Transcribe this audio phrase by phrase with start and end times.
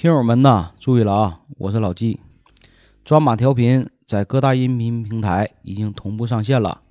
[0.00, 1.40] 听友们呐，注意了啊！
[1.58, 2.20] 我是老纪，
[3.04, 6.82] 抓马调频在各大音频平台已经同步上线了，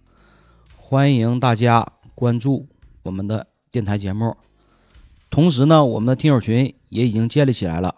[0.76, 2.68] 欢迎大家关注
[3.04, 4.36] 我们的电台节目。
[5.30, 7.96] 同时呢，我们的听友群也已经建立起来了，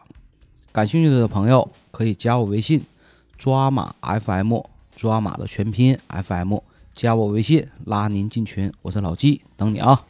[0.72, 2.84] 感兴趣的朋友可以加我微信
[3.36, 4.60] “抓马 FM”，
[4.96, 6.60] 抓马的全拼 FM，
[6.94, 8.72] 加我微信拉您进群。
[8.84, 10.06] 我是老纪，等你啊！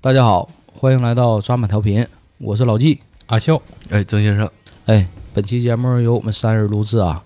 [0.00, 2.04] 大家好，欢迎来到抓马调频，
[2.38, 3.00] 我是老纪。
[3.32, 4.46] 阿笑，哎，曾先生，
[4.84, 7.24] 哎，本期节目由我们三人录制啊。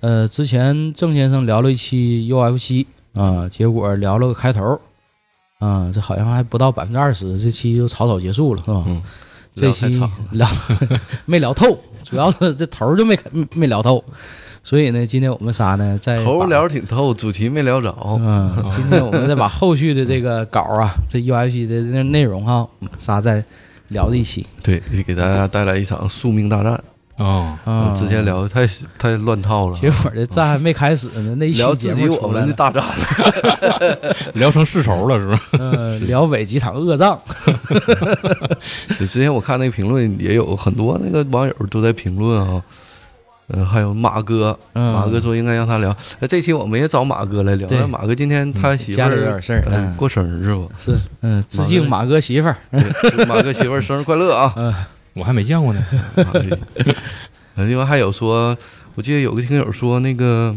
[0.00, 4.80] 呃，之前郑先生聊了一期 UFC 啊，结果聊了个开头，
[5.60, 8.82] 啊，这好像还不到百分之二十，这期就草草结束了，是吧？
[8.88, 9.00] 嗯，
[9.54, 9.86] 这期
[10.32, 10.48] 聊
[11.26, 13.16] 没聊透，主要是这头就没
[13.54, 14.02] 没聊透，
[14.64, 17.96] 所以呢，今天我们仨呢在头聊挺透，主题没聊着。
[18.04, 23.44] 嗯，今天我们再把后续的这个稿啊，这 UFC 的那内容哈，我们仨再。
[23.88, 26.82] 聊的一期，对，给大家带来一场宿命大战
[27.18, 27.94] 啊！
[27.96, 32.84] 之前聊的太太乱套了，结果这战还没开始呢，那一期节目我们的大战，
[34.34, 35.40] 聊成世仇了是吧？
[35.58, 37.18] 嗯，聊伪几场恶仗。
[38.98, 42.62] 之前我看那个评论也有很多那个网友都在评论啊。
[43.48, 45.96] 嗯，还有马哥，马哥说应该让他聊。
[46.18, 47.68] 那这期我们也找马哥来聊。
[47.70, 50.70] 那马哥今天他媳妇家里有点事儿，过生日是不？
[50.76, 52.56] 是，嗯，致敬马哥媳妇儿，
[53.28, 54.52] 马哥媳妇儿生日快乐啊！
[54.56, 54.74] 嗯，
[55.14, 55.84] 我还没见过呢。
[57.54, 58.56] 另外还有说，
[58.96, 60.54] 我记得有个听友说，那个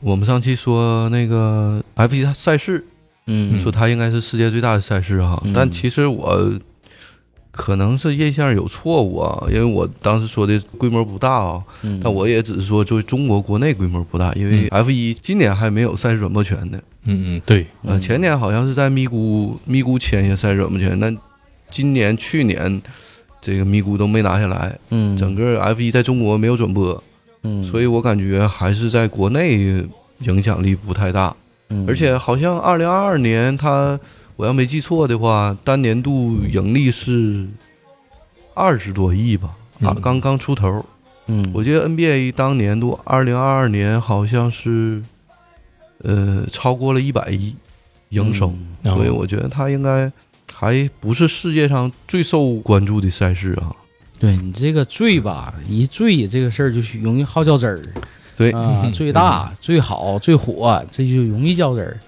[0.00, 2.84] 我们上期说那个 F 一赛事，
[3.26, 6.52] 嗯，说他应该是世界最大的赛事哈，但其实我。
[7.56, 11.62] 可能是印象有错误啊，因为我当时说的规模不大啊，
[12.02, 16.78] 但我也只是说就中国国内规模不大，因为 F 一今年还没有赛事转播权呢。
[17.04, 21.14] 嗯嗯，对，呃，前年好像是在咪咕咪咕签下赛事转播权，那
[21.70, 22.82] 今年去年
[23.40, 27.00] 这个咪咕都没拿下来，嗯，整个 F 一在中国没有转播，
[27.44, 29.84] 嗯，所以我感觉还是在国内
[30.20, 31.36] 影响力不太大，
[31.86, 33.98] 而且好像二零二二年它。
[34.36, 37.46] 我要没记错的话，单年度盈利是
[38.54, 39.54] 二十多亿吧？
[39.82, 40.84] 啊，刚刚出头。
[41.26, 45.00] 嗯，我记得 NBA 当年度二零二二年好像是，
[46.02, 47.54] 呃，超过了一百亿
[48.10, 48.52] 营收，
[48.82, 50.10] 所以我觉得它应该
[50.52, 53.74] 还不是世界上最受关注的赛事啊。
[54.18, 57.80] 对你这个最吧，一最这个事儿就容易好较真儿。
[58.36, 61.98] 对啊，最大、 最好、最火，这就容易较真儿。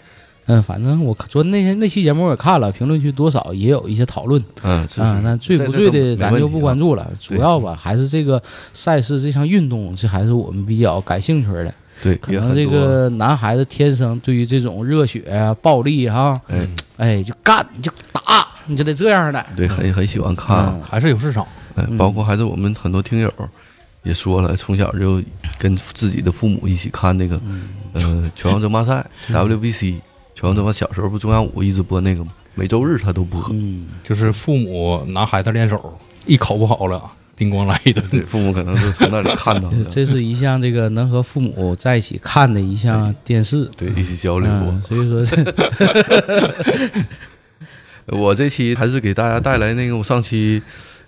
[0.46, 4.42] 嗯，反正我昨天那天那期节目我也看了，评论区多少也有一些讨论。
[4.62, 8.40] 嗯，啊，那醉不醉的咱就不关注了，主要吧还是这个
[8.72, 11.74] 赛事这项运动，这还是我们比较感兴趣的。
[12.02, 19.44] 对，可能这个男孩子天生对于这种热血啊、暴力哈，哎哎就干就打，你就得这样的。
[19.56, 21.44] 对，很很喜欢看，还是有市场。
[21.74, 23.32] 哎，包括还是我们很多听友
[24.04, 25.20] 也说了，从小就
[25.58, 27.40] 跟自己的父母一起看那个
[27.94, 29.96] 呃拳王争霸赛 WBC。
[30.38, 32.30] 全他妈小时候不中央五一直播那个吗？
[32.54, 33.42] 每周日他都播。
[33.50, 37.02] 嗯，就是父母拿孩子练手，一考不好了，
[37.34, 38.02] 叮咣来的。
[38.02, 39.82] 对，父母可能是从那里看到的。
[39.88, 44.50] 这是一项这个能和父母在一起看的一项电视，对，一起交流。
[44.82, 45.24] 所以说，
[48.18, 50.62] 我这期还是给大家带来那个我上期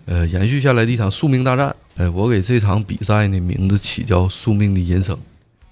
[0.06, 1.76] 呃延续下来的一场宿命大战。
[1.98, 5.18] 哎，我给这场比赛的名字起叫“宿命的人生”。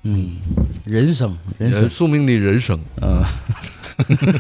[0.09, 0.37] 嗯，
[0.85, 3.25] 人生，人生，宿命的人生，嗯，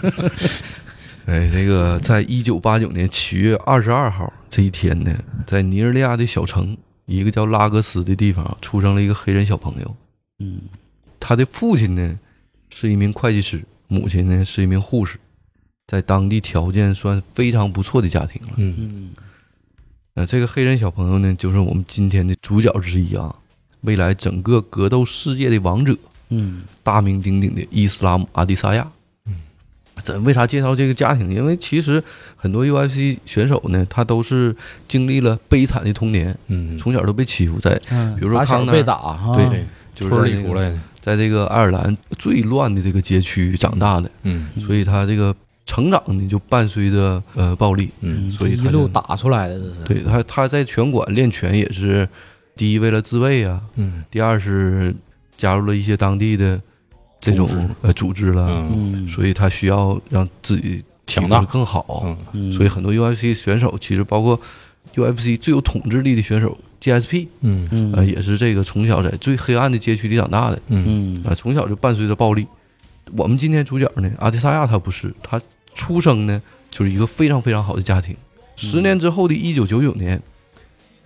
[1.26, 5.12] 哎，这个在一九八九年七月二十二号这一天呢，
[5.44, 6.76] 在尼日利亚的小城，
[7.06, 9.96] 一个叫拉格斯的地方，出生了一个黑人小朋友。
[10.38, 10.60] 嗯，
[11.18, 12.16] 他的父亲呢
[12.70, 15.18] 是一名会计师，母亲呢是一名护士，
[15.88, 18.52] 在当地条件算非常不错的家庭了。
[18.58, 19.10] 嗯嗯，
[20.14, 23.34] 那这个黑人小朋友呢，就是我们今天的主角之一啊。
[23.86, 25.96] 未来整个格斗世界的王者，
[26.30, 28.86] 嗯，大名鼎鼎的伊斯拉姆阿迪萨亚，
[29.26, 29.34] 嗯，
[30.02, 31.32] 怎为啥介绍这个家庭？
[31.32, 32.02] 因为其实
[32.34, 34.54] 很多 UFC 选手呢，他都是
[34.88, 37.80] 经历了悲惨的童年，嗯，从小都被欺负，在
[38.18, 45.32] 比如说康被打，对，就是里出来的，在这个爱尔兰最乱的这个街区长大的，嗯，所以他这个
[45.64, 49.80] 成长呢就伴随着呃暴力，嗯，所以一路打出来的，这是。
[49.84, 52.08] 对他他在拳馆练拳也是。
[52.56, 54.94] 第一，为了自卫啊，嗯，第二是
[55.36, 56.58] 加入了一些当地的
[57.20, 57.46] 这种
[57.82, 61.42] 呃组织了，嗯，所以他需要让自己强大。
[61.42, 64.40] 更好，嗯，所以很多 UFC 选手其实包括
[64.94, 67.68] UFC 最有统治力的选手 GSP，嗯。
[67.70, 71.22] 嗯，呃，也是这个从小在最黑暗的街区里长大的，嗯。
[71.24, 72.46] 啊，从小就伴随着暴力。
[73.16, 75.38] 我们今天主角呢，阿迪萨亚他不是，他
[75.74, 78.16] 出生呢就是一个非常非常好的家庭。
[78.56, 80.22] 十年之后的一九九九年。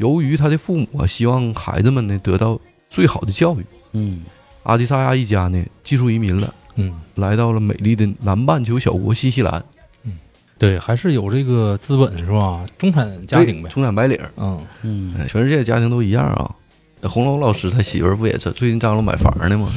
[0.01, 2.59] 由于他的父母啊希望孩子们呢得到
[2.89, 4.23] 最好的教育，嗯。
[4.63, 9.65] 阿迪萨亚一家呢技术移民了，嗯，来到了美丽的南半球小国新西兰，
[10.05, 10.19] 嗯。
[10.59, 12.65] 对，还是有这个资本是吧？
[12.77, 13.69] 中产家庭呗。
[13.69, 16.55] 中产白领，嗯，嗯，哎全世界家庭都一样啊。
[17.03, 19.69] 红楼老师他媳妇儿不也是最近张罗买房呢吗？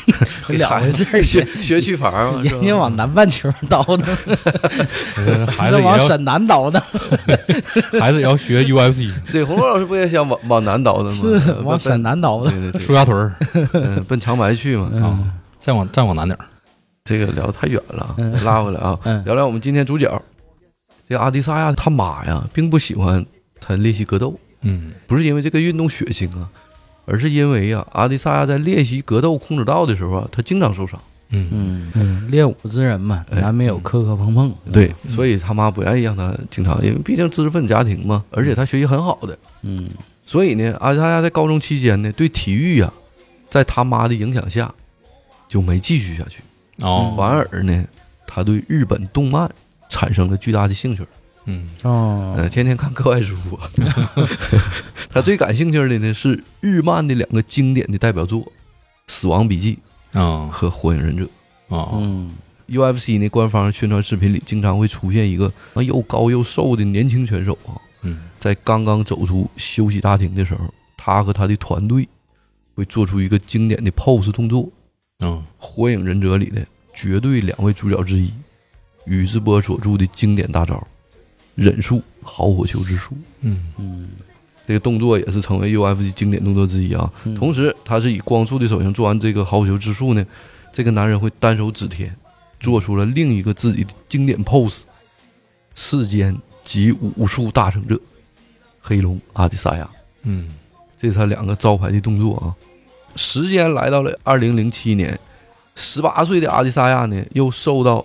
[0.48, 4.04] 给了孩子回事儿学学区房嘛，人家往南半球倒腾，
[5.48, 6.80] 孩子往沈南倒腾，
[8.00, 11.12] 孩子也要学 UFC，对红楼老师不也想往往南倒腾吗？
[11.40, 12.50] 是呃往沈南倒腾。
[12.52, 13.34] 对对对，舒家屯儿
[13.74, 14.90] 嗯，奔长白去嘛。
[15.02, 15.18] 啊，
[15.60, 16.44] 再往再往南点儿。
[17.04, 20.20] 这个聊得太远了，嗯拉回来啊，嗯聊聊我们今天主角。
[21.08, 23.24] 这个阿迪萨亚他妈呀，并不喜欢
[23.60, 26.48] 他练习格斗，嗯不是因为这个运动血腥啊，
[27.10, 30.98] 而是因为啊，阿迪萨亚在练习格斗空手道的时候啊，他经常受伤。
[31.30, 31.48] 嗯。
[31.50, 31.92] 嗯。
[31.94, 33.40] 嗯，练武之人嘛，哎。
[33.40, 34.54] 难免有磕磕碰碰。
[34.72, 39.90] 对，所以他妈不愿意让他经常，因为毕竟知识分子家庭嘛，而且他学习很好的，嗯。
[40.24, 42.92] 所以呢，阿迪萨亚在高中期间呢，对体育啊，
[43.48, 44.72] 在他妈的影响下，
[45.48, 46.40] 就没继续下去，
[46.78, 47.84] 哦，反而呢，
[48.28, 49.50] 他对日本动漫
[49.88, 51.04] 产生了巨大的兴趣。
[51.50, 51.68] 嗯。
[51.82, 52.34] 哦。
[52.36, 53.70] 呃，天天看课外书啊。
[55.10, 58.40] 他最感兴趣的呢是日漫的两个经典的代表作
[59.08, 59.78] 《死亡笔记》
[60.20, 61.24] 啊和《火影忍者》。
[61.76, 62.30] 啊嗯。
[62.68, 68.20] UFC 呢官方宣传视频里经常会出现一个啊又高又瘦的年轻选手啊，嗯。
[68.38, 72.08] 在刚刚走出休息大厅的时候，他和他的团队
[72.76, 74.70] 会做出一个经典的 pose 动作，
[75.18, 75.26] 啊
[75.58, 76.64] 《火影忍者》里的
[76.94, 78.32] 绝对两位主角之一，
[79.06, 80.86] 宇智波所著的经典大招
[81.60, 83.12] “忍术好火球之术”。
[83.42, 84.08] 嗯嗯
[84.66, 87.12] 这个动作也是成为 UFC 经典动作之一啊。
[87.24, 90.24] 嗯同时，他是以光速的手型做完这个好火球之术呢，
[90.72, 92.14] 这个男人会单手指天，
[92.60, 94.82] 做出了另一个自己的经典 pose：
[95.74, 97.98] 世间及武术大成者
[98.80, 99.90] 黑龙阿迪萨亚。
[100.22, 100.48] 嗯
[100.96, 102.54] 这是他两个招牌的动作啊。
[103.16, 105.18] 时间来到了二零零七年，
[105.74, 108.04] 十八岁的阿迪萨亚呢，又受到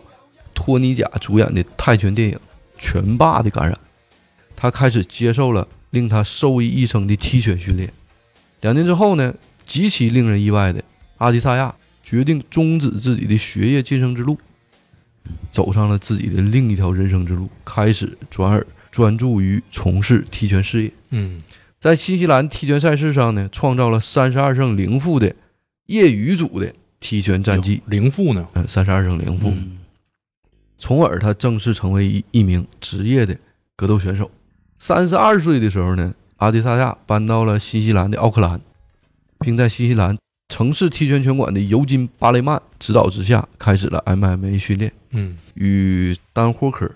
[0.55, 2.35] 托尼贾主演的泰拳电影
[2.77, 3.77] 《拳霸》的感染，
[4.55, 7.91] 他开始接受了令他受益一生的踢拳训练。
[8.61, 9.33] 两年之后呢，
[9.65, 10.83] 极其令人意外的，
[11.17, 14.37] 阿迪萨亚决定终止自己的学业晋升之路，
[15.51, 20.91] 走上了自己的另一条人生之路，开始转而专注于从事踢拳事业。
[21.11, 21.39] 嗯
[21.77, 25.35] 在新西兰踢拳赛事上呢，创造了三十二胜零负的
[25.85, 28.47] 业余组的踢拳战绩，零负呢？
[28.53, 29.77] 嗯，三十二胜零负，嗯
[30.77, 33.35] 从而他正式成为一一名职业的
[33.75, 34.29] 格斗选手。
[34.77, 38.59] 三十二岁的时候呢，阿迪萨亚搬到了新西兰的奥克兰，
[39.39, 40.17] 并在新西兰
[40.49, 44.91] 城市踢拳拳馆的尤金·巴雷曼指导之下，开始了 MMA 训练。
[45.11, 46.91] 嗯与丹霍克、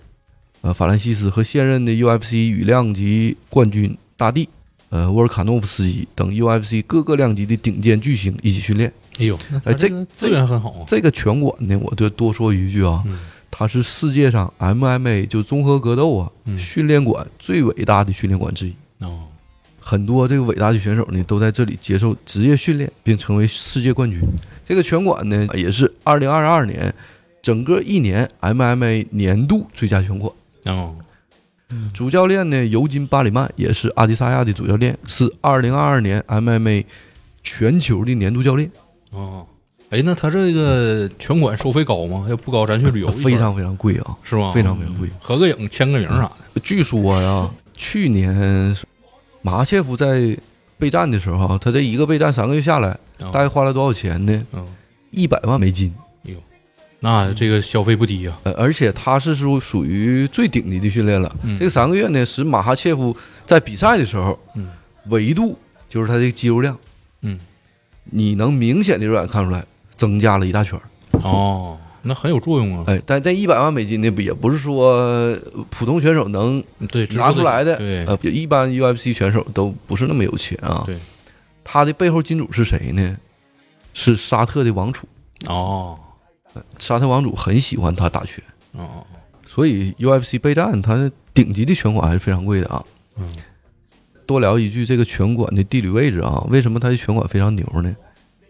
[0.60, 4.46] 呃法兰西斯和现任的 UFC 羽量级冠军大帝、
[4.90, 8.92] 呃沃尔卡诺夫斯基等 UFC 各个量级的顶尖巨星一起训练。
[9.18, 10.84] 哎呦，哎这个资源很好啊。
[10.86, 13.18] 这个拳馆呢，我就多说一句啊，嗯
[13.50, 18.74] 它是世界上 MMA 就综合格斗啊嗯训练馆最伟大的训练馆之一。
[19.00, 19.26] 哦
[19.82, 24.20] 很多这个伟大的选手呢，都在这里接受职业训练，并成为世界冠军。
[24.64, 26.94] 这个拳馆呢，也是2022年
[27.42, 30.32] 整个一年 MMA 年度最佳拳馆。
[30.66, 30.94] 哦
[31.94, 36.84] 主教练呢，尤金·巴里曼也是阿迪萨亚的主教练，是2022年 MMA
[37.42, 38.70] 全球的年度教练，
[39.10, 39.46] 哦，
[39.90, 42.26] 哎，那他这个全馆收费高吗？
[42.28, 44.52] 要不高，咱去旅游非常非常贵啊，是吗？
[44.52, 45.08] 非常非常贵。
[45.20, 46.60] 合个影、签个名啥的。
[46.62, 48.74] 据说呀，去年
[49.42, 50.36] 马哈切夫在
[50.78, 54.46] 备战的时候啊，他这一个备战三个月下来，哦大概花了多少钱呢？
[54.52, 54.64] 嗯，
[55.10, 55.92] 一百万美金。
[57.02, 58.38] 那这个消费不低呀。
[58.42, 61.34] 呃，而且他是属属于最顶级的训练了。
[61.42, 63.16] 嗯这个三个月呢，使马哈切夫
[63.46, 64.68] 在比赛的时候，嗯
[65.06, 66.76] 维度就是他的肌肉量，
[67.22, 67.38] 嗯，
[68.04, 69.64] 你能明显的肉眼看出来
[70.00, 70.82] 增加了一大圈儿。
[71.22, 72.84] 哦，那很有作用啊。
[72.86, 75.38] 哎，但这一百万美金呢，不也不是说呃
[75.68, 77.76] 普通选手能对，拿出来的。
[77.76, 80.84] 对，呃，一般 UFC 选手都不是那么有钱啊。
[80.86, 80.98] 对，
[81.62, 83.18] 他的背后金主是谁呢？
[83.92, 85.06] 是沙特的王储。
[85.46, 85.98] 哦
[86.78, 88.42] 沙特王储很喜欢他打拳，
[88.72, 89.04] 哦，
[89.46, 92.82] 所以 UFC 备战，它顶级的拳馆还是非常贵的啊。
[93.18, 93.28] 嗯
[94.26, 97.92] 多聊一句这个拳馆的地理位置啊，为什么它的拳馆非常牛呢？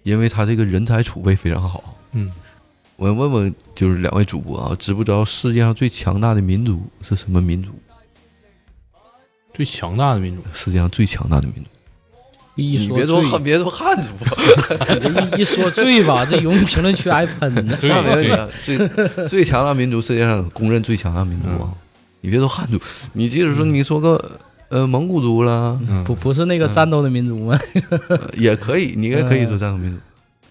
[0.02, 1.94] 因为他这个人才储备非常好。
[2.12, 2.30] 嗯，
[2.96, 7.70] 我问问，就是两位主播啊，知不知道世界上最强大的民族是什么民族？
[9.54, 10.42] 最强大的民族。
[10.52, 11.70] 世界上最强大的民族，
[12.56, 14.08] 一说你别说汉，别说汉族，
[15.00, 17.76] 这一一说最吧， 这容易评论区挨喷呢。
[17.80, 18.54] 对那没问题。
[18.62, 21.58] 最最强大民族，世界上公认最强大民族啊！
[21.62, 21.72] 嗯
[22.22, 22.78] 你别说汉族，
[23.14, 24.38] 你即使说你说个
[24.70, 27.58] 呃，蒙古族了，嗯，不不是那个战斗的民族吗？
[28.08, 29.98] 呃也可以，你应该可以说战斗民族。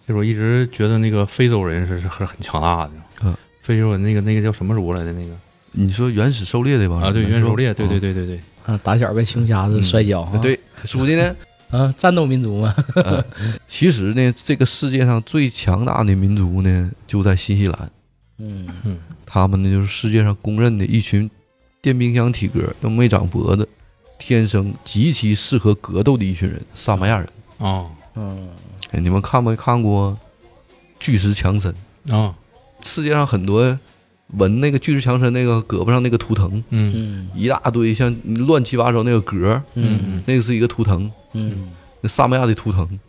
[0.05, 2.91] 其实我一直觉得那个非洲人是是很很强大的。
[3.23, 5.33] 嗯，非洲人那个那个叫什么族来的那个？
[5.71, 7.11] 你说原始狩猎对吧啊？
[7.11, 11.35] 对，原始狩猎，对对对对对对，啊，打小跟熊瞎子摔跤啊，对，书记呢？
[11.69, 13.23] 啊，战斗民族嘛，呃，
[13.67, 17.91] 其实呢，这个世界上最强大的民族呢，就在新西兰。
[18.39, 18.67] 嗯。
[19.23, 21.29] 他们呢，就是世界上公认的一群
[21.83, 23.69] 电冰箱体格都没长脖子，
[24.19, 27.27] 天生极其适合格斗的一群人——萨摩亚人。
[27.57, 28.49] 啊嗯
[28.91, 30.15] 哎，你们看没看过
[30.99, 31.73] 巨石强森？
[32.09, 32.35] 啊，
[32.81, 33.77] 世界上很多
[34.33, 41.69] 纹那个巨石强森那个胳膊上那个图腾，嗯嗯一大堆像乱七八糟那个格，嗯那个是一个图腾，嗯
[42.01, 42.99] 那萨摩亚的图腾。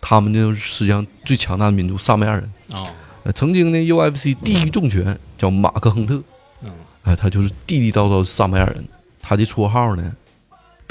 [0.00, 2.42] 他们就是世界上最强大的民族——萨摩亚人。
[2.72, 2.90] 啊，
[3.22, 6.20] 呃，曾经呢，UFC 第一重拳叫马克亨特，
[6.62, 6.70] 嗯
[7.04, 8.84] 哎，他就是地地道道的萨摩亚人。
[9.20, 10.12] 他的绰号呢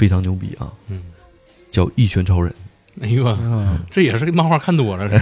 [0.02, 1.00] 非常牛逼啊，嗯，
[1.70, 2.52] 叫一拳超人。
[3.00, 5.16] 哎呦，嗯，这也是个漫画看多了，这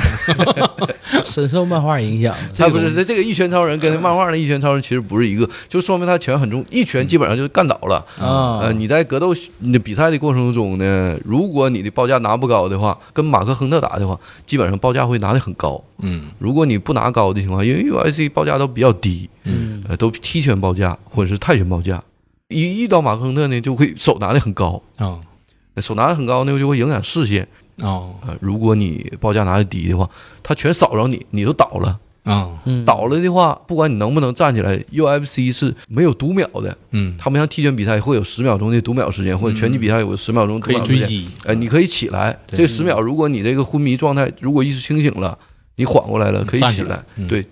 [1.22, 7.96] 深受漫画影响，他不是这这个一拳超人跟漫画的一拳超人其实不是一个，就说明他拳很重，一拳基本上就干倒了。
[8.18, 15.84] 啊，呃，你在格斗你的比赛的过程中呢，如果你的报价拿不高的话，跟马克亨特打的话，基本上报价会拿的很高。
[15.98, 22.02] 嗯如果你不拿高的情况，因为 UFC 报价都比较低，嗯呃，都踢拳报价或者是泰拳报价，
[22.50, 25.18] 一遇到马克亨特呢，就会手拿的很高，啊
[25.78, 27.46] 手拿的很高呢，就会影响视线。
[27.78, 30.08] 啊呃，如果你报价拿的低的话，
[30.42, 31.98] 他全扫着你，你都倒了。
[32.24, 36.76] 啊，嗯倒了的话，不管你能不能站起来，UFC 是没有读秒的。
[36.90, 41.00] 嗯，他们像踢拳比赛会有十秒钟的读秒时间，或者拳击比赛有十秒钟读可以秒时间。
[41.00, 45.38] 追击，哎，你可以起来，对这十秒，如果你这个昏迷状态，如果意识清醒了，
[45.76, 47.42] 你缓过来了，可以起来对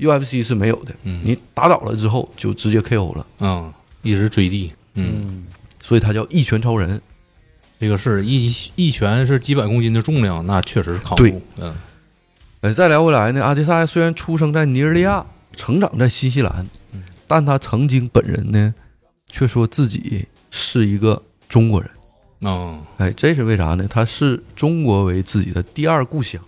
[0.00, 3.72] ，UFC 是没有的，嗯你打倒了之后就直接 KO 了，啊，
[4.06, 5.46] 一直追地，嗯，嗯
[5.82, 7.00] 所以他叫一拳超人。
[7.78, 11.74] 这个是一一拳是几百公斤的重量，那确实是扛不对住，嗯
[12.62, 16.66] 哎，再聊回来呢，阿迪萨虽然出生在尼日利亚，成长在新西兰，
[17.26, 18.74] 但他曾经本人呢，
[19.28, 21.90] 却说自己是一个中国人。
[22.50, 23.86] 啊，哎，这是为啥呢？
[23.88, 26.40] 他视中国为自己的第二故乡。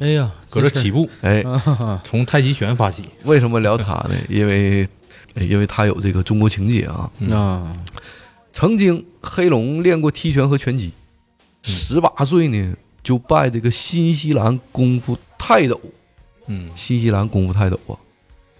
[0.00, 4.14] 哎呀，搁这起步，哎，啊， 从太极拳发起，为什么聊他呢？
[4.28, 4.88] 因为，哎
[5.34, 7.10] 因为他有这个中国情节啊。
[7.18, 7.76] 嗯啊，
[8.52, 10.92] 曾经黑龙练过踢拳和拳击，
[11.62, 15.80] 十八岁呢就拜这个新西兰功夫泰斗，
[16.46, 17.94] 嗯新西兰功夫泰斗啊，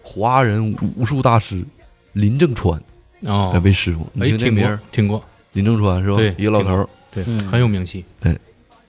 [0.03, 1.65] 华人武术大师
[2.13, 2.79] 林正川
[3.25, 4.07] 啊哎，为师傅。
[4.13, 6.17] 你哎，听过听这名儿，听过，林正川是吧？
[6.17, 8.05] 对一个老头儿对，嗯很有名气，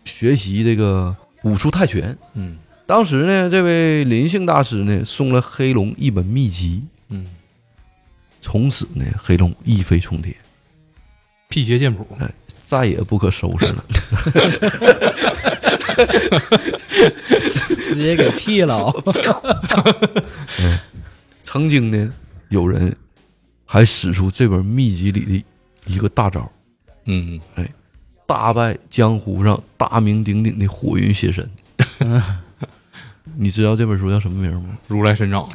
[0.04, 2.18] 学习这个武术泰拳。
[2.34, 7.26] 嗯当时呢，这位林姓大师呢送了黑龙一本秘籍，嗯，
[8.50, 10.34] 从此呢，黑龙一飞冲天，
[11.50, 12.08] 辟邪剑谱，
[12.64, 13.84] 再也不可收拾了。
[17.90, 18.94] 直接给辟了 啊，
[21.44, 22.10] 曾经呢，
[22.48, 22.96] 有人
[23.66, 25.44] 还使出这本秘籍里的
[25.86, 26.50] 一个大招，
[27.04, 27.70] 嗯哎
[28.26, 31.50] 大败江湖上大名鼎鼎的火云邪神。
[33.40, 34.70] 你知道这本书叫什么名吗？
[34.88, 35.48] 如来神掌，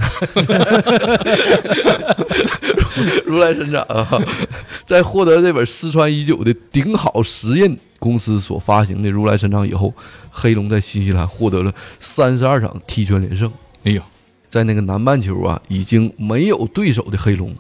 [3.25, 4.09] 如来神掌啊！
[4.87, 9.93] 在获得这本失传已久的顶好实验公司所发行的如来神掌以后，
[10.31, 13.51] 黑龙在新西兰获得了三十二场踢拳连胜。
[13.85, 14.03] 哎呀，
[14.49, 17.55] 在那个南半球啊，已经没有对手的黑龙，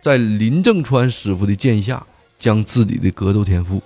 [0.00, 2.04] 在林正川师傅的建议下，
[2.38, 3.82] 将自己的格斗天赋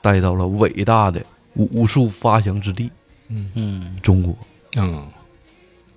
[0.00, 1.20] 带到了伟大的
[1.54, 2.90] 武术发祥之地
[3.28, 4.36] 嗯嗯——中国。
[4.76, 5.06] 嗯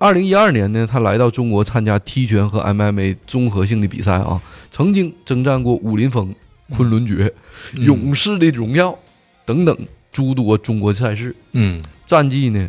[0.00, 4.40] 二零一二年呢，他来到中国参加踢拳和 MMA 综合性的比赛啊，
[4.70, 6.34] 曾经征战过武林风、
[6.74, 7.30] 昆仑决、
[7.74, 8.98] 嗯勇士的荣耀
[9.44, 9.76] 等等
[10.10, 12.66] 诸多中国赛事，嗯，战绩呢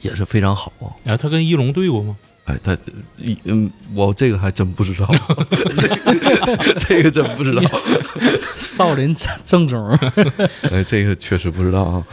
[0.00, 0.88] 也是非常好啊。
[1.04, 2.16] 哎，他跟一龙对过吗？
[2.46, 2.74] 哎，他
[3.18, 5.06] 一嗯，我这个还真不知道，
[6.88, 7.62] 这个真不知道，
[8.56, 9.86] 少林正宗，
[10.72, 12.06] 哎，这个确实不知道啊。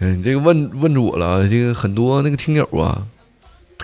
[0.00, 3.06] 嗯，你这个问问住我了啊，这个很多那个听友啊，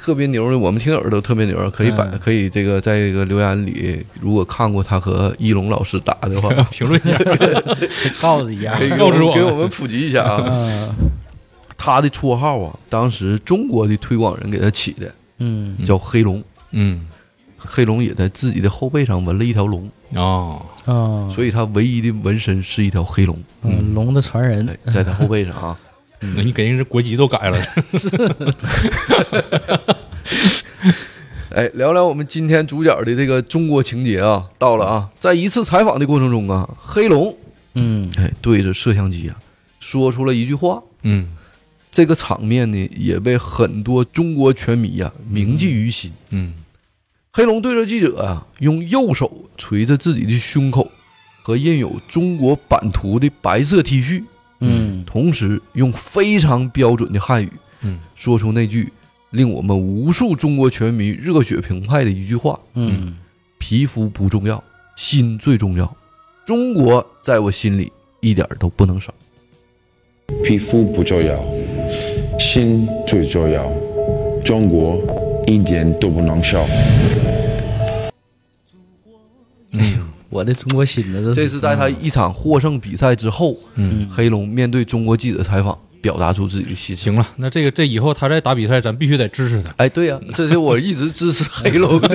[0.07, 2.17] 特别牛的，我们听友都特别牛，可以把、嗯。
[2.23, 7.19] 可以这个在这个留言里，如果看过他和一龙老师打的话， 评论一下，
[8.23, 8.79] 告诉一下。
[8.79, 10.45] 可以给告知我给我们普及一下啊。
[10.45, 10.95] 啊，
[11.77, 15.77] 他的绰号啊，当时中国的推广人给他起的，嗯。
[15.85, 16.41] 叫黑龙。
[16.71, 17.05] 嗯。
[17.59, 24.69] 黑龙也在自己的后背上纹了一条龙，哦，啊，所以他唯一的纹身是一条黑龙，嗯，龙的传人。
[24.69, 25.77] 哎，在他后背上啊。
[26.35, 28.09] 那你给人家国籍都改了，是
[31.51, 37.37] 哎，聊聊我们今天主角的这个中国情节啊，到了啊，在一次采访的过程中啊，黑龙
[37.75, 39.37] 嗯哎，对着摄像机啊，
[39.81, 40.83] 说出了一句话。
[41.03, 41.29] 嗯
[41.91, 46.13] 这个场面呢，也被很多中国拳迷啊铭记于心。
[46.31, 46.53] 嗯
[47.33, 50.91] 黑龙对着记者啊，用右手捶着自己的胸口
[51.43, 54.27] 和印有中国版图的白色 T 恤，嗯
[55.07, 57.51] 同时用非常标准的汉语
[57.83, 58.93] 嗯说出那句
[59.31, 63.17] 令我们无数中国拳迷热血澎湃的一句话：嗯
[63.59, 64.63] 皮肤不重要，
[64.97, 65.97] 心最重要。
[66.45, 69.13] 中国在我心里一点都不能少。
[70.45, 71.43] 皮肤不重要，
[72.39, 73.73] 心最重要。
[74.45, 75.01] 中国
[75.47, 76.65] 一点都不能少。
[80.29, 81.33] 我的中国心呢？
[81.35, 87.15] 这是在他一场获胜比赛之后，嗯，黑龙面对中国记者采访，表达出自己的心声。
[87.15, 89.73] 行了，那这个这以后他再打比赛，咱必须得支持他。
[89.77, 92.09] 哎，对呀、这是我一直支持黑龙的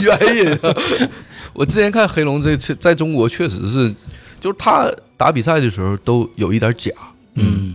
[0.00, 0.74] 原因啊。
[1.54, 3.92] 我之前看黑龙这次在中国确实是，
[4.40, 6.92] 就是他打比赛的时候都有一点假，
[7.34, 7.74] 嗯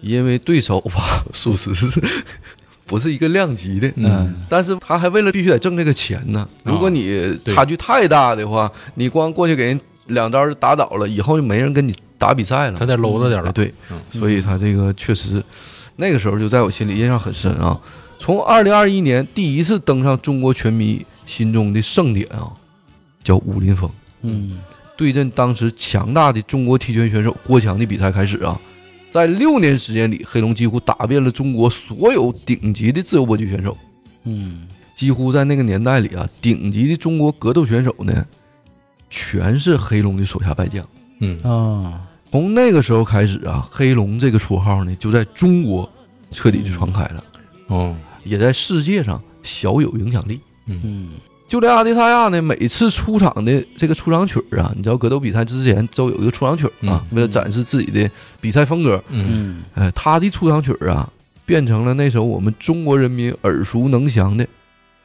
[0.00, 1.88] 因为对手吧，属实是
[2.86, 3.90] 不是一个量级的。
[3.96, 6.48] 嗯但是他还为了必须得挣这个钱呢。
[6.62, 12.78] 如果你差距太大的话，你光过去给人两刀就打倒了，以后就没人跟你打比赛了。
[12.78, 13.48] 他得搂着点了。
[13.48, 15.42] 哎对，嗯所以他这个确实，
[15.96, 17.78] 那个时候就在我心里印象很深啊。
[18.18, 22.52] 从二零二一年第一次登上中国拳迷心中的盛典啊，
[23.22, 23.90] 叫武林风，
[24.22, 24.58] 嗯
[24.96, 28.58] 对阵当时强大的中国踢拳选手郭强的比赛开始啊，
[29.14, 33.76] 在六年时间里，黑龙几乎打遍了中国所有顶级的自由搏击选手。
[34.24, 38.26] 嗯几乎在那个年代里啊，顶级的中国格斗选手呢，
[39.08, 40.84] 全是黑龙的手下败将。
[41.20, 45.88] 嗯啊从那个时候开始啊，黑龙这个绰号呢，就在中国
[46.32, 47.24] 彻底就传开了，
[47.68, 50.40] 哦也在世界上小有影响力。
[50.66, 51.10] 嗯
[51.46, 59.02] 就连阿迪萨亚呢，每次出场的这个出场曲儿啊，你知道格斗比赛之前都有一个出场曲儿啊，嗯为了展示自己的比赛风格。
[59.10, 59.62] 嗯嗯。
[59.74, 61.08] 哎，他的出场曲儿啊，
[61.46, 64.44] 变成了那首我们中国人民耳熟能详的《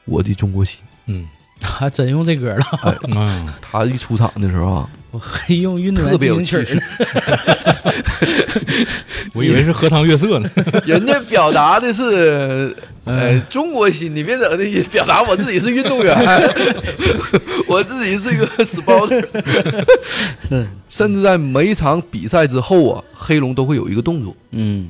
[0.06, 0.80] 我的中国心。
[1.06, 1.26] 嗯。
[1.62, 2.64] 还真用这歌了，
[3.02, 3.46] 嗯，》。
[3.60, 6.82] 他一出场的时候啊，我黑用运动员特别有进行曲气势呢。
[9.34, 10.50] 我以为是荷塘月色呢。
[10.84, 13.18] 人家表达的是，嗯。
[13.18, 16.14] 呃，中国心，你别整那些表达我自己是运动员，
[17.66, 19.24] 我自己是一个 sporter。
[20.48, 20.66] 是。
[20.88, 24.88] 甚至在每一场比赛之后啊，黑龙都会有一个动作，嗯。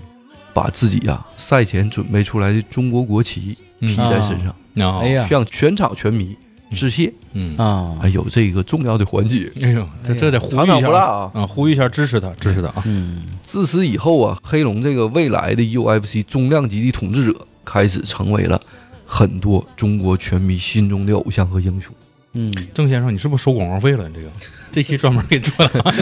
[0.52, 4.48] 把自己啊赛前准备出来的中国国旗披在身上，
[4.87, 5.24] 啊哎呀。
[5.30, 6.37] 向全场拳迷
[6.70, 7.12] 致谢。
[7.33, 11.30] 嗯，啊还有这个重要的环节，哎呦，这这得呼场吁一下啊！
[11.35, 12.83] 啊，呼吁一下支持他，支持他啊。
[12.87, 18.61] 嗯自此以后啊，黑龙这个未来的 UFC 中量级的统治者，开始成为了
[19.06, 21.94] 很多中国拳迷心中的偶像和英雄。
[22.33, 24.09] 嗯郑先生，你是不是收广告费了？
[24.09, 24.28] 你这个
[24.72, 25.94] 这期专门给做了。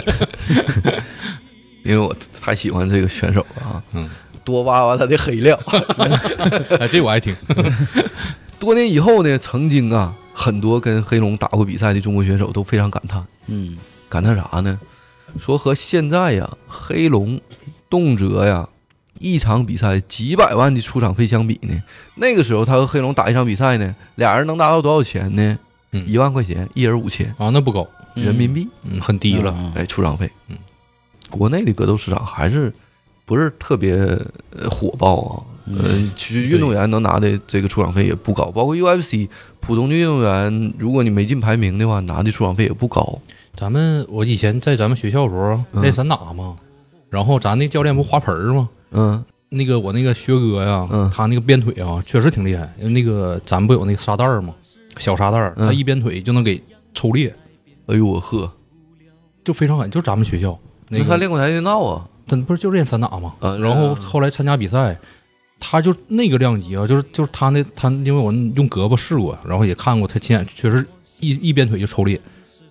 [1.84, 4.08] 因为我太喜欢这个选手了啊，嗯，
[4.44, 5.58] 多挖挖他的黑料。
[6.78, 7.34] 哎，这我爱听。
[8.58, 14.78] 多年以后呢，曾经啊，很多跟黑龙打过比赛的中国选手都非常感叹，嗯感叹啥呢？
[15.38, 17.40] 说和现在呀，黑龙
[17.88, 18.68] 动辄呀
[19.18, 21.82] 一场比赛几百万的出场费相比呢，
[22.16, 25.58] 那个时候他和黑龙打一场比赛呢，俩人能拿到多少钱呢？
[25.92, 29.54] 嗯一万块钱，一人五千啊，那不高，人民币，嗯，很低了。
[29.56, 30.30] 嗯哎，出场费。
[30.48, 30.58] 嗯，
[31.30, 32.70] 国内的格斗市场还是
[33.28, 33.92] 不是特别
[34.56, 35.44] 呃火爆啊。
[35.66, 39.28] 嗯，其实运动员能拿的这个出场费也不高，包括 UFC
[39.60, 43.20] 普通的运动员，如果你没进排名的话，拿的出场费也不高。
[43.54, 46.56] 咱们我以前在咱们学校的时候嗯练散打嘛，
[47.10, 48.68] 然后咱那教练不花盆儿吗？
[48.92, 52.72] 嗯那个我那个学哥呀，嗯他那个鞭腿啊，确实挺厉害。
[52.78, 54.54] 因为那个咱不有那个沙袋儿吗？
[54.98, 56.62] 小沙袋儿，嗯他一鞭腿就能给
[56.94, 57.34] 抽裂，
[57.86, 58.50] 哎呦我呵，
[59.44, 59.90] 就非常狠。
[59.90, 62.08] 就咱们学校那个，那他练过跆拳道啊？
[62.28, 63.32] 他不是就练散打吗？
[63.40, 64.96] 嗯然后后来参加比赛，
[65.58, 70.86] 他就那个量级啊，就是就是他那他，因为我用胳膊试过，然后也看过他亲眼，确实
[71.20, 72.20] 一一边腿就抽裂。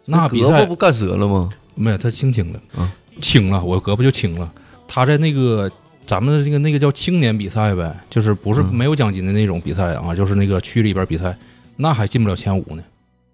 [0.05, 1.49] 那比赛胳膊不干折了吗？
[1.75, 2.89] 没有，他轻轻的，啊
[3.19, 4.49] 轻了，我胳膊就轻了。
[4.87, 5.69] 他在那个
[6.05, 11.37] 咱们的这个那个叫青年比赛呗，就是不是嗯没有奖金的那种比赛啊，就是那个区里边比赛，
[11.75, 12.83] 那还进不了前五呢。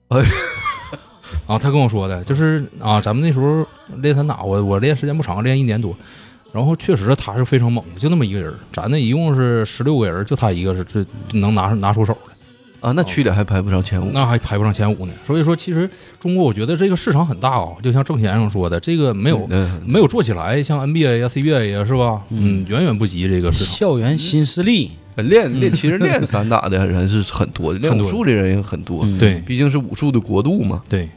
[0.09, 0.21] 哎，
[1.45, 3.65] 啊，他跟我说的，就是啊，咱们那时候
[4.01, 5.95] 练散打，我我练时间不长，练一年多，
[6.51, 11.05] 然后确实他是非常猛的，就那么一个人儿，咱那一共是十六个人儿，就他一个是这
[11.37, 12.31] 能拿拿出手的。
[12.79, 14.11] 啊，那区里还排不上前五。
[14.13, 15.13] 那还排不上前五呢。
[15.25, 22.21] 所以说，其实中国我觉得这个市场很大啊，就像郑先生说的，这个没有嗯没有做起来，像 NBA 呀、CBA 呀，是吧？
[22.31, 23.73] 嗯，远远不及这个市场。
[23.73, 29.05] 校园新势力，练练， 其实练散打的人是很多的，练武术的人也很多。
[29.05, 30.83] 嗯对毕竟是武术的国度嘛。
[30.89, 31.07] 对，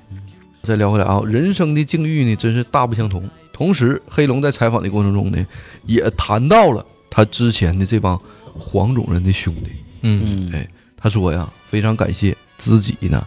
[0.66, 3.22] 再聊回来啊，人生的境遇呢，真是大不相同。
[3.52, 5.46] 同时，黑龙在采访的过程中呢，
[5.86, 8.20] 也谈到了他之前的这帮
[8.52, 9.70] 黄种人的兄弟。
[10.02, 13.24] 嗯嗯哎，他说呀，非常感谢自己呢，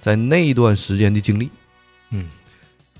[0.00, 1.50] 在那段时间的经历，
[2.10, 2.26] 嗯，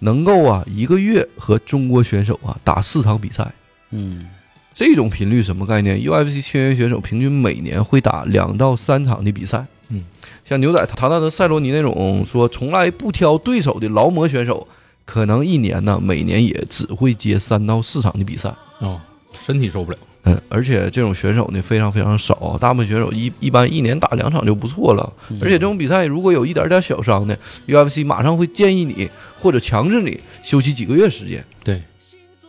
[0.00, 3.50] 能够啊一个月和中国选手啊打四场比赛，
[3.90, 4.26] 嗯
[4.74, 9.64] 这种频率什么概念？UFC 签约选手平均每年会打两到三场的比赛。
[9.90, 10.02] 嗯，
[10.44, 14.66] 像牛仔唐纳德·塞罗尼那种说从来不挑对手的劳模选手，
[15.04, 18.52] 可能一年呢每年也只会接三到四场的比赛。
[18.80, 19.00] 哦，
[19.40, 19.98] 身体受不了。
[20.28, 25.12] 嗯，而且这种选手呢非常非常少，大部分选手一一般一年打两场就不错了。
[25.40, 27.36] 而且这种比赛如果有一点点小伤呢
[27.68, 31.44] ，UFC 马上会建议你或者强制你休息几个月时间。
[31.62, 31.80] 对，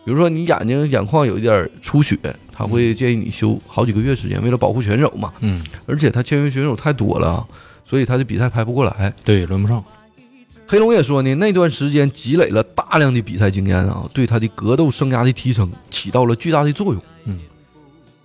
[0.08, 2.16] 比如说你眼睛眼眶有一点出血，
[2.50, 5.30] 他会建议你休好几个月时间，为了保护选手嘛。
[5.40, 7.46] 嗯，而且他签约选手太多了，
[7.84, 9.12] 所以他的比赛排不过来。
[9.22, 9.84] 对，轮不上。
[10.66, 17.02] 黑龙也说呢，那段时间积累了大量的比赛经验啊，对他的格斗生涯的提升起到了巨大的作用。
[17.26, 17.40] 嗯，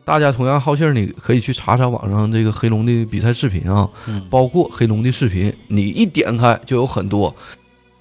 [0.05, 7.35] 大家同样好信儿，你可以去查查网上这个黑龙的比赛视频啊，嗯包括黑龙的视频，你一点开就有很多。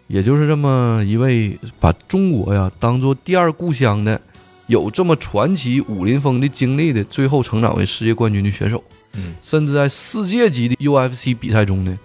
[0.07, 4.21] 也就是这么一位把中国呀当做第二故乡的，
[4.67, 8.83] 有这么传奇武林风的经历的，最后成长为世界冠军的选手。
[9.15, 11.99] 嗯，甚至在世界级的 UFC 比赛中呢，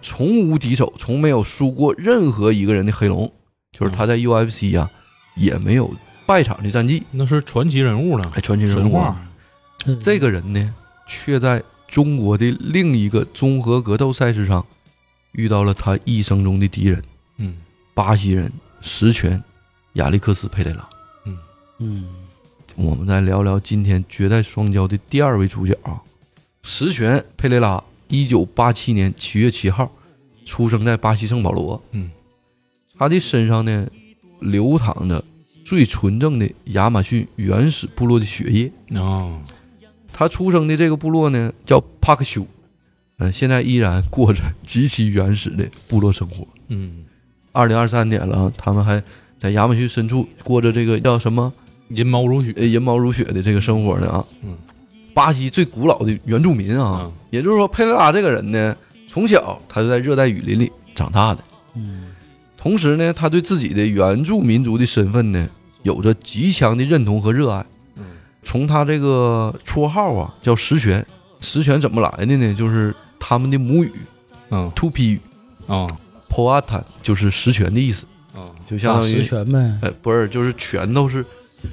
[0.00, 3.32] 从无敌手，从没有输过任何一个人的黑龙，
[3.70, 4.90] 就是他在 UFC 呀、
[5.36, 5.94] 也没有
[6.26, 9.18] 败场的战绩，那是传奇人物了，还传奇人物啊。。
[10.00, 10.74] 这个人呢，
[11.06, 14.64] 却在中国的另一个综合格斗赛事上
[15.32, 17.04] 遇到了他一生中的敌人嗯——
[17.94, 18.50] 巴西人
[18.80, 19.42] 实权
[19.94, 20.88] 亚历克斯·佩雷拉。
[21.26, 21.38] 嗯
[21.78, 22.08] 嗯
[22.74, 26.00] 我们再聊聊今天绝代双骄的第二位主角啊，
[26.62, 29.92] 实权佩雷拉，一九八七年七月七号
[30.46, 31.82] 出生在巴西圣保罗。
[31.90, 32.10] 嗯，
[32.96, 33.86] 他的身上呢
[34.40, 35.22] 流淌着
[35.64, 38.72] 最纯正的亚马逊原始部落的血液。
[38.98, 39.42] 哦，
[40.10, 42.46] 他出生的这个部落呢叫帕克修，
[43.18, 46.48] 嗯、现在依然过着极其原始的部落生活。
[46.68, 47.04] 嗯，
[47.52, 49.02] 二零二三年了，他们还
[49.38, 51.52] 在亚马逊深处过着这个叫什么
[51.88, 52.52] 银毛如雪。
[52.56, 54.24] 呃银毛如雪的这个生活呢啊。
[54.42, 54.56] 嗯，
[55.14, 61.44] 巴西最古老的原住民啊，嗯也就是说佩雷拉这个人呢，从小他就在热带雨林里长大的。
[61.74, 62.06] 嗯
[62.56, 65.48] 同时呢，他对自己的原住民族的身份呢，
[65.82, 67.66] 有着极强的认同和热爱。
[67.96, 68.04] 嗯，
[68.42, 71.04] 从他这个绰号啊叫石泉，
[71.40, 72.54] 石泉怎么来的呢？
[72.54, 73.92] 就是他们的母语
[74.50, 75.20] 嗯突皮语
[75.66, 75.90] 哦
[76.32, 79.78] poatan，就是实权的意思，啊就相当于石拳呗。
[79.82, 81.24] 呃不是，就是拳头是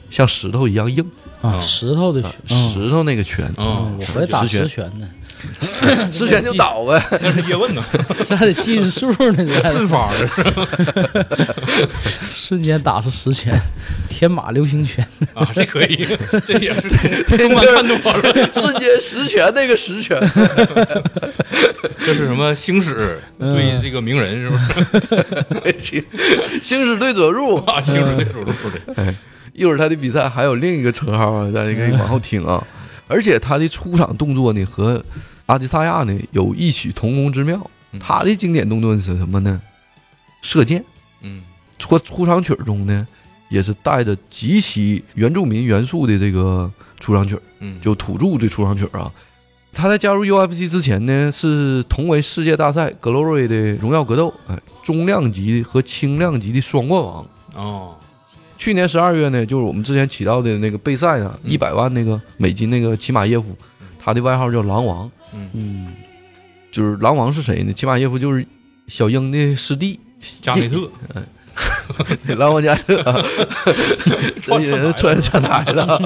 [0.10, 1.02] 像石头一样硬，
[1.41, 2.34] 啊，嗯石头的拳，
[2.74, 3.88] 石头那个拳，哦。
[3.88, 5.08] 嗯，我会打石拳石
[5.39, 7.02] 拳呢，石泉就倒呗。
[7.12, 7.84] 这是叶问呢，
[8.25, 11.25] 这还得计数呢，这还得分法的
[12.28, 13.60] 瞬间打出十拳，
[14.10, 16.08] 天马流星拳，啊，这可以，
[16.45, 16.89] 这也是
[17.38, 18.49] 动漫看多了。
[18.54, 20.19] 瞬间十拳那个十拳，
[22.06, 25.80] 这是什么星矢对这个鸣人是不是？
[25.80, 26.04] 行
[26.62, 27.58] 行驶对佐助。
[27.65, 29.13] 啊，星矢对佐助的。
[29.54, 32.65] 一会儿他的比赛还有另一个称号啊，大家可以往后听啊。
[33.08, 35.04] 而且他的出场动作呢和
[35.50, 37.60] 阿迪萨亚呢有异曲同工之妙。
[38.00, 39.60] 他的经典动作是什么呢？
[40.44, 40.86] 射箭。
[41.22, 41.42] 嗯
[41.80, 43.08] 出出场曲儿中呢，
[43.50, 49.12] 也是带着极其原住民元素的这个出场曲儿，嗯，就土著的出场曲儿啊。
[49.74, 57.26] 他在加入 UFC 之前呢，是同为世界大赛 Glory 的荣耀格斗，哎，中量级和轻量级的双冠王。
[57.56, 57.96] 哦，
[58.58, 63.56] 去年十二月呢，就是我们之前提到的那个备赛啊，嗯一百万那个美金那个齐马耶夫，
[64.00, 65.12] 他的外号叫狼王。
[65.54, 65.94] 嗯。
[66.72, 67.74] 就是狼王是谁呢？
[67.74, 68.46] 齐马耶夫就是
[68.88, 70.00] 小英的师弟，
[70.42, 70.88] 加内特，
[72.38, 73.26] 狼王加内特，
[74.42, 76.00] 这人穿穿台了。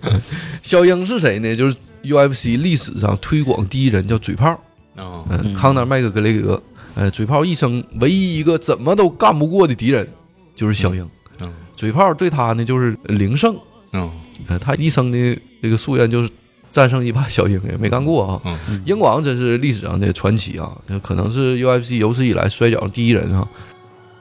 [0.62, 1.56] 小英是谁呢？
[1.56, 4.50] 就是 UFC 历史上推广第一人，叫嘴炮。
[4.96, 5.54] 哦，嗯，嗯。
[5.54, 6.62] 康纳麦克格雷格，
[6.94, 10.06] 呃，嘴炮一生唯一一个怎么都干不过的敌人，
[10.54, 11.08] 就是小英。
[11.40, 11.50] 嗯。
[11.74, 13.56] 嘴炮对他呢就是零胜，
[13.94, 14.10] 嗯
[14.48, 16.28] 呃，他一生的这个夙愿就是
[16.72, 18.58] 战胜一把小鹰，也没干过啊。
[18.68, 23.48] 嗯鹰王真是历史上的传奇啊，可能是 UFC 有史以来摔跤第一人啊。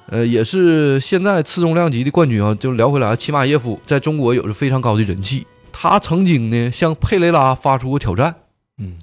[0.08, 2.54] 呃，也是现在次重量级的冠军啊。
[2.54, 5.48] 就聊回来啊，齐马耶夫在中国有着非常高的人气。
[5.72, 8.36] 他曾经呢向佩雷拉发出过挑战，
[8.78, 8.98] 嗯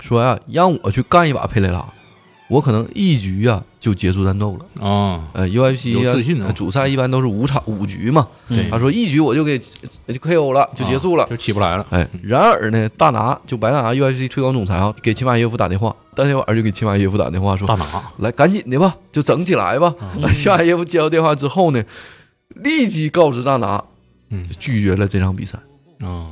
[0.00, 1.86] 说呀、让我去干一把佩雷拉。
[2.48, 4.86] 我可能一局啊就结束战斗了。
[4.86, 8.68] 啊，呃，UFC 啊主赛一般都是五场五局嘛，对。
[8.70, 11.24] 他说一局我就给就 KO 了，就结束了。
[11.24, 11.86] 啊就起不来了。
[11.90, 17.84] 哎，然而呢，大拿就白大拿 UFC 推广总裁啊，给齐马耶夫打电话，当天晚上就给齐马耶夫打电话说大，拿，
[18.18, 19.94] 来赶紧的吧，就整起来吧。
[20.16, 20.32] 嗯。
[20.32, 21.82] 齐马耶夫接到电话之后呢，
[22.54, 23.82] 立即告知大拿，
[24.30, 24.46] 嗯。
[24.58, 25.58] 拒绝了这场比赛。
[26.00, 26.30] 啊，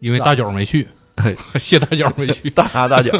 [0.00, 0.82] 因为大脚没去。
[0.82, 0.88] 哎，
[1.58, 2.48] 谢大脚没去。
[2.54, 3.12] 大拿大脚，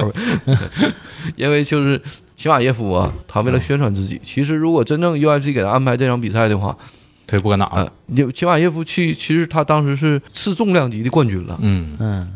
[1.37, 2.01] 因为就是
[2.37, 6.77] 齐马耶夫啊，他为了宣传自己，其实如果真正 UFC 给他安排这场比赛的话，
[7.27, 7.67] 他也不敢打。
[7.67, 12.29] 啊，你齐马耶夫去，其实他当时是次重量级的冠军了，嗯嗯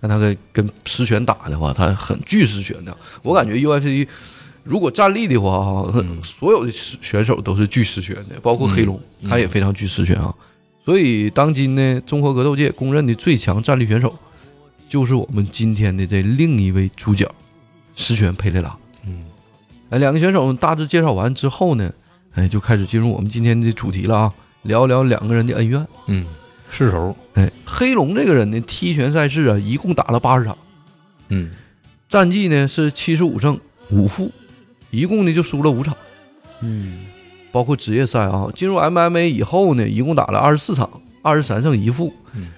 [0.00, 2.96] 但他跟跟实权打的话，他很巨实权的。
[3.22, 4.06] 我感觉 UFC
[4.64, 10.34] 如果站立的话啊，所有的选手都是巨实权的，包括黑龙，他也非常巨实权啊。
[10.84, 14.12] 所以当今呢，综合格斗界公认的最强站立选手，
[14.92, 17.26] 就是我们今天的这另一位主角，
[17.96, 18.76] 石泉佩雷拉。
[19.06, 19.24] 嗯，
[19.88, 21.90] 哎，两个选手大致介绍完之后呢，
[22.34, 25.86] 哎，就开始进入我们今天的主题了啊，聊聊两个人的恩怨。
[26.08, 26.26] 嗯，
[26.70, 27.16] 世仇。
[27.32, 30.54] 哎，黑龙这个人呢，踢拳赛事啊，一共打了八十场，
[31.28, 31.52] 嗯
[32.06, 34.30] 战绩呢是七十五胜五负，
[34.90, 35.96] 一共呢就输了五场，
[36.60, 36.98] 嗯
[37.50, 38.50] 包括职业赛啊。
[38.54, 42.48] 进入 MMA 以后呢，一共打了二十四场，二十三胜一负，嗯，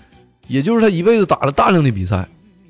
[0.47, 2.29] 也就是他一辈子打了大量的比赛，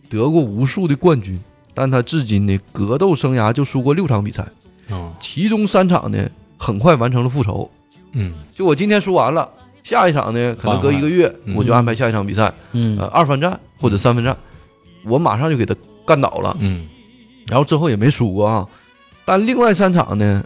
[0.09, 1.39] 得过无数的冠军，
[1.73, 4.47] 但他至今呢格斗生涯就输过六场比赛，
[4.91, 7.71] 啊其中三场呢很快完成了复仇。
[8.13, 8.33] 嗯。
[8.53, 9.49] 就我今天输完了，
[9.83, 12.99] 下一场呢可能隔一个月嗯我就安排下一场比赛，嗯。
[12.99, 14.37] 呃，二番战或者三分战，
[15.05, 15.75] 我马上就给他
[16.07, 16.57] 干倒了。
[16.61, 16.87] 嗯。
[17.49, 18.67] 然后之后也没输过啊。
[19.25, 20.45] 但另外三场呢，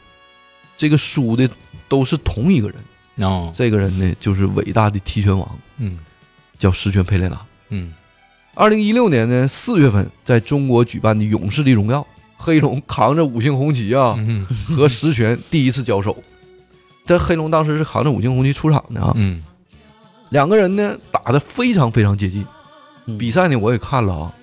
[0.77, 1.49] 这个输的
[1.89, 3.51] 都是同一个人，哦。
[3.53, 5.99] 这个人呢就是伟大的踢拳王，嗯
[6.59, 7.39] 叫石泉佩雷拉。
[7.71, 7.93] 嗯
[8.55, 12.05] 二零一六年呢四月份，在中国举办的勇士的荣耀，
[12.37, 14.45] 黑龙扛着五星红旗啊，嗯
[14.77, 16.17] 和石泉第一次交手。
[17.07, 19.43] 这黑龙当时是扛着五星红旗出场的啊，嗯
[20.31, 22.45] 两个人呢打的非常非常接近。
[23.19, 24.35] 比赛呢我也看了啊，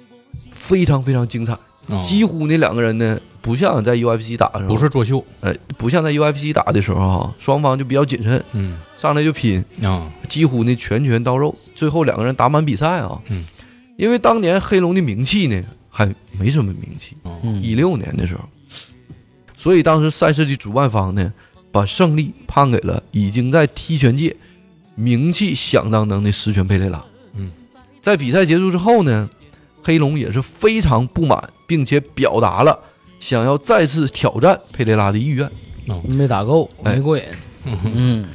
[0.49, 1.53] 非常非常精彩。
[1.53, 5.23] 啊几乎那两个人呢，不像在 UFC 打的时候，不是作秀。
[5.41, 8.79] 呃，不像在 UFC 打的时候啊，双方就比较谨慎，嗯。
[8.97, 10.11] 上来就拼，啊。
[10.27, 13.21] 几乎呢拳拳到肉，最后两个人打满比赛啊。
[13.27, 13.45] 嗯，
[13.97, 17.15] 因为当年黑龙的名气呢还没什么名气，
[17.61, 18.41] 一六年的时候，
[19.55, 21.31] 所以当时赛事的主办方呢，
[21.71, 24.35] 把胜利判给了已经在踢拳界
[24.95, 27.05] 名气响当当的石泉佩雷拉。
[27.35, 27.51] 嗯，
[28.01, 29.29] 在比赛结束之后呢，
[29.83, 32.79] 黑龙也是非常不满，并且表达了
[33.19, 35.49] 想要再次挑战佩雷拉的意愿。
[36.07, 36.95] 没打够，哎。
[36.95, 37.23] 没过瘾。
[37.65, 38.27] 嗯。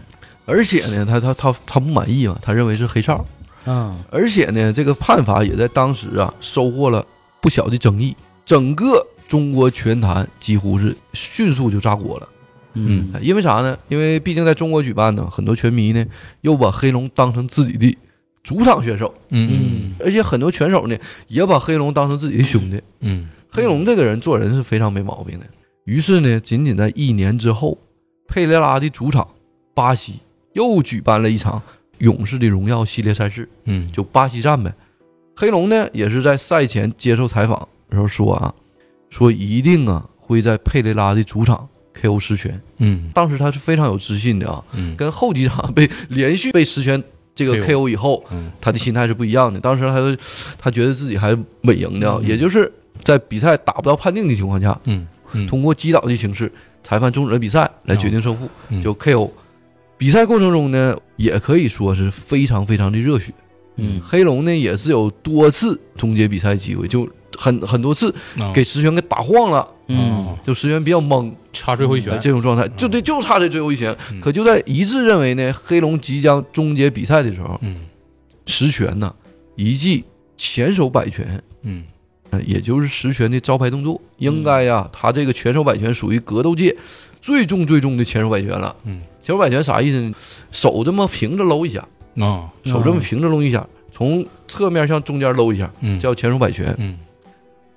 [0.47, 3.25] 而且呢，他他他他不满意嘛，他认为是黑哨，
[3.65, 3.97] 啊。
[4.11, 7.05] 而且呢，这个判罚也在当时啊收获了
[7.41, 12.29] 不小的争议，整个中国拳坛几乎是迅速就炸锅了。
[12.75, 13.11] 嗯。
[13.15, 13.77] 哎因为啥呢？
[13.89, 16.05] 因为毕竟在中国举办呢，很多拳迷呢
[16.41, 17.99] 又把黑龙当成自己的
[18.43, 19.95] 主场选手，嗯。
[20.01, 20.97] 而且很多拳手呢
[21.29, 22.81] 也把黑龙当成自己的兄弟。
[23.01, 25.47] 嗯黑龙这个人做人是非常没毛病的。
[25.85, 27.77] 于是呢，仅仅在一年之后，
[28.29, 29.27] 佩雷拉的主场
[29.75, 30.21] 巴西
[30.53, 31.61] 又举办了一场
[31.99, 34.73] 勇士的荣耀系列赛事，嗯就巴西站呗。
[35.35, 37.59] 黑龙呢也是在赛前接受采访
[37.89, 38.55] 的时候说啊，
[39.09, 41.67] 说一定啊会在佩雷拉的主场
[41.99, 42.61] KO 十拳。
[42.79, 47.03] 嗯当时他是非常有自信的啊，嗯跟后几场被连续被十拳
[47.35, 49.59] 这个 KO 以后，嗯他的心态是不一样的。
[49.59, 50.25] 当时他
[50.59, 52.71] 他觉得自己还稳赢的也就是
[53.11, 56.51] 在比赛打不到判定的情况下，嗯嗯通过击倒的形式，
[56.83, 59.31] 裁判终止了比赛来决定胜负，嗯就 KO。
[59.99, 63.33] 比赛过程中呢，也可以说是非常非常的热血。
[63.77, 72.21] 嗯黑龙呢也是有多次终结比赛机会，就很很多次啊给石泉给打晃了，嗯就石泉比较懵，差最后一哎拳。
[72.21, 73.95] 这种状态，就对，就差这最后一拳。
[74.13, 77.87] 嗯可就在一致认为呢，黑龙即将终结比赛的时候，嗯
[78.47, 79.15] 石泉呢
[79.57, 80.05] 一记
[80.37, 82.00] 前手摆拳，嗯呃
[82.47, 86.77] 也就是实权的招牌动作，应该呀，他这个拳手摆拳属于格斗界
[87.21, 88.75] 最重最重的前手摆拳了。
[88.85, 90.15] 嗯前手摆拳啥意思呢？
[90.51, 91.87] 手这么平着搂一下，
[92.25, 96.99] 啊手这么平着搂一下，从侧面向中间搂一下，嗯叫前手摆拳，嗯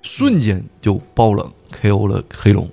[0.02, 2.68] 瞬间就爆冷 KO 了黑龙。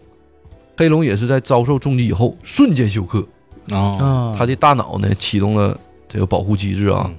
[0.77, 3.27] 黑龙也是在遭受重击以后瞬间休克，
[3.69, 7.15] 啊啊，他的大脑呢启动了这个保护机制啊嗯，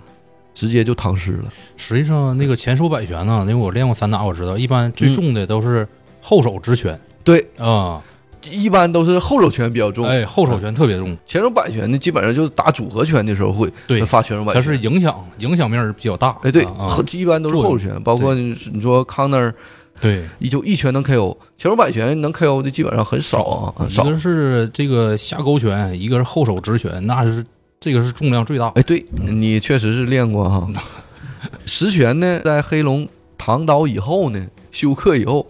[0.55, 1.45] 直接就躺尸了。
[1.77, 5.87] 实际上那个前手摆拳呢，因为我练过散打，我知道一般最重的都是
[6.21, 8.03] 后手直拳对，啊，
[8.51, 14.61] 一般都是后手拳比较重，哎，后手拳特别重，前手摆拳呢，基本上就是打组合拳的时候会对，发前手摆它。
[14.61, 16.37] 是影响影响面儿比较大。
[16.43, 16.67] 哎，对，
[17.13, 19.55] 一般都是后手拳，包括你你说康那儿
[20.01, 23.43] 对，一就一拳能 KO，前手摆拳能 KO 的基本上很少
[23.77, 24.05] 啊，少。
[24.05, 27.45] 一个是这个下勾拳，一个是后手直拳，那是
[27.83, 28.69] 这个是重量最大。
[28.77, 30.69] 哎，对你确实是练过哈。
[31.67, 35.45] 实拳呢，在黑龙躺倒以后呢，休克以后，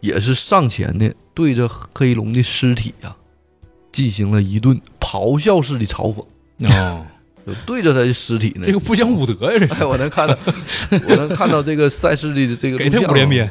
[0.00, 3.14] 也是上前呢，对着黑龙的尸体呀，
[3.92, 6.24] 进行了一顿咆哮式的嘲讽。
[6.68, 7.06] 哦，
[7.66, 9.58] 对着他的尸体呢，这个不讲武德呀！
[9.58, 10.36] 这哎，我能看到，
[11.08, 13.50] 我能看到这个赛事的这个给他五连鞭，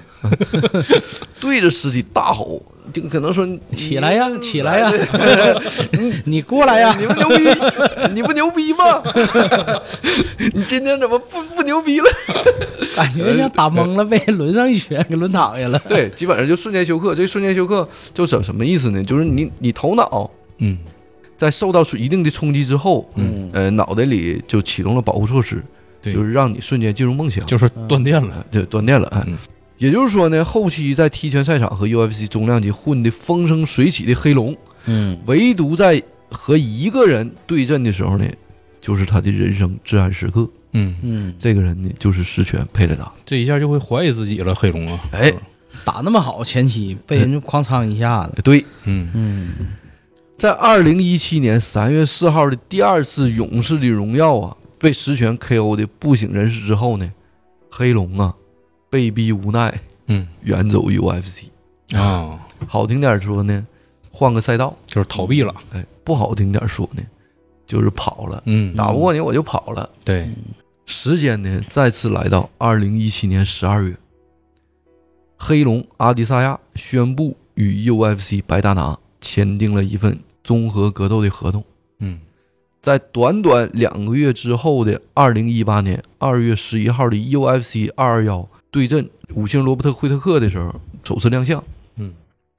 [1.40, 2.62] 对着尸体大吼，
[2.94, 6.96] 这个可能说起来呀起来呀对 你过来呀！
[7.00, 7.44] 你不牛逼，
[8.14, 9.02] 你不牛逼吗？
[10.54, 12.06] 你今天怎么不不牛逼了？
[12.96, 15.80] 感觉像打懵了，被抡上一拳给抡躺下了。
[15.88, 17.14] 对，基本上就瞬间休克。
[17.16, 19.04] 这瞬间休克就什什么意思呢？
[19.04, 20.78] 就是你你头脑嗯
[21.42, 25.64] 在受到一定的冲击之后，嗯呃，脑袋里就启动了保护措施，
[26.00, 28.46] 对就是让你瞬间进入梦乡，就是断电了。
[28.52, 29.08] 对断电了。
[29.08, 29.36] 哎嗯
[29.80, 36.00] 也就是说呢，后期在踢拳赛场和 UFC 中量级混得风生水起的黑龙，嗯唯独在
[36.30, 38.26] 和一个人对阵的时候呢，
[38.80, 40.48] 就是他的人生至暗时刻。
[40.74, 43.12] 嗯，嗯，这个人呢，就是石泉佩雷达。
[43.26, 45.00] 这一下就会怀疑自己了，黑龙啊。
[45.14, 45.34] 哎，
[45.84, 48.40] 打那么好，前期被人就哐嚓一下子。
[48.44, 49.50] 对，嗯嗯
[50.42, 57.14] 在二零一七年三月四号的第二次勇士的荣耀啊，被实权 KO 的不省人事之后呢，
[57.70, 58.34] 黑龙啊，
[58.90, 61.44] 被逼无奈嗯远走 UFC。
[61.96, 63.68] 啊，好听点说呢，
[64.10, 65.54] 换个赛道；就是逃避了。
[65.74, 67.04] 哎，不好听点说呢，
[67.68, 68.42] 就是跑了。
[68.48, 69.88] 嗯，打不过你我就跑了。
[70.04, 70.28] 对，
[70.88, 73.96] 时间呢，再次来到二零一七年十二月，
[75.38, 81.64] 黑龙阿迪萨亚宣布与 UFC 白大拿签订了一份综合格斗的合同。
[82.00, 82.20] 嗯
[82.82, 91.64] 在短短两个月之后的二零一八年二月十一号的 UFC 二二幺对阵五星罗伯特惠特克的时候，首次亮相。
[91.98, 92.14] 嗯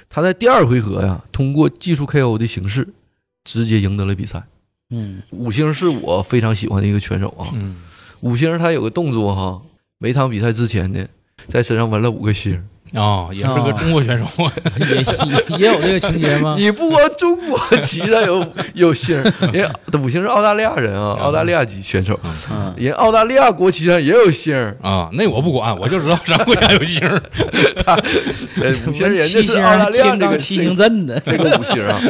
[0.09, 2.87] 他在第二回合呀，通过技术 KO 的形式，
[3.43, 4.45] 直接赢得了比赛。
[4.91, 7.51] 嗯五星是我非常喜欢的一个拳手啊。
[7.55, 7.77] 嗯，
[8.21, 9.63] 五星他有个动作哈，
[9.99, 11.05] 每场比赛之前呢，
[11.49, 12.63] 在身上纹了五个星。
[12.95, 14.53] 啊，也是个中国选手啊。
[14.79, 16.55] 也也也有这个情节吗？
[16.59, 22.19] 你不光中国籍的有 有星儿，人家五星是澳大利亚人啊，澳大利亚籍选手，
[22.51, 24.77] 嗯人澳大利亚国旗上也有星儿。
[24.83, 27.23] 啊，那我不管，我就知道咱国家有星儿。
[28.57, 32.01] 呃，五星人家是澳大利亚这个这个星阵的，这个五星啊，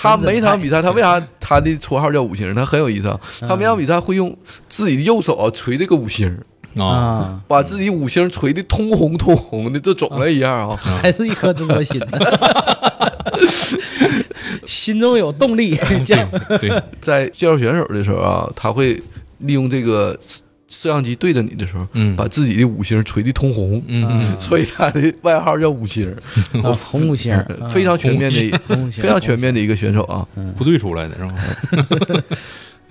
[0.00, 2.54] 他每场比赛，他为啥他的绰号叫五星？
[2.54, 4.36] 他很有意思啊，他每场比赛会用
[4.68, 6.36] 自己的右手啊捶这个五星，
[6.76, 10.76] 啊，啊，把自己五星捶的通红通红的，这肿了一样啊。
[10.76, 12.18] 还是一颗中国心呢，
[14.66, 16.28] 心中有动力，这样。
[16.60, 19.02] 对，在介绍选手的时候啊，他会
[19.38, 22.14] 利用这个摄摄像机对着你的时候，嗯。
[22.14, 26.08] 把自己的五星捶的通红，嗯嗯 所以他的外号叫五星，
[26.62, 27.34] 啊红五星
[27.68, 28.58] 非常全面的、
[28.90, 30.26] 非常全面的一个选手啊。
[30.56, 31.34] 部队出来的是吧？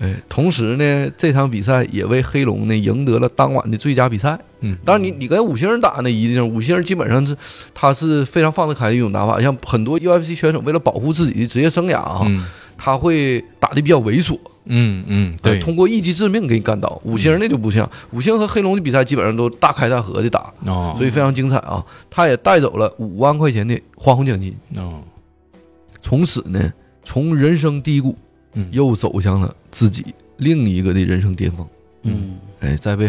[0.00, 4.38] 哎，同时呢，这场比赛也为黑龙呢赢得了当晚的最佳比赛。
[4.60, 7.36] 嗯，当然你，你跟五星人打呢，一定五星人基本上是
[7.74, 9.40] 他是非常放得开的一种打法。
[9.40, 12.44] 像很多 UFC 选手为了保护自己的职业生涯啊，嗯
[12.82, 16.98] 他会打的比较猥琐，嗯嗯，呃对，通过一击致命给你干倒。
[17.04, 21.84] 五星人那就不像，五星和黑龙的比赛基本上都大开大合的打，哦，所以非常精彩啊。
[22.08, 25.02] 他也带走了五万块钱的花红奖金，哦，
[26.00, 26.72] 从此呢，
[27.04, 28.16] 从人生低谷
[28.54, 31.66] 嗯又走向了自己另一个的人生巅峰。
[32.02, 33.08] 嗯哎，在被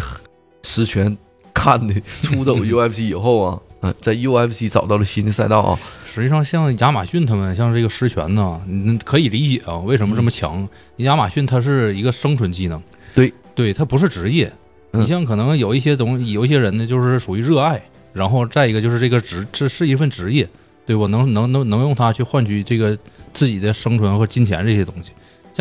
[0.63, 1.17] 石泉
[1.53, 5.79] 看的出走 UFC 以后啊，嗯，在 UFC 找到了新的赛道啊。
[6.05, 10.67] 实际上，像亚马逊他们，像这个实权呢，你可以理解啊，为什么这么强？
[10.97, 12.81] 亚马逊它是一个生存技能，
[13.15, 14.47] 对，对，它不是职业。
[14.93, 17.81] 嗯你像可能有一些东西，有一些人呢，就是属于热爱，
[18.11, 20.45] 然后再一个就是这个职，这是一份职业，
[20.85, 22.97] 对我能能能能用它去换取这个
[23.31, 25.11] 自己的生存和金钱这些东西。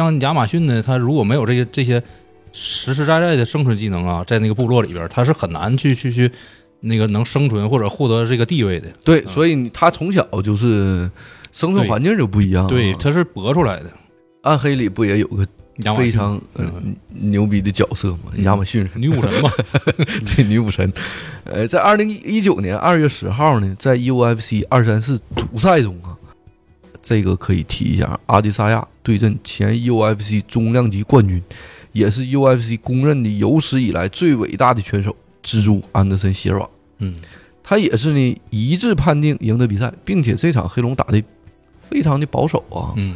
[0.04, 2.02] 像亚马逊呢，它如果没有这些这些
[2.52, 6.30] 实实在在的生存技能啊，在那个部落里边，它是很难去去去
[6.80, 8.88] 那个能生存或者获得这个地位的。
[9.04, 11.10] 对，所以你他从小就是
[11.52, 12.68] 生存环境就不一样、啊。
[12.68, 13.90] 对，它是搏出来的。
[14.42, 15.46] 暗黑里不也有个
[15.96, 16.64] 非常呃
[17.08, 18.32] 牛逼的角色吗？
[18.38, 19.50] 亚马逊人，女武神嘛，
[20.34, 20.90] 对女武神。
[21.44, 26.16] 呃，在二零一九年二月十号呢，在 UFC 二三四主赛中啊，
[27.02, 31.42] 这个可以提一下，阿迪萨亚对阵前 UFC 中量级冠军，
[31.92, 36.68] 也是 UFC 公认的有史以来最伟大的拳手蜘蛛安德森席尔瓦。
[36.98, 37.14] 嗯
[37.62, 41.22] 他也是呢一致判定赢得比赛，并且这场黑龙打的
[41.80, 43.14] 非常的保守啊，嗯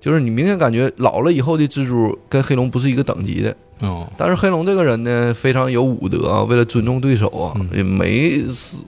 [0.00, 3.54] 就是你明显感觉老了以后的蜘蛛跟黑龙不是一个等级的。
[3.80, 8.84] 哦但是黑龙这个人呢，非常有武德啊，为了尊重对手啊，嗯也没死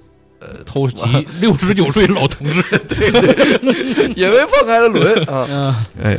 [0.65, 0.97] 偷袭
[1.41, 4.13] 六十九岁老同志，对 对。
[4.17, 5.47] 也被放开了轮啊。
[5.49, 5.75] 嗯。
[6.03, 6.19] 哎，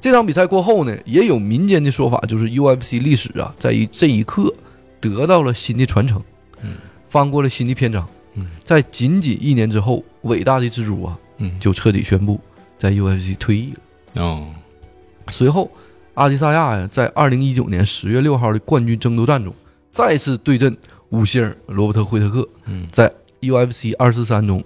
[0.00, 4.52] 这场比赛过后呢，也有民间的说法，就是 UFC 历史啊，在于这一刻
[5.00, 6.22] 得到了新的传承，
[6.62, 6.74] 嗯，
[7.08, 8.06] 翻过了新的篇章。
[8.34, 12.40] 嗯，在仅仅一年之后，伟大的蜘蛛啊，嗯，就彻底宣布
[12.76, 13.72] 在 UFC 退役
[14.14, 14.22] 了。
[14.24, 14.48] 哦，
[15.30, 15.70] 随后，
[16.14, 19.54] 阿迪萨亚呀，在二零一九年十月六号的冠军争夺战中，
[19.90, 20.76] 再次对阵
[21.10, 22.88] 五星罗伯特惠特克，嗯。
[22.90, 23.12] 在
[23.50, 24.62] UFC 二四三中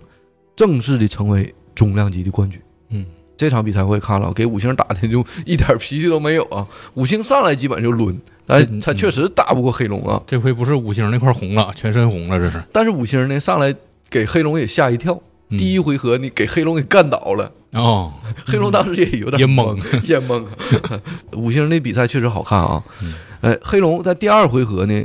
[0.56, 2.60] 正式的成为重量级的冠军。
[2.90, 3.04] 嗯，
[3.36, 6.66] 这场比赛我也看了，给五星打的就一点脾气都没有啊！
[6.94, 10.22] 五星上来基本就抡，但嗯他确实打不过黑龙啊。
[10.26, 12.62] 这回不是五星那块红了，全身红了，这是。
[12.72, 13.74] 但是五星呢，上来
[14.10, 15.20] 给黑龙也吓一跳，
[15.50, 18.12] 嗯第一回合你给黑龙给干倒了，哦，
[18.46, 19.76] 黑龙当时也有点也懵，
[20.08, 20.44] 也懵。
[21.36, 25.04] 五星那比赛确实好看啊嗯，呃，黑龙在第二回合呢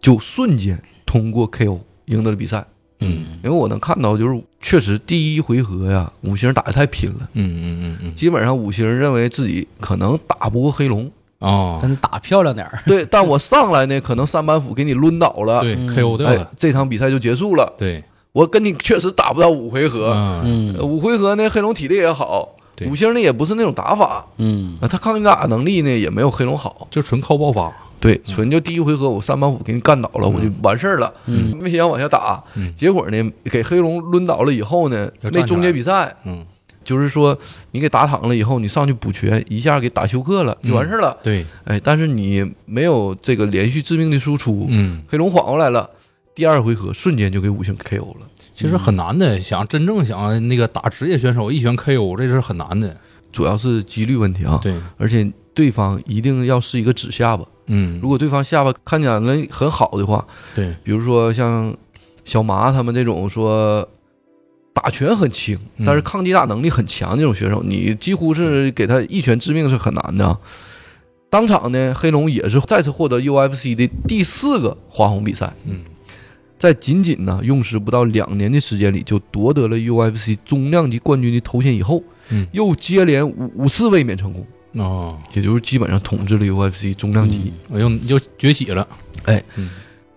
[0.00, 2.66] 就瞬间通过 KO 赢得了比赛。
[3.00, 3.24] 嗯。
[3.42, 17.72] 因为我能看到，就是确实第一回合呀，五星打的太拼了，嗯嗯嗯嗯，基本上五星认为自己可能打不过黑龙，啊，但打漂亮点儿，对，但我上来呢，可能三板斧给你抡倒了，对，KO 掉了，，这场比赛就结束了。
[17.78, 20.12] 对，我跟你确实打不到五回合，
[20.44, 22.46] 嗯，五回合呢，黑龙体力也好，
[22.76, 22.86] 对。
[22.88, 24.76] 五星呢也不是那种打法，嗯。
[24.82, 31.56] 啊，他抗击打能力呢也没有黑龙好，就纯靠爆发，对，纯就第一回合我三板斧给你干倒了，我就完事儿了，嗯。
[31.60, 32.74] 没想往下打，嗯。
[32.74, 36.44] 结果呢给黑龙抡倒了以后呢，要站起来没终结比赛，嗯，
[36.82, 37.38] 就是说
[37.72, 41.16] 你给打躺了以后，你上去补拳，一下给打休克了，就完事儿了。
[41.22, 45.90] 对，哎，但是你没有这个连续致命的输出，嗯，黑龙缓过来了，
[46.34, 48.26] 第二回合瞬间就给五星 KO 了。
[48.54, 52.96] 其实很难的，想真正想那个打职业选手一拳 KO，这是很难的，
[53.32, 57.98] 主要是几率问题啊，对，而且对方一定要是一个指下巴，嗯。
[58.00, 61.76] 如，果对方下巴看起来能很好的话，对，比如说像
[62.24, 63.86] 小麻他们这种说
[64.72, 65.84] 打拳很轻，嗯。
[65.84, 70.26] 但是抗击打能力很强这种选手，你几乎是给他一拳致命是很难的。
[70.26, 70.38] 啊。
[71.28, 75.82] 当场呢，黑龙也是再次获得 UFC 的第四个花红比赛，嗯，
[76.58, 82.46] 在仅仅呢用时不到两年的时间里，就夺得了 UFC 中量级冠军的头衔以后，嗯。
[82.52, 87.52] 又接连五五次卫冕成功，哦，也就是基本上统治了 UFC 中量级。
[87.68, 88.86] 我又又崛起了，
[89.24, 89.70] 哎嗯，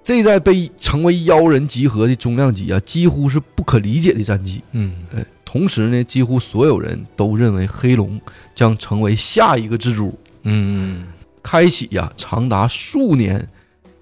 [0.03, 4.61] 这在被成为妖人集合的中量级啊，几乎是不可理解的战绩。
[4.73, 8.21] 嗯，哎，同时呢，几乎所有人都认为黑龙
[8.53, 11.07] 将成为下一个蜘蛛，嗯
[11.41, 13.47] 开启呀、长达数年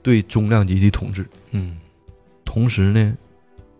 [0.04, 1.26] 对中量级的统治。
[1.52, 1.78] 嗯。
[2.44, 3.14] 同时呢，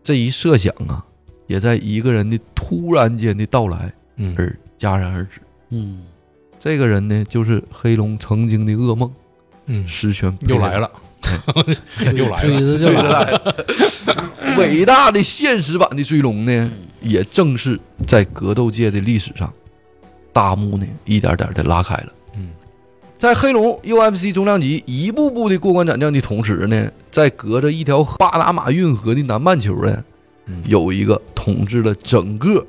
[0.02, 1.06] 这一设想啊，
[1.48, 4.34] 也在一个人的突然间的到来嗯。
[4.38, 5.42] 而戛然而止。
[5.70, 6.04] 嗯
[6.64, 9.12] 这个人呢，就是黑龙曾经的噩梦
[9.66, 10.92] 嗯，狮权 又来了，
[12.16, 13.56] 又来追了，着就来了，
[14.60, 19.52] 伟大的现实版的追龙呢，也正是在格斗界的历史上，
[20.32, 22.14] 大幕呢一点点的拉开了。
[22.36, 22.50] 嗯，
[23.18, 30.04] 在黑龙 UFC 中量级一步步的过关斩将的同时呢，在隔着一条巴拿马运河的南半球呢，
[30.46, 30.62] 嗯。
[30.68, 32.64] 有一个统治了整个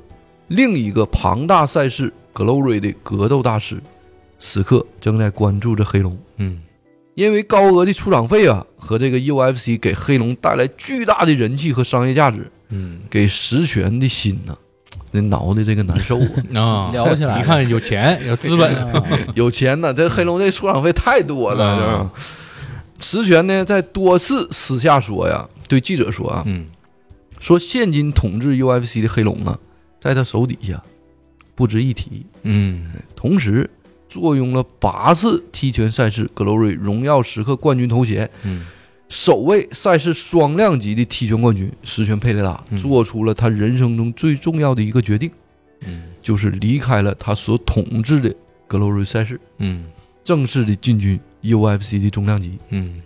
[0.47, 3.81] 另一个庞大赛事 Glory 的格斗大师，
[4.37, 6.17] 此刻正在关注着黑龙。
[6.37, 6.61] 嗯
[7.15, 14.57] 因为高额的出场费啊，和这个 UFC 给黑龙带来巨大的人气和商业价值，嗯给实权的心呐、
[15.11, 16.19] 那挠的这个难受
[16.55, 16.57] 啊！
[16.59, 19.03] 啊， 聊起来了一看有钱有资本， 啊
[19.35, 22.11] 有钱呐，这黑龙这出场费太多了，嗯是吧？
[22.99, 26.65] 石泉呢，在多次私下说呀，对记者说啊，嗯
[27.39, 29.59] 说现今统治 UFC 的黑龙啊，
[29.99, 30.81] 在他手底下
[31.55, 32.91] 不值一提，嗯。
[33.15, 33.69] 同时
[34.07, 38.65] 坐拥了八次踢拳赛事 Glory 荣耀时刻冠军头衔，嗯。
[39.09, 42.77] 首位赛事双量级的踢拳冠军石泉佩雷达嗯。
[42.77, 45.31] 做出了他人生中最重要的一个决定，
[45.81, 46.03] 嗯。
[46.21, 48.33] 就是离开了他所统治的
[48.67, 49.85] Glory 赛事，嗯。
[50.23, 52.57] 正式的进军 UFC 的中量级。
[52.69, 53.01] 嗯，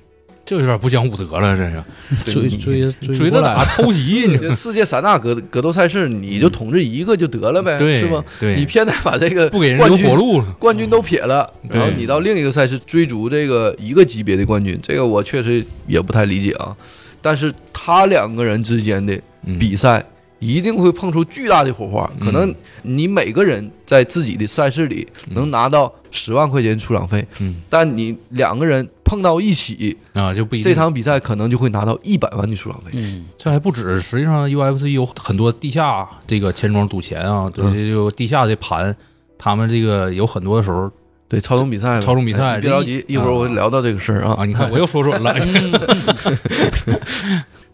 [0.47, 1.83] 这有点不讲武德了，这是。
[2.31, 3.65] 追追追着打过来。
[3.65, 8.23] 了，偷袭，你这世界三大格格斗赛事，你就统治一个就得了呗，对是吧？
[8.39, 16.73] 对，你偏得把这个不给人冠军留活路，冠军都撇了，对然后你到另一个赛事追逐这个一个级别的冠军，这个我确实也不太理解啊。
[17.21, 20.01] 但是他两个人之间的嗯比赛
[20.39, 27.55] 一定会碰出巨大的火花，可能你每个人在自己的赛事里能拿到十万块钱出场费，嗯。
[27.69, 30.69] 但你两个人碰到一起，啊就不一定。
[30.69, 32.91] 这场比赛可能就会拿到一百万的出场费。
[32.93, 33.25] 嗯。
[33.37, 37.73] 这还不止，实际上 UFC 有很多地下这个钱庄赌钱啊，对，嗯。
[37.73, 38.93] 这就地下这盘，
[39.37, 40.91] 他们这个有很多的时候
[41.29, 44.35] 对操纵比赛呗，超总比赛别着急，一会儿我聊到这个事儿啊。
[44.39, 45.33] 啊，你看我又说准了，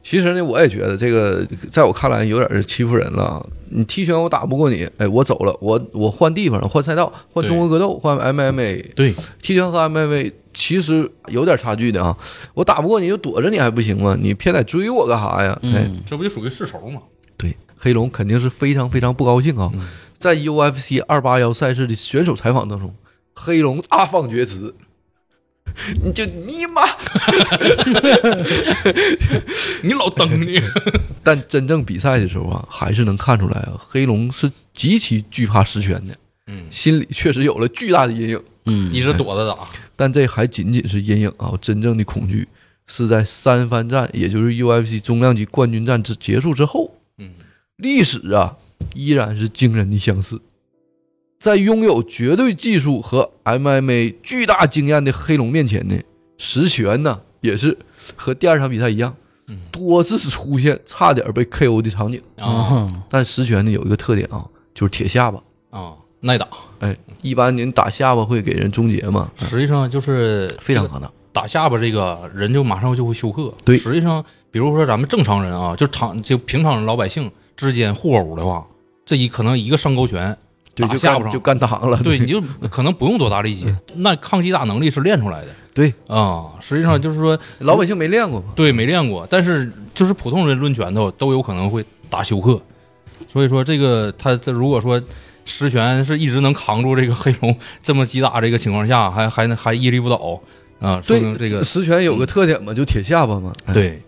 [0.04, 3.46] 其实呢，我也觉得这个在我看来有点儿欺负人了啊。
[3.70, 12.16] 你踢拳我打不过你，哎，我走了，我我换地方了，换赛道，换中国格斗，换 MMA，对，踢拳和 MMA 其实有点差距的啊。
[12.54, 14.16] 我打不过你就躲着你还不行吗？
[14.20, 15.58] 你偏得追我干啥呀？
[15.64, 17.02] 哎，嗯，这不就属于世仇吗？
[17.38, 19.72] 对，黑龙肯定是非常非常不高兴啊。
[19.74, 19.82] 嗯
[20.20, 22.96] 在 UFC 二八幺赛事的选手采访当中，
[23.34, 24.74] 黑龙大放厥词。
[26.04, 26.82] 你就你妈！
[29.84, 30.60] 你老蹬你，
[31.24, 36.16] 但真正比赛的时候啊，还是能看出来啊，黑龙是极其惧怕实拳的，
[36.48, 38.42] 嗯，心里确实有了巨大的阴影。
[38.66, 39.58] 嗯，一直躲着打，
[39.96, 42.48] 但这还仅仅是阴影啊，真正的恐惧
[42.88, 47.32] 是在三番战，也就是 UFC 中量级冠军战之结束之后，嗯，
[47.76, 48.56] 历史啊
[48.94, 50.40] 依然是惊人的相似。
[51.44, 56.00] 在拥有绝对技术和 MMA 巨大经验的黑龙面前呢，
[56.38, 57.78] 实拳呢也是
[58.16, 59.14] 和第二场比赛一样，
[59.48, 62.22] 嗯多次出现差点被 KO 的场景。
[62.40, 65.44] 啊啊，但实拳呢有一个特点啊，就是铁下巴。
[65.72, 65.92] 啊，
[66.22, 66.48] 耐打。
[66.80, 71.12] 哎，一般您打下巴会给人终结嘛，实际上就是非常可能。
[71.34, 73.54] 打下巴这个人就马上就会休克。
[73.66, 78.66] 对实际上，比如说咱们正常人啊，就常就平常老百姓之间互殴的话，
[79.06, 80.38] 这一可能一个上勾拳，
[80.76, 81.98] 对，就干就干躺了。
[82.04, 86.46] 对，你就可能不用多大力气，那抗击打能力是练出来的对，啊。
[86.60, 88.48] 实际上就是说，老百姓没练过嘛。
[88.56, 92.60] 对，没练过，但是就是普通人抡拳头都有可能会打休克。
[93.28, 95.02] 所以说，这个他这如果说
[95.46, 100.40] 实拳是一直能扛住这个黑龙这么击打这个情况下，还还还屹立不倒
[100.80, 103.52] 啊，说明这个实拳有个特点嘛，就铁下巴嘛。
[103.66, 104.02] 哎，对，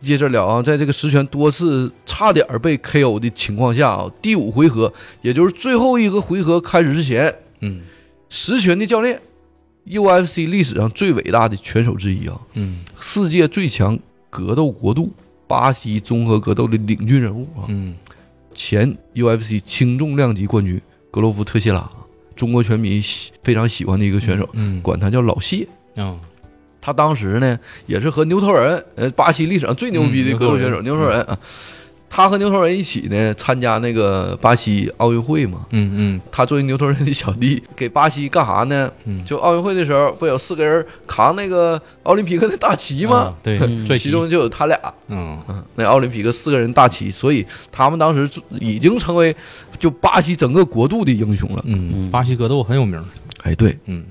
[0.00, 4.92] 接着聊啊，在这个实拳多次差点被 KO 的情况下啊，第五回合，
[5.22, 7.82] 也就是最后一个回合开始之前，嗯。
[8.28, 9.20] 实拳的教练
[9.86, 12.80] ，UFC 历史上最伟大的拳手之一啊，嗯。
[12.98, 13.96] 世界最强
[14.30, 15.12] 格斗国度
[15.46, 17.94] 巴西综合格斗的领军人物啊，嗯。
[18.52, 20.80] 前 UFC 轻重量级冠军
[21.12, 21.88] 格罗夫特谢拉，
[22.34, 24.82] 中国拳迷喜非常喜欢的一个选手，嗯。
[24.82, 25.68] 管他叫老谢。
[25.94, 26.18] 啊
[26.80, 30.84] 他当时呢也是和牛头人，呃，巴西历史上最牛逼的格斗选手、嗯。
[30.84, 31.38] 牛头人啊，
[32.10, 35.66] 他和牛头人一起呢参加那个巴西奥运会嘛。
[35.70, 38.90] 嗯嗯他作为牛头人的小弟，给巴西干啥呢？
[39.04, 43.34] 嗯就奥运会的时候，不有四个人扛那个奥林匹克的大旗吗啊？
[43.42, 43.58] 对
[43.98, 44.78] 其中就有他俩，
[45.08, 49.34] 嗯嗯，那奥林匹克四个人大旗，所以他们当时就已经成为
[49.78, 51.62] 就巴西整个国度的英雄了。
[51.66, 53.02] 嗯，巴西格斗很有名，
[53.42, 54.04] 哎，对，嗯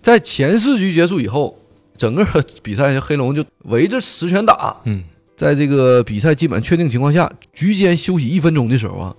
[0.00, 1.58] 在前四局结束以后，
[1.96, 2.24] 整个
[2.62, 4.76] 比赛黑龙就围着十拳打。
[4.84, 5.02] 嗯
[5.38, 9.14] 在这个比赛基本确定情况下，局间休息一分钟的时候啊，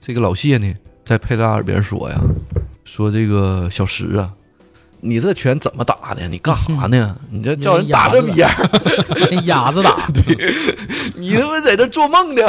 [0.00, 2.20] 这个老谢呢在佩拉耳边说呀
[2.82, 4.32] ：“说这个小石啊，
[5.00, 6.26] 你这拳怎么打的？
[6.26, 7.16] 你干啥呢？
[7.30, 10.08] 你这叫人打这逼样儿，跟鸭子打，
[11.14, 12.42] 你他妈在这做梦呢？”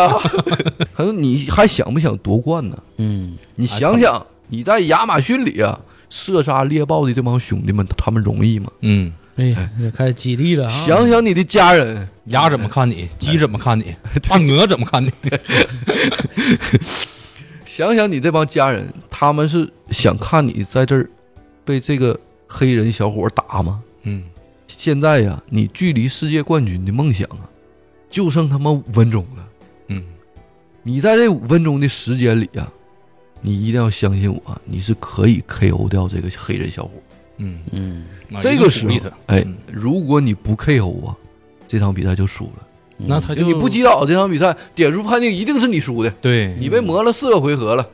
[0.97, 2.77] 他说：“你还想不想夺冠呢？
[2.97, 8.71] 嗯，你想想，你在亚马逊里啊，射杀猎豹的这帮兄弟们，他们容易吗？
[8.81, 13.07] 嗯，哎呀，这开始激励了啊，想想你的家人，鸭怎么看你？
[13.17, 13.95] 鸡怎么看你？
[14.27, 15.11] 大鹅怎么看你？
[17.65, 21.09] 想想你这帮家人，他们是想看你在这儿
[21.63, 23.81] 被这个黑人小伙打吗？
[24.03, 24.23] 嗯
[24.67, 27.47] 现在呀，你距离世界冠军的梦想啊，
[28.09, 29.47] 就剩他妈五分钟了。
[29.87, 30.03] 嗯
[30.83, 32.71] 你在这五分钟的时间里啊，
[33.41, 36.91] 你一定要相信我，你是可以 KO 掉这个黑人小伙。
[37.41, 38.03] 嗯，嗯，
[38.39, 38.93] 这个时候
[39.25, 41.15] 哎嗯，如果你不 KO 啊，
[41.67, 42.67] 这场比赛就输了。
[43.03, 46.55] 那他就你不击倒这场比赛，点数判定一定是你输的，对。
[46.59, 47.87] 你被磨了四个回合了。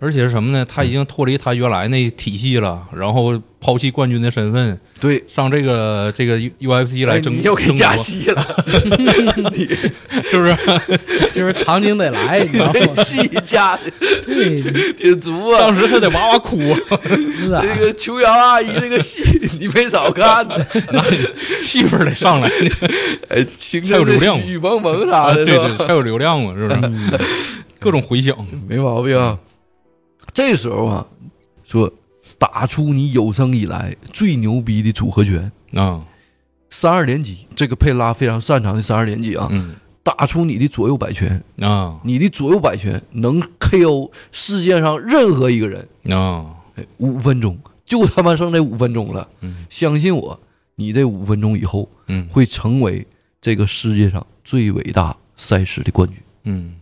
[0.00, 0.64] 而且是什么呢？
[0.64, 8.42] 他已经脱离他原来那体系了，然后抛弃冠军的身份，对，上这个这个 UFC 来争哎你又给争夺，加戏了，
[10.24, 10.56] 是不是？
[11.34, 13.02] 就是场景得来，你知道吗？
[13.04, 13.82] 戏加的
[14.24, 15.76] 对，挺足啊当。
[15.76, 16.58] 时他得哇哇哭，
[17.62, 19.22] 这个琼瑶阿姨这个戏
[19.60, 20.54] 你没少看呢，
[21.62, 22.50] 气氛得上来，
[23.28, 25.84] 哎，形成才有流量的雨蒙蒙啥的对对，吧？
[25.86, 26.80] 才有流量嘛，是不是？
[26.84, 27.18] 嗯
[27.78, 28.36] 各种回响，
[28.68, 29.38] 没毛病啊。
[30.32, 31.06] 这时候啊，
[31.64, 31.92] 说
[32.38, 36.04] 打出你有生以来最牛逼的组合拳，啊，
[36.68, 39.74] 三二连击，这个佩拉非常擅长的三二连击啊，嗯。
[40.02, 42.00] 打出你的左右摆拳，啊。
[42.04, 45.86] 你的左右摆拳能 KO 世界上任何一个人。
[46.08, 49.66] 啊，哎，五分钟就他妈剩这五分钟了，嗯。
[49.68, 50.40] 相信我，
[50.76, 52.26] 你这五分钟以后嗯。
[52.30, 53.06] 会成为
[53.42, 56.16] 这个世界上最伟大赛事的冠军。
[56.44, 56.76] 嗯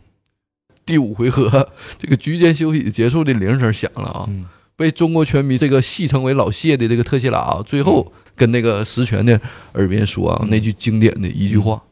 [0.88, 1.68] 第五回合，
[1.98, 4.24] 这个局间休息结束的铃声响了啊！
[4.26, 9.38] 嗯被中国拳迷这个戏称为老谢的这个特谢拉啊，最后跟那个石泉的
[9.74, 11.82] 耳边说啊，那句经典的一句话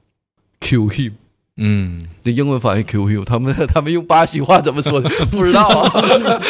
[0.60, 1.12] ：“Kill him。”
[1.58, 5.10] 嗯，这英文翻译 “kill him”，他们 他们用巴西话怎么说的？
[5.32, 5.90] 不知道啊。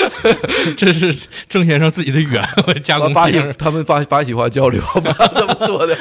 [0.77, 1.17] 这是
[1.49, 2.45] 郑先生自己的语言
[2.85, 5.97] 加工巴西，他们巴巴西话交流，不知道怎么说的。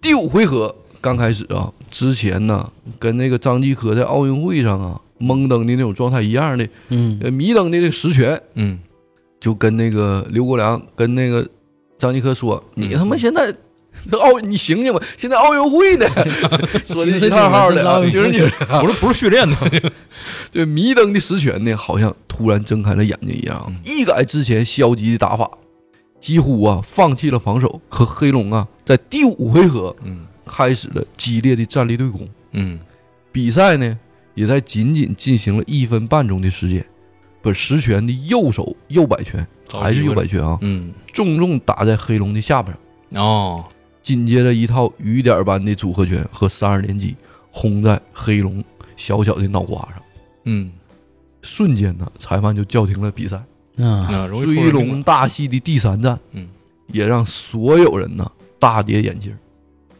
[0.00, 7.18] 第五回合刚开始啊，之前呢，跟那个张继科在奥运会上啊懵登的那种状态一样的，嗯。
[7.22, 8.78] 呃，迷瞪的这个实权，嗯。
[9.40, 11.48] 就跟那个刘国梁跟那个
[11.98, 13.52] 张继科说：“你他妈现在
[14.08, 16.06] 这 奥你醒醒吧，现在奥运会呢。
[16.86, 19.56] ”说的一套号的啊，就是你不是不是训练的，
[20.52, 25.50] 对迷瞪的实权呢，好像突然睁开了眼睛一样，一改之前消极的打法，
[26.20, 27.80] 几乎啊放弃了防守。
[27.88, 30.26] 可黑龙啊，在第五回合嗯。
[30.44, 32.78] 开始了激烈的战力对攻，嗯。
[33.30, 33.98] 比赛呢
[34.34, 36.84] 也在仅仅进行了一分半钟的时间，
[37.42, 40.92] 把实权的右手右摆拳还是右摆拳啊，嗯。
[41.12, 43.22] 重重打在黑龙的下巴上。
[43.22, 43.64] 哦，
[44.02, 47.14] 紧接着一套雨点般的组合拳和三二连击
[47.50, 48.64] 轰在黑龙
[48.96, 50.02] 小小的脑瓜上，
[50.44, 50.72] 嗯。
[51.42, 53.36] 瞬间呢，裁判就叫停了比赛。
[53.76, 56.48] 啊，那容易追龙大戏的第三战，嗯，
[56.86, 59.36] 也让所有人呢大跌眼镜。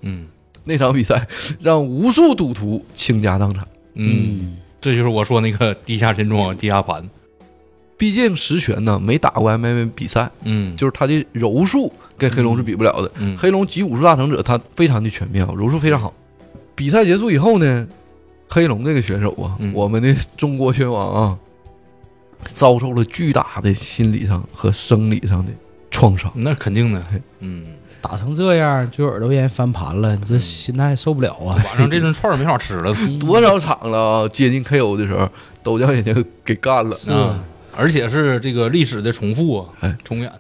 [0.03, 0.29] 嗯。
[0.65, 1.27] 那场比赛
[1.61, 3.67] 让无数赌徒倾家荡产。
[3.95, 7.09] 嗯，这就是我说那个地下钱庄、地下盘，
[7.97, 13.11] 毕竟石泉呢没打过 MMA 比赛，嗯，就是他的柔术跟黑龙是比不了的。
[13.19, 13.37] 嗯。
[13.37, 16.13] 黑龙集武术大成者，他非常的全面啊，柔术非常好。
[16.75, 17.87] 比赛结束以后呢，
[18.49, 19.73] 黑龙这个选手啊，嗯。
[19.75, 21.39] 我们的中国拳王啊，
[22.45, 25.53] 遭受了巨大的心理上和生理上的
[25.91, 26.33] 创伤。
[26.35, 27.05] 那肯定的，
[27.41, 27.67] 嗯，
[28.03, 31.55] 打成这样，就耳朵眼翻盘了，你这心态受不了啊！
[31.65, 35.29] 晚上这顿串儿没法吃了， 多少场了啊，接近 KO 的时候，
[35.63, 36.13] 都叫人家
[36.45, 36.97] 给干了。
[37.09, 37.43] 啊，
[37.77, 40.31] 而且是这个历史的重复啊哎，重演，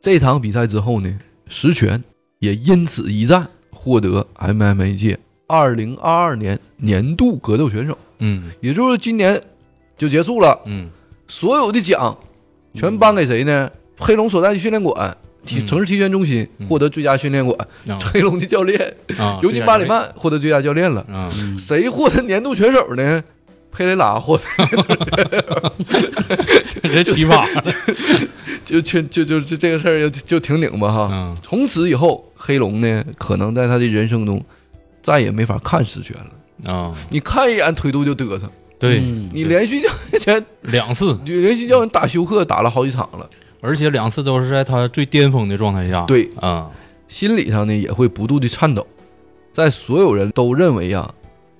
[0.00, 2.02] 这场比赛之后呢，石泉
[2.38, 9.42] 也因此一战获得 MMA 界二零二二年年度格斗选手，嗯也就是今年
[9.98, 10.60] 就结束了。
[10.66, 10.88] 嗯
[11.26, 12.16] 所有的奖
[12.72, 13.70] 全颁给谁呢？
[13.98, 15.66] 黑龙所在的训练馆体嗯。
[15.66, 16.66] 城市体拳中心嗯。
[16.66, 17.56] 获得最佳训练馆，
[17.88, 17.98] 啊。
[18.12, 21.00] 黑龙的教练啊， 尤金巴里曼获得最佳教练了。
[21.12, 23.22] 啊，谁获得年度选手呢？
[23.72, 24.44] 佩雷拉获得，
[26.82, 27.46] 这奇葩，
[28.66, 31.08] 就就就就就这个事儿就就挺拧巴哈。
[31.12, 34.44] 嗯从此以后，黑龙呢，可能在他的人生中
[35.00, 36.72] 再也没法看实拳了。
[36.72, 39.88] 啊，你看一眼腿肚就嘚瑟，对，嗯你连续叫
[40.18, 43.30] 前两次，你连续叫人打休克，打了好几场了，
[43.60, 46.70] 而且两次都是在他最巅峰的状态下，对，啊，
[47.08, 48.86] 心理上呢也会不住的颤抖。
[49.52, 51.14] 在所有人都认为啊，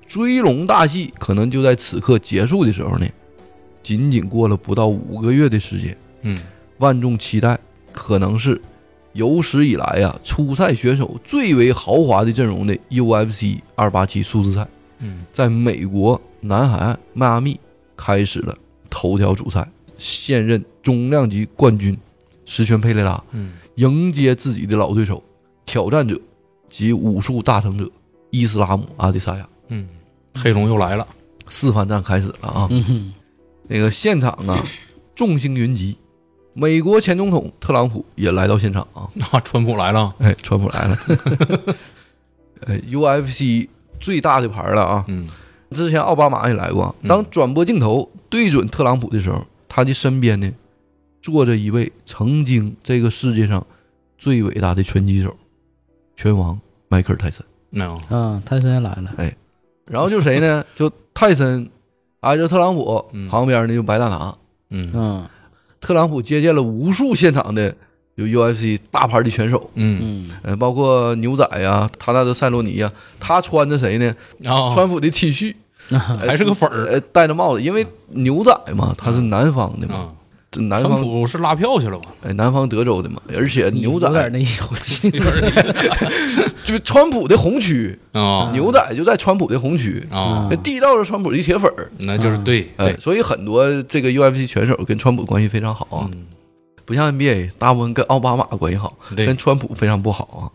[0.07, 3.07] 追龙大戏可能就在此刻结束的时候呢，
[3.83, 6.39] 仅仅过了不到五个月的时间，嗯。
[6.79, 7.59] 万众期待
[7.93, 8.59] 可能是
[9.13, 14.67] 有史以来呀、初赛选手最为豪华的阵容的 UFC 二八七数字赛，
[15.01, 15.27] 嗯。
[15.31, 17.61] 在美国南海岸迈阿密
[17.97, 18.57] 开始了
[18.89, 21.97] 头条主赛，现任中量级冠军
[22.45, 25.23] 石泉佩雷拉嗯迎接自己的老对手
[25.65, 26.21] 挑战者
[26.69, 27.89] 及武术大成者
[28.31, 29.49] 伊斯拉姆阿迪萨亚。
[29.69, 29.89] 嗯，
[30.35, 31.07] 黑龙又来了，
[31.49, 32.69] 四番战开始了啊！
[32.71, 33.13] 嗯，
[33.69, 34.65] 那个现场啊，
[35.15, 35.97] 众星云集，
[36.55, 39.09] 美国前总统特朗普也来到现场啊！
[39.31, 40.99] 啊，川普来了，哎，川普来了，
[42.67, 43.69] 呃，UFC
[43.99, 45.05] 最大的牌了啊！
[45.09, 45.29] 嗯
[45.71, 46.93] 之前奥巴马也来过。
[47.07, 50.51] 当转播镜头对准特朗普的时候，他的身边呢
[51.23, 53.67] 坐着一位曾经这个世界上
[54.19, 55.35] 最伟大的拳击手，
[56.17, 56.59] 拳王
[56.89, 57.45] 迈克尔·泰森。
[57.71, 59.37] 没有，啊，泰森也来了，哎
[59.87, 60.65] 然后就谁呢？
[60.75, 61.69] 就泰森
[62.21, 63.29] 挨着特朗普嗯。
[63.29, 64.37] 旁边呢，就白大拿。
[64.71, 64.91] 嗯。
[64.95, 65.29] 嗯。
[65.81, 67.75] 特朗普接见了无数现场的
[68.15, 69.99] 有 UFC 大牌的拳手，嗯。
[70.29, 70.31] 嗯。
[70.43, 74.15] 呃，包括牛仔呀、塔纳德·塞罗尼呀，他穿着谁呢？
[74.45, 75.55] 啊，川普的 T 恤，
[75.91, 76.87] 还是个粉儿。
[76.87, 80.13] 呃，戴着帽子，因为牛仔嘛，他是南方的嘛，
[80.57, 82.11] 南方普是拉票去了吧？
[82.23, 85.11] 哎，南方德州的嘛，而且牛仔有点那一回性，
[86.65, 96.27] 就是川普的红区，啊牛仔就在川普的红区，啊那，地道是川普的铁粉儿，那就是对哎，对，所以很多这个 UFC 选手跟川普关系非常好啊，嗯
[96.85, 100.51] 不像 NBA，大部分跟奥巴马关系好，对跟川普非常不好啊。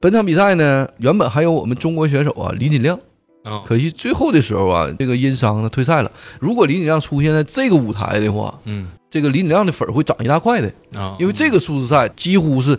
[0.00, 2.98] 本场比赛呢，原本还有我们中国选手啊李锦亮，
[3.44, 6.10] 啊，可惜最后的时候啊，这个殷商呢退赛了。
[6.40, 8.88] 如果李景亮出现在这个舞台的话，嗯。
[9.10, 12.78] 这个李景亮的粉儿会涨一大块的，啊，因为这个数字赛几乎是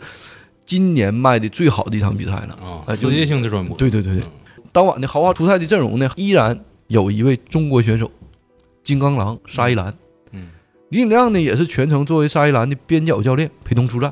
[0.66, 2.58] 今年卖的最好的一场比赛了。
[2.60, 4.24] 啊，哎就世界性的转播，对对对对。
[4.24, 8.10] 嗯，当晚的豪华出赛的阵容呢，依然有一位中国选手
[8.84, 9.94] 金刚狼沙依兰，
[10.32, 10.48] 嗯。
[10.90, 14.12] 李景亮呢也是全程作为沙依兰的边角教练陪同出战。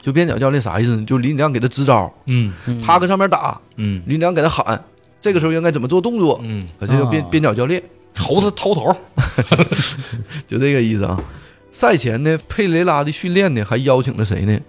[0.00, 1.04] 就边角教练啥意思呢？
[1.04, 2.54] 就李景亮给他支招，嗯。
[2.82, 4.02] 他搁上面打，嗯。
[4.06, 4.82] 李景亮给他喊，
[5.24, 8.94] 这个时候应该怎么做动作，嗯，这叫边啊边角教练，头他头头，
[10.46, 11.18] 就这个意思啊。
[11.70, 14.60] 赛前呢，佩雷拉的训练呢还邀请了谁呢？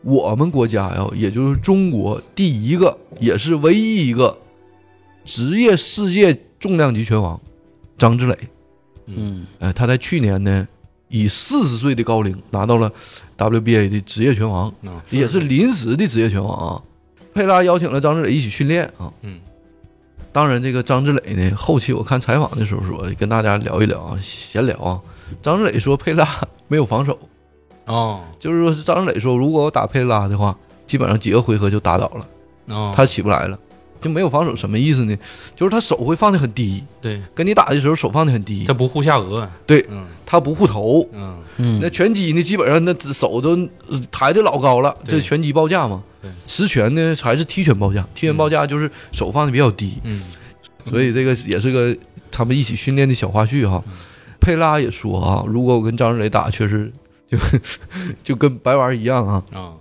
[0.00, 4.38] 我们国家呀，也就是中国第一个，也是唯一一个
[5.22, 7.38] 职业世界重量级拳王
[7.98, 8.38] 张志磊。
[9.04, 10.66] 嗯哎，他在去年呢，
[11.08, 12.90] 以四十岁的高龄拿到了
[13.36, 16.82] WBA 的职业拳王，啊也是临时的职业拳王啊。
[17.34, 19.12] 佩拉邀请了张志磊一起训练啊。
[19.20, 19.38] 嗯
[20.34, 25.00] 当然，这个张志磊呢，后期我看采访的时候说，跟大家聊一聊啊，闲聊啊。
[25.40, 26.28] 张志磊说佩拉
[26.66, 27.16] 没有防守，
[27.84, 28.20] 哦。
[28.40, 30.58] 就是说是张志磊说，如果我打佩拉的话，
[30.88, 32.26] 基本上几个回合就打倒了，
[32.66, 33.56] 哦，他起不来了，
[34.04, 34.54] 就没有防守。
[34.54, 35.16] 什么意思呢？
[35.56, 41.08] 就是他手会放的很低，对跟你打的时候手放的很低他，不护下颚，对嗯他不护头。
[41.12, 43.56] 嗯嗯那拳击呢，基本上那手都
[43.88, 46.30] 呃抬的老高了，这拳击报价嘛对。
[46.44, 50.22] 持拳呢还是踢拳报价，踢拳报价就是手放的比较低，嗯
[50.90, 51.96] 所以这个也是个
[52.30, 53.82] 他们一起训练的小花絮哈。
[54.40, 56.92] 佩拉也说啊，如果我跟张志磊打，确实
[57.26, 57.38] 就
[58.22, 59.42] 就跟白玩一样啊。
[59.52, 59.72] 啊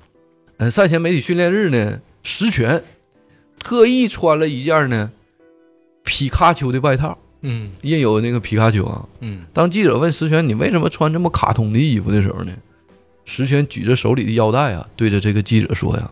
[0.57, 2.81] 呃，赛前媒体训练日呢，实拳
[3.63, 5.09] 特意穿了一件呢
[6.03, 7.71] 皮卡丘的外套，嗯。
[7.81, 9.05] 印有那个皮卡丘啊。
[9.21, 9.45] 嗯。
[9.53, 12.51] 当记者问石泉你为什么穿这么卡通的衣服的时候呢，
[13.23, 16.11] 石泉举着手里的腰带啊，对着这个记者说呀：“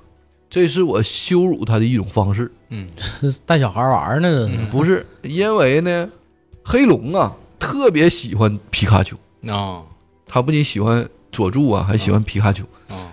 [0.50, 2.88] 这是我羞辱他的一种方式，嗯。
[3.46, 4.70] 带小孩玩呢，嗯。
[4.70, 6.10] 不是因为呢，
[6.64, 9.18] 黑龙啊特别喜欢皮卡丘，
[9.54, 9.84] 啊
[10.26, 12.64] 他不仅喜欢佐助啊，还喜欢皮卡丘。
[12.88, 13.12] 啊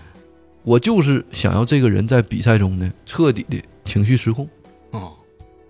[0.65, 3.57] 我就是想要这个人在比赛中呢彻底的
[3.89, 4.49] 情绪失控。”
[4.93, 5.11] 啊！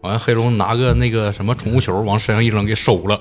[0.00, 3.20] 完了，黑龙拿个那个什么宠物球往身上一扔，给收了。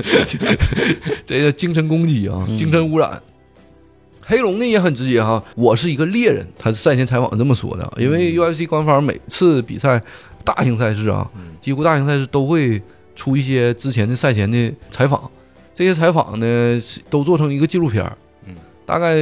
[1.26, 3.22] 这个精神攻击啊，嗯精神污染。
[4.22, 7.92] 黑龙呢也很直接哈，我是一个猎人，他是赛前采访这么说的啊。
[7.98, 10.00] 因为 UFC 官方每次比赛
[10.44, 12.80] 大型赛事啊，嗯几乎大型赛事都会
[13.14, 15.30] 出一些之前的赛前的采访，
[15.74, 18.16] 这些采访呢都做成一个纪录片儿
[18.46, 18.54] 嗯，
[18.86, 19.14] 大概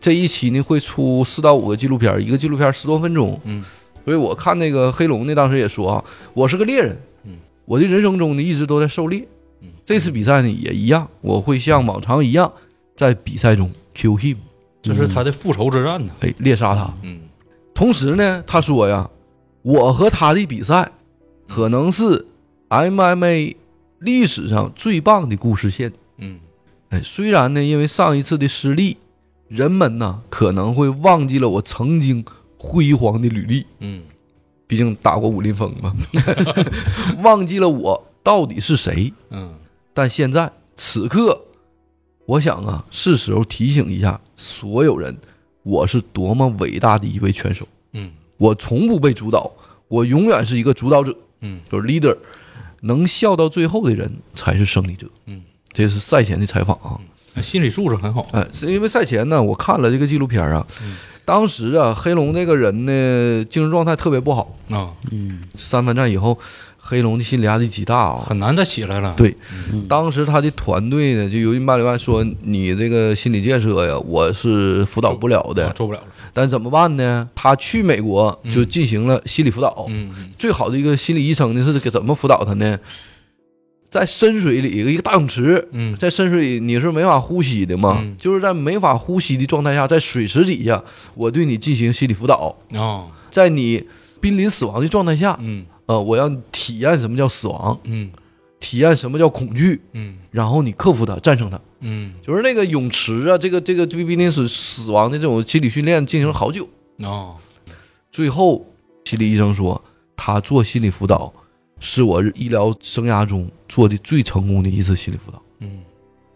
[0.00, 3.64] 这一期呢会出四到五个纪录片儿，一个纪录片儿十多分钟，嗯
[4.04, 7.32] 所以我看那个黑龙呢，当时也说啊，我是个猎人，嗯，
[7.64, 9.26] 我的人生中呢一直都在狩猎，
[9.62, 9.68] 嗯。
[9.84, 12.52] 这次比赛呢也一样，我会像往常一样
[12.94, 14.36] 在比赛中 kill him，
[14.82, 16.12] 这是他的复仇之战呢。
[16.20, 16.92] 哎，猎杀他。
[17.02, 17.20] 嗯。
[17.74, 19.10] 同时呢，他说呀，
[19.62, 20.92] 我和他的比赛
[21.48, 22.26] 可能是
[22.68, 23.56] MMA
[23.98, 25.92] 历史上最棒的故事线。
[26.18, 26.38] 嗯。
[26.90, 28.98] 哎，虽然呢，因为上一次的失利，
[29.48, 32.24] 人们呢可能会忘记了我曾经
[32.64, 34.02] 辉煌的履历，嗯
[34.66, 35.94] 毕竟打过武林风嘛，
[37.22, 39.12] 忘记了我到底是谁。
[39.30, 39.54] 嗯
[39.92, 41.38] 但现在此刻，
[42.24, 45.14] 我想啊，是时候提醒一下所有人，
[45.62, 47.68] 我是多么伟大的一位拳手。
[47.92, 49.52] 嗯我从不被主导，
[49.86, 52.16] 我永远是一个主导者，嗯就是 leader。
[52.80, 55.06] 能笑到最后的人才是胜利者。
[55.26, 55.42] 嗯，
[55.72, 57.00] 这是赛前的采访啊。
[57.42, 58.26] 心理素质很好。
[58.32, 64.56] 哎，是因为赛前呢，我看了这个纪录片啊，嗯当时啊，黑龙这个人呢，精神状态特别不好。
[64.70, 66.38] 啊，嗯三番战以后，
[66.78, 68.22] 黑龙的心理压力极大啊。
[68.26, 69.14] 很难再起来了。
[69.16, 69.34] 对
[69.72, 76.06] 嗯当时他的团队呢，就由于巴里万说你这个心理建设呀，我是辅导不了啊的，做不了了。
[76.32, 77.26] 但怎么办呢？
[77.34, 79.86] 他去美国就进行了心理辅导。
[79.88, 82.78] 嗯嗯最好的一个心理医生呢是给怎么辅导他呢？
[83.94, 85.94] 在深水里一个大泳池，嗯。
[85.96, 88.16] 在深水里你是没法呼吸的嘛，嗯。
[88.18, 90.82] 就是在没法呼吸的状态下，在水池底下，
[91.14, 93.84] 我对你进行心理辅导，啊在你
[94.20, 95.64] 濒临死亡的状态下，嗯。
[95.86, 98.10] 呃，我让你体验什么叫死亡，嗯。
[98.58, 100.16] 体验什么叫恐惧，嗯。
[100.32, 101.60] 然后你克服它，战胜它。
[101.78, 102.14] 嗯。
[102.20, 106.68] 就是那个泳池啊，这个这个对濒临死死亡的这种心理训练进行了好久，
[107.00, 107.38] 啊
[108.10, 108.66] 最后
[109.04, 109.80] 心理医生说，
[110.16, 111.32] 他做心理辅导
[111.80, 115.42] 是我医疗生涯中做的最成功的一次心理辅导。
[115.60, 115.82] 嗯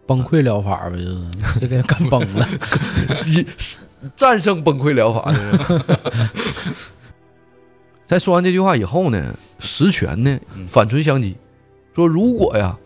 [0.07, 2.49] 崩溃疗法呗，就是这给干崩了。
[3.27, 3.47] 一
[4.17, 5.97] 战胜崩溃疗法的。
[8.07, 11.35] 在说完这句话以后呢，石泉呢嗯反唇相讥，
[11.95, 12.79] 说：“如果呀，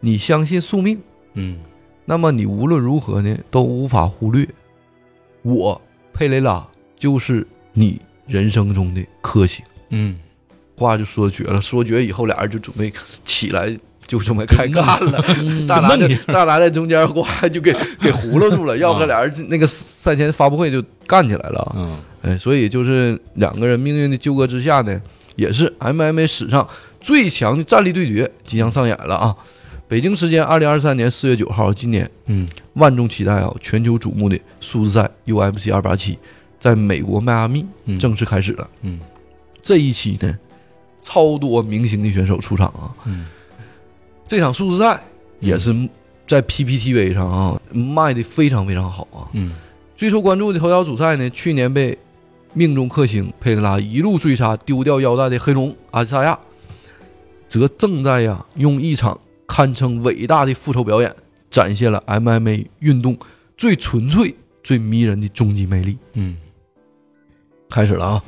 [0.00, 0.98] 你相信宿命，
[1.34, 1.58] 嗯
[2.06, 4.48] 那么你无论如何呢都无法忽略
[5.42, 5.78] 我
[6.14, 6.66] 佩雷拉
[6.96, 10.18] 就是你人生中的克星。”嗯
[10.76, 12.92] 话就说绝了，说绝以后，俩人就准备
[13.24, 15.24] 起来，就准备开干了。
[15.40, 21.72] 嗯大拿在大拿在中间，呱就给 给糊弄住了，要不然俩人那个赛前发布会就干起来了。
[21.76, 25.00] 嗯哎，所以就是两个人命运的纠葛之下呢，
[25.36, 26.68] 也是 MMA 史上
[27.00, 29.36] 最强的战力对决即将上演了啊！
[29.86, 36.18] 北京时间二零二三年四月九号，今年嗯万众期待啊，全球瞩目的数字赛 UFC 二八七，
[36.58, 38.68] 在美国迈阿密嗯正式开始了。
[38.82, 38.98] 嗯
[39.62, 40.36] 这一期呢，
[41.06, 42.90] 超多明星的选手出场啊。
[43.04, 43.26] 嗯
[44.26, 45.00] 这场数字赛
[45.38, 45.72] 也是
[46.26, 49.30] 在 PPTV 上啊卖的非常非常好啊。
[49.34, 49.54] 嗯
[49.94, 51.96] 最受关注的头条主赛呢，去年被
[52.54, 56.36] 命中克星佩雷拉一路追杀丢掉腰带的黑龙阿迪萨亚，
[57.48, 61.14] 则正在呀用一场堪称伟大的复仇表演，
[61.48, 63.16] 展现了 MMA 运动
[63.56, 64.34] 最纯粹、
[64.64, 65.96] 最迷人的终极魅力。
[66.14, 66.36] 嗯
[67.70, 68.24] 开始了啊！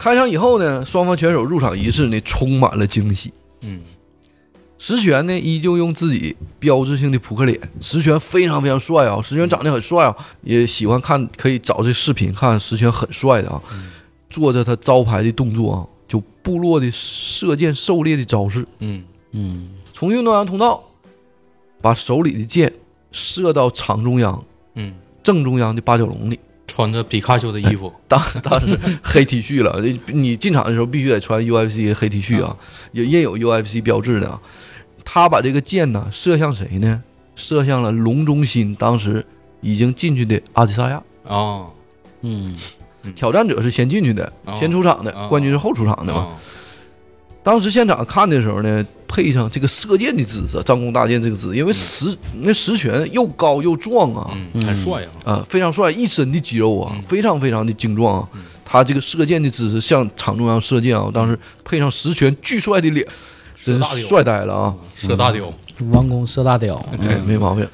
[0.00, 3.30] 开场以后呢，双方选手入场仪式呢充满了惊喜。
[3.60, 3.82] 嗯
[4.78, 7.60] 石泉呢，依旧用自己标志性的扑克脸。
[7.82, 12.58] 石泉非常非常帅啊，石泉长得很帅啊，也喜欢看，可以找这视频看。
[12.58, 13.60] 石泉很帅的啊，
[14.30, 20.82] 做着他招牌的动作啊，就部落的射箭狩猎的招式，嗯嗯从运动员通道
[21.82, 22.72] 把手里的箭
[23.12, 24.42] 射到场中央
[24.76, 26.40] 嗯，正中央的八角笼里。
[26.70, 32.56] 穿着皮卡丘的衣服， 当 当时黑 T 恤了，你进场的时候必须得穿 UFC 的黑 T 恤啊，
[32.92, 34.40] 也印有 UFC 标志的啊。
[35.04, 37.02] 他把这个箭呢射向谁呢？
[37.34, 39.26] 射向了龙中心，当时
[39.60, 41.02] 已经进去的阿迪萨亚。
[41.26, 41.66] 啊
[42.22, 42.54] 嗯
[43.16, 46.36] 挑战者是先进去的，哦先出场的哦，冠军是后出场的嘛。
[47.40, 57.02] 啊当时现场看的时候呢，配上这个射箭的姿势，张弓搭箭这个姿势，因为石那石泉又高又壮啊，嗯，很帅啊，啊，非常帅，一身的肌肉啊，嗯。
[57.04, 58.28] 非常非常的精壮啊。
[58.34, 58.42] 嗯。
[58.64, 63.06] 他这个射箭的姿势向场中央射箭啊，当时配上石泉巨帅的脸，
[63.60, 64.74] 真帅呆了啊！
[64.94, 65.52] 射大雕，
[65.92, 67.66] 王弓射大雕，对，没毛病。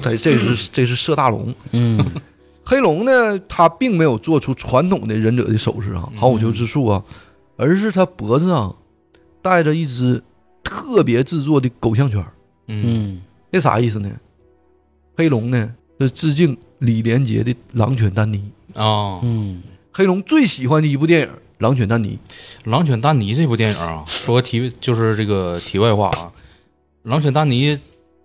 [0.00, 2.12] 这这是这是射大龙，嗯。
[2.62, 7.02] 黑龙呢，他并没有做出传统的忍者的手势啊，好武求之术啊，
[7.56, 8.74] 而是他脖子上
[9.44, 10.22] 戴着一只
[10.62, 12.24] 特别制作的狗项圈。
[12.68, 14.10] 嗯嗯那啥意思呢？
[15.18, 18.50] 黑龙呢是致敬李连杰的《狼犬丹尼》。
[18.80, 21.26] 啊，嗯黑龙最喜欢的一部电影
[21.58, 22.18] 《狼犬丹尼》，
[22.70, 26.32] 《狼犬丹尼》这部电影啊，说个题就是这个题外话啊，
[27.08, 27.76] 《狼犬丹尼》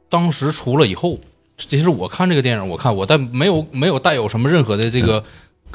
[0.07, 1.19] 当时出了以后，
[1.57, 5.23] 其实我看这个电影，我看我但没有没有带有什么任何的这个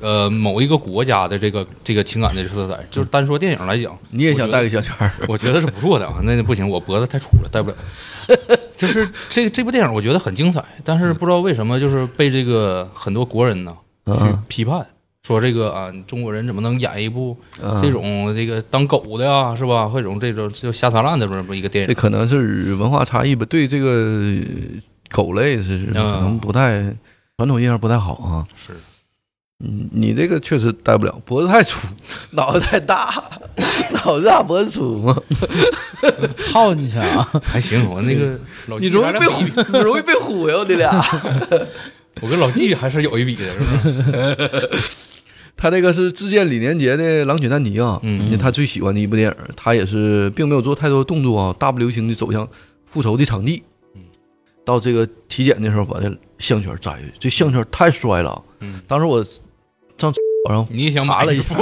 [0.00, 5.12] 呃某一个国家的这个这个情感的色彩，就是单说电影来讲，你也想戴个小圈儿？
[5.28, 6.20] 我觉得是不错的啊。
[6.22, 7.76] 那不行，我脖子太粗了，戴不了。
[8.76, 13.72] 就是这这部电影，我觉得很精彩，但是不知道为什么，就是被这个很多国人呢
[14.06, 14.84] 去嗯批判，
[15.22, 19.88] 说这个啊，中国人怎么能演一部嗯这种这个当狗的呀，是吧？
[19.88, 24.42] 或者这种这种就下三滥的这么一个电影，这可能是文化差异吧，对这个呃
[25.10, 26.82] 狗类是可能不太
[27.36, 28.44] 传统印象不太好啊。
[28.56, 28.74] 是
[29.64, 31.88] 嗯，你这个确实戴不了，脖子太粗，
[32.32, 33.24] 脑袋太大，
[34.04, 35.16] 脑子大脖子粗嘛，
[36.52, 37.88] 套进去啊，还行。
[37.88, 38.38] 我那个
[38.68, 39.42] 老你容易被忽，
[39.72, 41.02] 你容易被忽悠，你俩。
[42.20, 44.78] 我跟老纪还是有一比的，是吧？
[45.56, 52.46] 他这个是致敬李连杰的《狼犬丹尼》啊，嗯因为他最喜欢的一部电影，他也是并没有做太多动作啊，大步流星的走向
[52.84, 53.62] 复仇的场地。
[53.94, 54.02] 嗯
[54.64, 58.42] 到这个体检的时候，把这项圈摘下去，这项圈太帅了。
[58.60, 59.24] 嗯当时我
[59.98, 60.12] 上
[60.48, 61.54] 然后你想买查了一副，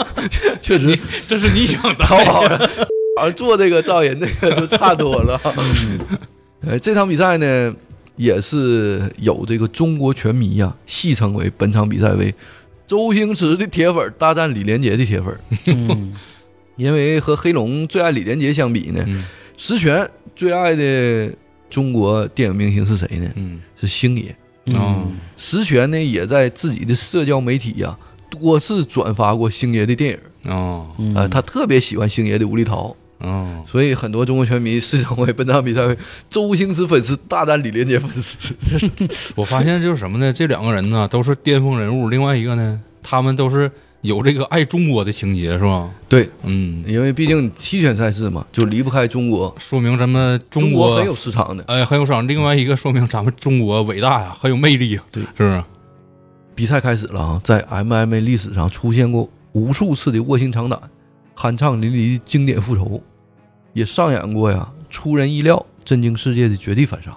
[0.60, 0.98] 确实
[1.28, 1.94] 这是你想的。
[2.04, 2.58] 淘宝上
[3.18, 5.40] 好像做这个造人那个就差多了。
[6.62, 7.74] 呃， 这场比赛呢，
[8.16, 12.34] 也是有这个中国拳迷呀、戏称为本场比赛为
[12.86, 16.12] 周星驰的铁粉大战李连杰的铁粉，嗯
[16.76, 19.24] 因为和黑龙最爱李连杰相比呢，嗯
[19.56, 21.32] 石泉最爱的
[21.70, 23.30] 中国电影明星是谁呢？
[23.36, 24.36] 嗯是星爷。
[24.66, 25.16] 嗯。
[25.36, 27.98] 石泉呢，也在自己的社交媒体呀、
[28.30, 30.50] 多次转发过星爷的电影，
[31.14, 35.98] 啊，他特别喜欢星爷的无厘头，哦，所以很多中国拳迷视成为本场比赛为
[36.30, 38.54] 周星驰粉丝大战李连杰粉丝。
[39.36, 40.32] 我发现就是什么呢？
[40.32, 43.70] 这两个人呢都是巅峰人物，另外一个呢，他们都是
[44.02, 45.90] 有这个爱中国的情节，是吧？
[46.08, 51.64] 对，嗯，因为毕竟期权赛事嘛，就离不开中国，说明咱们中国很有市场的。
[51.66, 52.26] 哎很有市场。
[52.28, 55.64] 另外一个说明咱们中国伟大呀，很有魅力呀，对是不是？
[56.54, 60.78] 比赛开始了啊，在 MMA 历史上出现过无数次的卧薪尝胆、
[61.36, 63.02] 酣畅淋漓的经典复仇，
[63.72, 67.16] 也上演过呀出人意料、震惊世界的绝地反杀。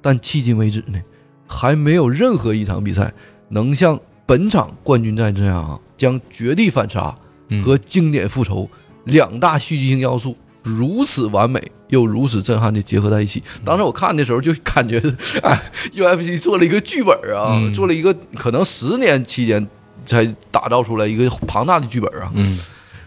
[0.00, 0.98] 但迄今为止呢，
[1.46, 3.12] 还没有任何一场比赛
[3.48, 7.14] 能像本场冠军战这样啊，将绝地反杀
[7.50, 8.66] 嗯和经典复仇
[9.04, 13.42] 两大戏剧性要素如此完美又如此震撼的结合在一起。
[13.62, 14.98] 当时我看的时候就感觉，
[15.42, 15.60] 哎
[15.92, 19.68] ，UFC 做了一个剧本啊，嗯做了一个可能十年期间
[20.06, 22.32] 才打造出来一个庞大的剧本啊。
[22.34, 22.58] 嗯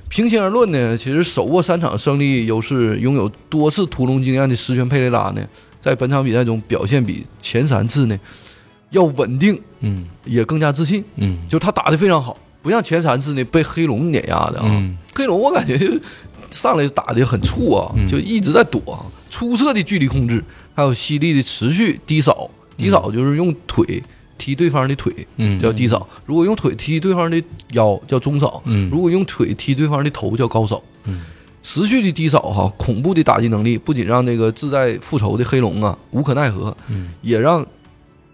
[0.10, 5.41] 平心而论呢，其实手握三场胜利优势、拥有多次屠龙经验的十全佩雷拉呢，
[5.80, 8.20] 在本场比赛中表现比前三次呢
[8.91, 11.04] 要稳定，嗯也更加自信。
[11.16, 14.64] 嗯就他打得非常好，不像前三次呢被黑龙碾压的啊。
[14.66, 15.86] 嗯黑龙我感觉就
[16.49, 20.43] 上来就打的很怵啊，嗯就一直在躲啊，出色的距离控制，
[20.74, 22.49] 还有犀利的持续低扫。
[22.76, 24.01] 低扫就是用腿
[24.39, 27.41] 踢对方的腿，嗯叫低扫；如果用腿踢对方的
[27.74, 30.82] 腰，叫中扫；嗯如果用腿踢对方的头，叫高扫。
[31.05, 31.22] 嗯
[31.61, 37.66] 持续的低扫哈，恐怖的打击能力不仅让那个志在复仇的黑龙啊无可奈何，嗯也让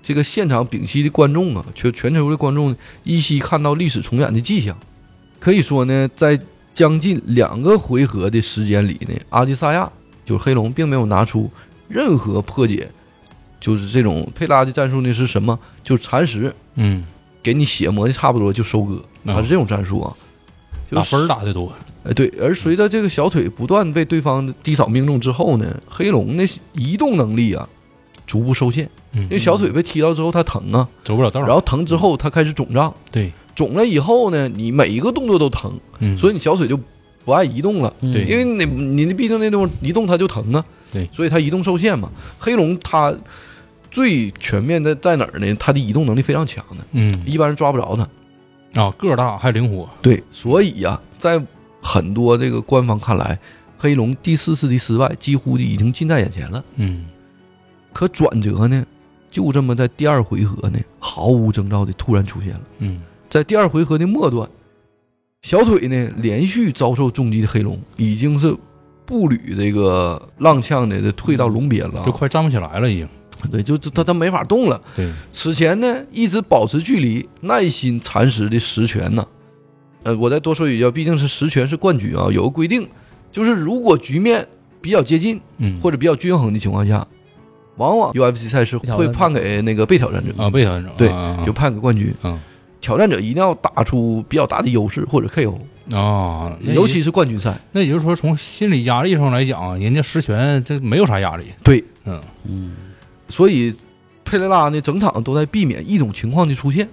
[0.02, 4.78] 这个现场屏息的观众啊，全全球的观众依稀看到历史重演的迹象。
[5.40, 6.40] 可以说呢，在
[6.74, 9.92] 将近两个回合的时间里呢，阿迪萨亚
[10.26, 11.50] 就是黑龙，并没有拿出
[11.88, 12.90] 任何破解，
[13.60, 15.60] 就是这种佩拉的战术呢是什么？
[15.84, 17.04] 就是蚕食，嗯，
[17.42, 20.16] 给你血磨的差不多就收割，他是这种战术啊。
[20.90, 21.72] 就打分儿打的多，
[22.04, 26.44] 哎，对，而随着这个小腿不断被对方的低扫命中之后呢，黑龙的
[26.74, 27.70] 移动能力啊
[28.30, 36.80] 逐步受限，嗯因为小腿被踢到之后它疼啊，走不了道儿，然后疼之后它开始肿胀，对，肿了以后呢，你每一个动作都疼，嗯，所以你小腿就
[37.26, 38.66] 不爱移动了，对因为你
[39.04, 40.64] 你毕竟那地方移动它就疼啊，
[40.94, 42.12] 对所以它移动受限嘛。
[42.38, 43.12] 黑龙它
[43.90, 45.56] 最全面的在哪儿呢？
[45.60, 48.08] 它的移动能力非常强的，嗯一般人抓不着它。
[48.80, 51.42] 啊个儿大还灵活，对，所以呀、在
[51.82, 53.40] 很多这个官方看来，
[53.80, 56.64] 黑龙第四次的失败几乎已经近在眼前了。
[56.76, 57.06] 嗯
[57.94, 58.86] 可转折呢，
[59.30, 62.62] 就这么在第二回合呢，毫无征兆的突然出现了。
[62.80, 63.02] 嗯。
[63.30, 64.50] 在第二回合的末端，
[65.44, 68.56] 小腿呢连续遭受重击的黑龙已经是
[69.06, 72.00] 步履这个踉跄的这退到龙边了。
[72.00, 73.08] 啊，就快站不起来了已经，
[73.52, 74.82] 对，就他他没法动了。
[74.96, 79.28] 对，此前呢一直保持距离，耐心蚕食的实权呢，
[80.02, 82.88] 呃，我再多说一句啊，毕竟是实权是冠军啊，有个规定，
[83.32, 84.48] 就是如果局面
[84.82, 85.80] 比较接近嗯。
[85.80, 87.08] 或者比较均衡的情况下，
[87.80, 92.14] 往往 UFC 赛事会判给那个被挑战者，啊被挑战者对啊就判给冠军。
[92.24, 92.40] 嗯
[92.82, 95.60] 挑战者一定要打出比较大的优势或者 KO，
[95.94, 97.60] 啊，尤其是冠军赛。
[97.74, 101.44] 那也就是说，从心理压力上来讲，人家实权这没有啥压力。
[101.62, 102.76] 对，嗯嗯
[103.28, 103.76] 所以
[104.24, 106.88] 佩雷拉呢整场都在避免一种情况的出现，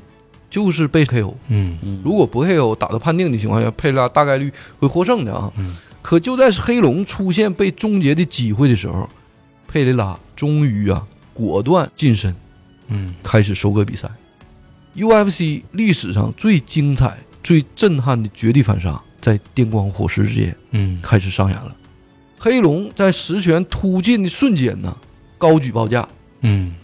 [0.51, 1.33] 就是被 KO。
[1.47, 5.53] 嗯嗯，如果不 KO 打到判定的情况下，佩雷拉大概率会获胜的啊。
[5.57, 9.09] 嗯可就在黑龙出现被终结的机会的时候，
[9.69, 12.37] 佩雷拉终于啊果断近身，
[12.89, 14.09] 嗯开始收割比赛。
[14.95, 21.75] UFC 历史上最精彩、最震撼的绝地反杀，在电光火石之间嗯开始上演了。
[22.39, 24.97] 黑龙在实权突进的瞬间呢，
[25.37, 26.07] 高举报价，
[26.43, 26.77] 嗯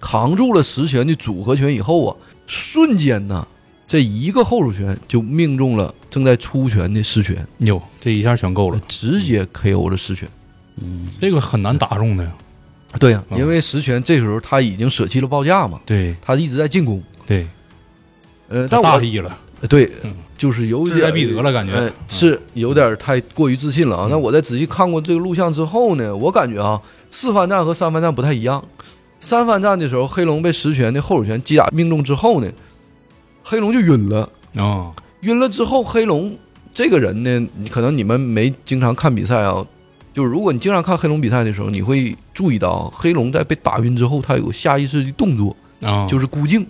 [0.00, 2.16] 扛住了实权的组合拳以后啊，
[2.46, 3.46] 瞬间呢，
[3.86, 10.28] 这一个后手拳就命中了正在出拳的实权，有这一下全够了，直接 KO 了实权。
[10.78, 12.32] 嗯这个很难打中的呀。
[12.98, 17.02] 对呀、嗯因为实权这时候他已经舍弃了报价嘛，对他一直在进攻。
[17.26, 17.46] 对，
[18.48, 19.36] 呃，但我大意了，
[19.68, 24.06] 对嗯，就是有志在点必得了感觉是有点太过于自信了啊。
[24.06, 26.80] 嗯那我在仔细看过这个录像之后呢，我感觉啊，
[27.10, 28.62] 四番战和三番战不太一样。
[29.18, 32.48] 三番战的时候，黑龙被实权的后手拳击打命中之后呢，
[33.42, 34.28] 黑龙就晕了。
[34.56, 34.92] 啊，
[35.22, 36.36] 晕了之后，黑龙
[36.74, 39.66] 这个人呢，可能你们没经常看比赛啊，
[40.16, 46.66] 就是如果你经常看黑龙比赛的时候，你会注意到啊黑龙在被打晕之后，他有下意识的动作，啊，就是孤颈。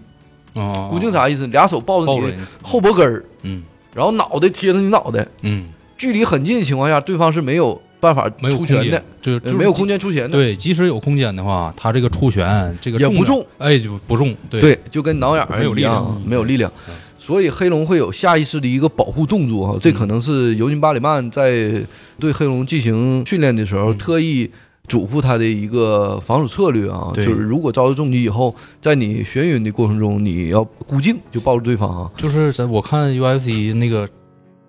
[0.53, 1.47] 啊，孤颈啥意思？
[1.47, 3.63] 俩手抱着你后脖根儿，嗯。
[3.95, 13.37] 然后脑袋贴着你脑袋，嗯，距离很近的情况下，对方是没有办法出拳的，，就就是呃没有空间出拳的，对，即使有空间的话，他这个出拳这个也不重。
[13.37, 14.61] 重，哎，就不重，对。
[14.61, 16.73] 对，就跟挠痒没有力量，没有力量。
[16.89, 16.95] 嗯。
[17.19, 21.83] 所以黑龙会有下意识的一个保护动作啊，这可能是尤金巴里曼在
[22.19, 24.51] 对黑龙进行训练的时候嗯特意
[24.87, 32.11] 嘱咐他的一个防守策略啊，就是如果遭到重击以后，在你眩晕的过程中，你要孤静就抱住对方啊。
[32.17, 34.09] 就是在我看 UFC 那个，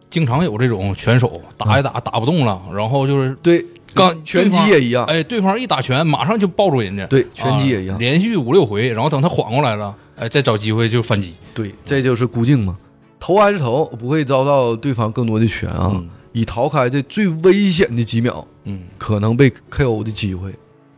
[0.09, 7.95] 经常有这种拳手打一打打不动了，然后就是对，刚拳击也一样，哎，对方一打拳，马上就抱住人家，对，拳击也一样。
[7.95, 11.33] 啊，连续五六回，然后等他缓过来了，哎，再找机会就反击。
[11.53, 12.77] 对，这就是孤静嘛。
[13.19, 20.53] 头挨着头，不会遭到对方更多的拳啊，嗯以逃开这最危险的几秒嗯可能被 KO 的机会。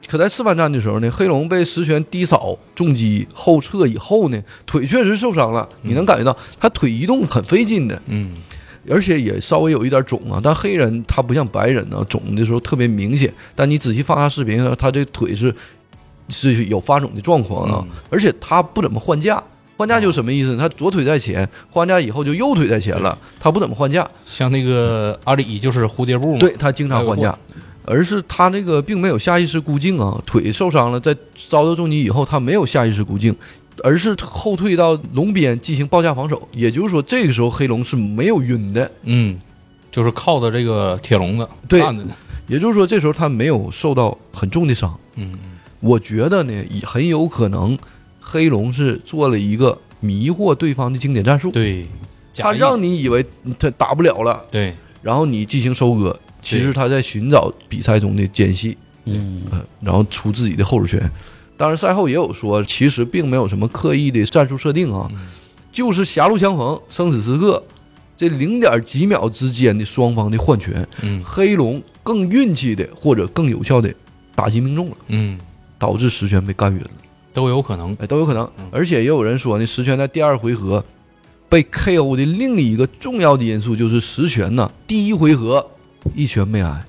[0.08, 8.34] 可在示范战的时候呢，黑龙被实拳低扫重击后撤以后呢，腿确实受伤了，你能感觉到他腿移动很费劲的，嗯
[8.90, 10.42] 而且也稍微有一点肿啊。
[10.44, 15.54] 但黑人他不像白人呢，肿的时候特别明显，但你仔细放大视频，他这腿是
[16.30, 19.42] 是有发肿的状况啊，嗯而且他不怎么换架，
[19.78, 20.58] 换架就什么意思呢？
[20.58, 24.08] 他左腿在前，换架以后就右腿在前了，他不怎么换架。
[24.26, 27.38] 像那个阿里就是蝴蝶步嘛，对他经常换架，
[27.86, 31.16] 而是他那个并没有下意识固定啊，腿受伤了，在
[31.48, 33.36] 遭到重击以后，他没有下意识固定，
[33.84, 36.48] 而是后退到龙边进行抱架防守。
[36.52, 39.40] 也就是说，这个时候黑龙是没有晕的，嗯，
[39.92, 42.14] 就是靠的这个铁笼子对站着呢，
[42.48, 44.94] 也就是说，这时候他没有受到很重的伤。
[45.16, 45.32] 嗯
[45.80, 47.78] 我觉得呢，也很有可能
[48.20, 51.86] 黑龙是做了一个迷惑对方的经典战术，对，
[52.36, 53.26] 他假让你以为
[53.58, 58.78] 他打不了了，对，然后你进行收割，其实他在寻找比赛中的间隙。
[59.06, 59.44] 嗯。
[59.52, 61.10] 嗯，然后出自己的后手拳。
[61.58, 65.10] 当然，赛后也有说，其实并没有什么刻意的战术设定啊，
[65.72, 67.62] 就是狭路相逢、生死时刻，
[68.16, 71.22] 这零点几秒之间的双方的换拳，嗯。
[71.24, 73.94] 黑龙更运气的或者更有效的
[74.36, 75.38] 打击命中了，嗯，
[75.80, 76.90] 导致石泉被干晕了，
[77.34, 78.44] 都有可能，哎，都有可能。
[78.60, 78.70] 嗯。
[78.72, 80.84] 而且也有人说呢，石泉在第二回合
[81.48, 85.72] 被 KO 的另一个重要的因素就是石泉呢，第一回合
[86.14, 86.86] 一拳没挨。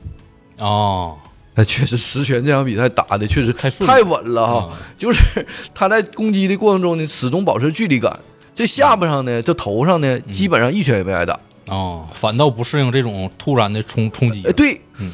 [0.58, 1.16] 哦，
[1.54, 4.68] 那，确实，石泉这场比赛打的确实太稳了哈。
[4.68, 8.18] 啊就是他在攻击的过程中呢，始终保持距离感。
[8.54, 11.38] 这下巴上呢，这头上呢，基本上一拳也没挨打。
[11.68, 14.42] 哦，反倒不适应这种突然的冲冲击。
[14.44, 14.80] 哎，，对。
[14.98, 15.10] 嗯，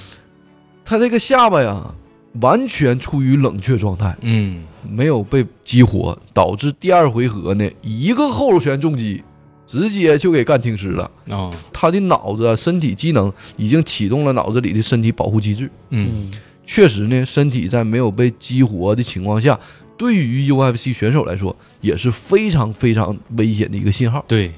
[0.85, 1.95] 他这个下巴呀，
[2.41, 4.63] 完全处于冷却状态，嗯。
[4.89, 9.21] 没有被激活，导致第二回合呢，一个后手拳重击，
[9.67, 11.11] 直接就给干停尸了。
[11.29, 15.69] 哦，他的脑子啊、身体机能已经启动了脑子里的身体保护机制。
[15.91, 16.31] 嗯。
[16.65, 19.59] 确实呢，身体在没有被激活的情况下，
[19.97, 24.25] 对于 UFC 选手来说也是非常非常危险的一个信号。
[24.29, 24.53] 对，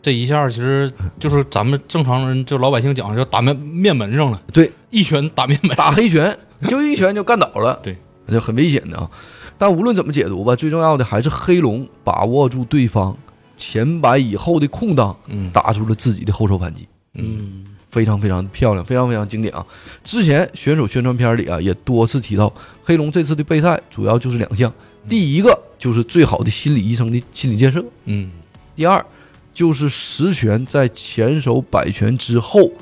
[0.00, 6.36] 这一下其实就是咱们正常人就老百姓讲叫打面面门上了，对，一拳打面门，打黑拳
[6.68, 7.96] 就一拳就干倒了，对，
[8.26, 9.10] 那就很危险的啊。
[9.58, 13.16] 但无论怎么解读吧，最重要的还是黑龙把握住对方
[13.56, 19.64] 前摆以后的空档，嗯打出了自己的后手反击，嗯非常非常漂亮，非常非常经典啊！
[20.02, 22.52] 之前选手宣传片里啊也多次提到，
[22.82, 24.72] 黑龙这次的备赛主要就是两项，
[25.08, 28.30] 第一个就是最好的心理医生的心理建设，嗯
[28.74, 29.04] 第二
[29.52, 32.72] 就是实拳在前手摆拳之后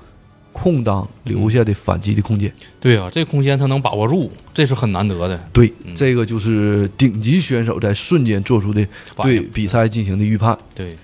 [0.53, 2.53] 空档留下的反击的空间。
[2.79, 5.41] 对啊，这空间他能把握住，这是很难得的。
[5.53, 5.95] 对，嗯。
[5.95, 8.87] 这个就是顶级选手在瞬间做出的
[9.23, 10.57] 对，比赛进行的预判。
[10.75, 10.97] 对，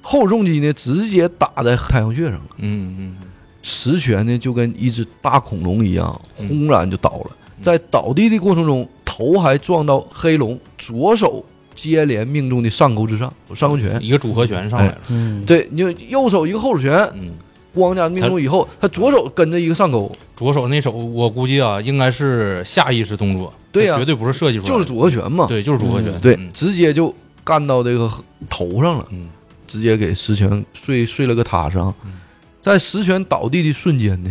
[0.00, 3.16] 后重击呢，直接打在太阳穴上了，嗯嗯
[3.62, 6.48] 实拳呢就跟一只大恐龙一样，嗯。
[6.48, 7.30] 轰然就倒了。
[7.60, 13.90] 在倒地的过程中，头还撞到黑龙左手接连命中的上勾之上，上勾拳。
[13.96, 14.02] 嗯，。
[14.02, 17.32] 一个组合拳上来了，嗯，对，你就右手一个后手拳，嗯，
[17.78, 23.96] 咣家命中以后，他左手跟着一个上勾，左手那手我估计啊，应该是下意识动作，对呀。
[23.96, 25.46] 绝对不是设计出来的，就是组合拳嘛。
[25.46, 26.50] 对，就是组合拳，对，嗯。
[26.52, 27.14] 直接就
[27.44, 28.10] 干到这个
[28.50, 29.28] 头上了，嗯。
[29.66, 31.94] 直接给石泉睡睡了个塌伤。
[32.04, 32.18] 嗯。
[32.60, 34.30] 在石泉倒地的瞬间呢，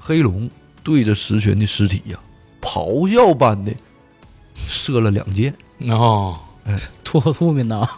[0.00, 0.48] 黑龙
[0.82, 2.18] 对着石泉的尸体呀、
[2.60, 3.72] 咆哮般的
[4.54, 5.54] 射了两箭，
[5.88, 6.38] 哦，
[7.04, 7.88] 吐口吐沫呢？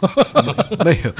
[0.85, 1.11] 没有，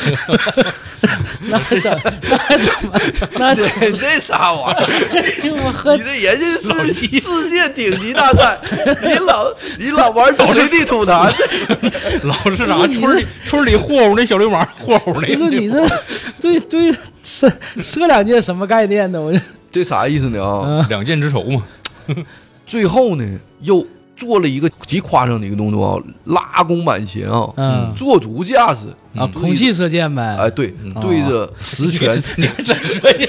[1.50, 2.00] 那怎
[2.30, 3.00] 那怎么
[3.38, 3.72] 那怎么？
[3.92, 5.54] 这啥玩意儿？
[5.64, 8.58] 我喝你这人家是世界顶级大赛，
[9.04, 11.32] 你老你老玩随地吐痰，
[12.24, 15.86] 老是啥村里村里霍霍那小流氓 霍霍那，不是你这
[16.40, 17.52] 对对射
[17.82, 19.20] 射两箭什么概念呢？
[19.22, 19.40] 我这
[19.72, 20.86] 这啥意思呢啊？
[20.90, 21.64] 两箭之仇嘛，
[22.66, 23.86] 最后呢，又
[24.22, 27.92] 做了一个极夸张的一个动作啊，拉弓满弦啊，嗯。
[27.96, 28.88] 做足架势。
[29.18, 30.38] 啊，空气射箭呗。
[30.40, 33.28] 哎，对，对着石拳， 你还真说呀，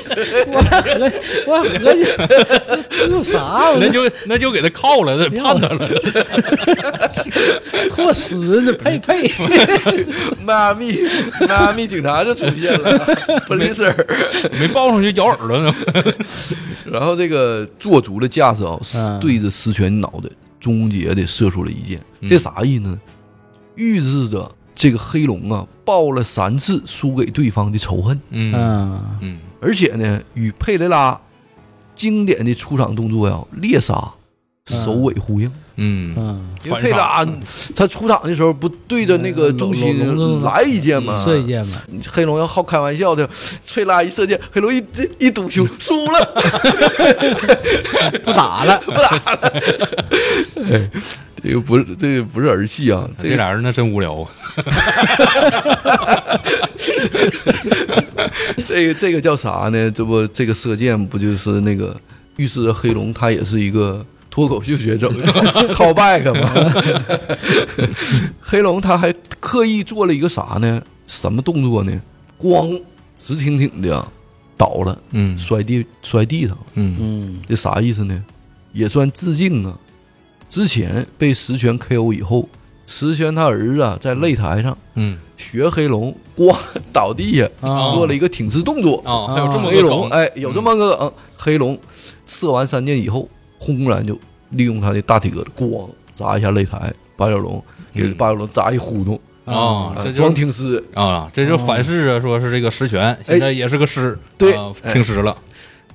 [0.53, 1.13] 我还合
[1.45, 3.73] 我还合计有啥？
[3.81, 5.89] 那就那就给他铐了，判他了，
[7.91, 8.73] 吐屎呢？
[8.75, 9.29] 呸呸！
[10.45, 11.01] 迈阿密
[11.49, 12.99] 迈阿密警察就出现了，
[13.49, 13.83] police，
[14.61, 15.75] 没抱上去咬耳朵呢，
[16.87, 19.19] 然后这个做足了架势啊，嗯。
[19.19, 20.31] 对着石拳脑袋
[20.63, 23.01] 终结的射出了一箭，这啥意思呢？
[23.75, 28.17] 预示着这个黑龙啊报了三次输给对方的仇恨。
[28.31, 31.21] 嗯嗯嗯而且呢，与佩雷拉
[31.97, 34.09] 经典的出场动作呀猎杀
[34.67, 35.49] 首尾呼应。
[35.49, 36.15] 嗯嗯，
[36.65, 37.27] 因为佩雷拉
[37.75, 41.19] 他出场的时候不对着那个中心来一箭吗？
[41.19, 41.83] 射一箭吗。
[42.11, 43.29] 黑龙要好开玩笑的，
[43.63, 44.85] 翠拉一射箭，黑龙一
[45.19, 46.35] 一赌胸，输了，
[48.25, 48.81] 不打了。
[48.85, 49.63] 不打了。
[51.43, 54.31] 这个不是这个不是儿戏啊，这俩人那真无聊啊，
[58.65, 59.91] 这个这个叫啥呢？
[59.91, 61.97] 这不这个射箭不就是那个
[62.37, 65.27] 预示着黑龙他也是一个脱口秀学整的
[65.77, 66.73] callback 嘛。
[68.41, 70.83] 黑龙他还刻意做了一个啥呢？
[71.07, 72.01] 什么动作呢？
[72.41, 72.81] 咣，
[73.15, 74.09] 直挺挺的
[74.57, 76.59] 倒了，嗯摔地摔地上了。
[76.77, 78.25] 嗯嗯这啥意思呢？
[78.73, 79.79] 也算致敬啊。
[80.49, 82.49] 之前被石泉 KO 以后，
[82.87, 86.57] 石泉他儿子啊在擂台上嗯学黑龙，咣
[86.91, 89.03] 倒地下，啊做了一个挺直动作。
[89.05, 91.13] 啊，还有这么黑个梗，龙哎，有这么个嗯。
[91.37, 91.77] 黑龙
[92.25, 93.29] 射完三箭以后，
[93.63, 94.19] 轰然就
[94.51, 97.63] 利用他的大体格子，咣砸一下擂台，八角笼
[97.95, 98.15] 给嗯。
[98.15, 100.83] 八角笼砸一呼噜，啊，这就装是挺尸。
[100.95, 104.53] 啊，这就反噬着，说是这个石泉现在也是个尸，对。
[104.93, 105.37] 听师了，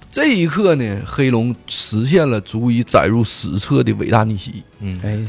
[0.09, 4.63] 这一刻呢，黑龙实现了足以载入史册的伟大逆袭。
[4.79, 4.97] 嗯。
[5.03, 5.19] 哎，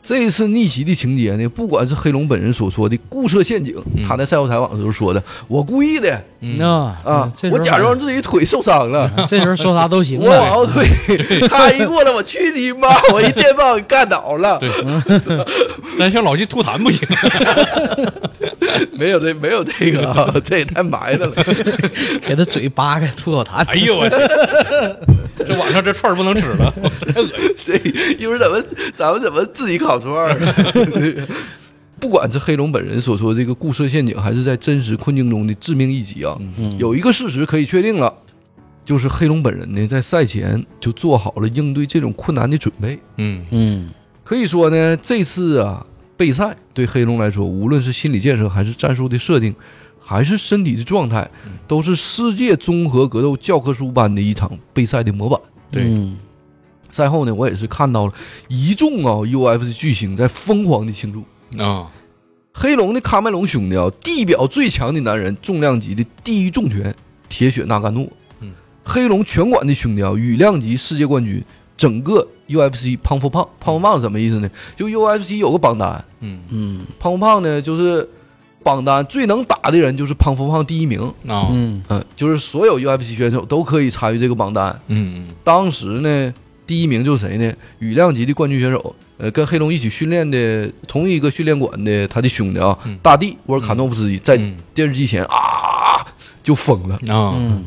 [0.00, 4.04] 这一次逆袭的情节呢，不管是黑龙本人所说的固设陷阱，嗯。
[4.06, 6.66] 他在赛后采访的时候说的，我故意的嗯那
[7.04, 10.50] 啊，这时候我假装自己腿受伤了， 这时候说啥都行我往。
[10.50, 10.86] 后退
[11.48, 12.88] 他一过来，我去你妈！
[13.12, 14.58] 我一电棒给干倒了。
[14.58, 14.70] 对
[15.98, 17.06] 但像老纪吐痰不行，
[18.92, 21.32] 没有这没有这个啊，这也太埋汰了。
[22.24, 23.66] 给他嘴扒开吐口痰。
[23.66, 24.20] 哎呦我天，
[25.44, 26.72] 这晚上这串儿不能吃了，
[27.12, 27.74] 太恶心。
[27.82, 28.64] 这一会儿咱们
[28.96, 30.36] 咱们怎么自己烤串儿？
[32.00, 36.38] 不管是黑龙本人所说的这个固设陷阱，还是在真实困境中的致命一击啊，
[36.78, 38.12] 有一个事实可以确定了，
[38.84, 42.98] 就是黑龙本人呢在赛前就做好了应对这种困难的准备。
[43.16, 43.90] 嗯嗯
[44.24, 49.54] 可以说呢，这次啊备赛对黑龙来说，无论是心理建设，还是战术的设定，
[49.98, 51.28] 还是身体的状态，
[51.66, 55.40] 都是世界综合格斗教科书般的一场备赛的模板。
[55.70, 56.16] 对嗯
[56.90, 58.12] 赛后呢，我也是看到了
[58.48, 61.22] 一众啊 UFC 巨星在疯狂的庆祝。
[61.56, 61.90] 啊，
[62.52, 66.94] 黑龙的喀麦隆兄弟啊，地表最强的男人，重量级的第一重拳
[67.28, 68.06] 铁血纳甘诺。
[68.40, 68.52] 嗯，
[68.84, 71.42] 黑龙拳馆的兄弟啊，羽量级世界冠军，
[71.76, 73.48] 整个 UFC 胖不胖？
[73.60, 74.50] 胖不胖什么意思呢？
[74.76, 78.08] 就 UFC 有个榜单，嗯嗯胖不胖呢，就是
[78.62, 81.00] 榜单最能打的人就是胖不胖第一名。
[81.26, 84.78] 啊，嗯嗯，就是所有 UFC 选手都可以参与这个榜单。
[84.88, 86.34] 嗯当时呢，
[86.66, 87.52] 第一名就是谁呢？
[87.78, 92.96] 羽量级的冠军选手，呃，跟黑龙一起训练的同一个训练馆的他的兄弟啊，嗯。
[93.02, 96.06] 大帝沃尔卡诺夫斯基，在嗯电视机前啊
[96.42, 97.64] 就疯了，啊，嗯。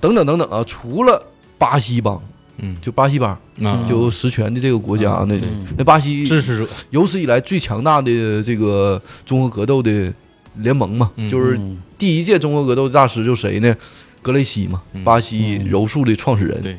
[0.00, 1.24] 等等等等啊，除了
[1.56, 2.20] 巴西帮，
[2.56, 2.76] 嗯。
[2.82, 3.30] 就巴西帮，
[3.62, 5.48] 啊，就实权的这个国家，那对。
[5.76, 10.12] 那巴西支持者，有史以来最强大的这个综合格斗的
[10.56, 11.30] 联盟嘛，嗯。
[11.30, 11.78] 就是嗯。
[11.96, 13.72] 第一届综合格斗大师就谁呢？
[14.20, 15.04] 格雷西嘛，嗯。
[15.04, 16.60] 巴西柔术的创始人。
[16.60, 16.76] 对，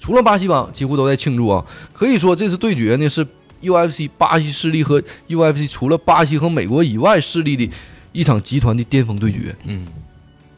[0.00, 1.64] 除了巴西帮，几乎都在庆祝啊。
[1.92, 3.24] 可以说，这次对决呢是
[3.62, 7.70] UFC 巴西势力和 UFC 除了巴西和美国以外势力的
[8.10, 9.54] 一场集团的巅峰对决。
[9.66, 9.86] 嗯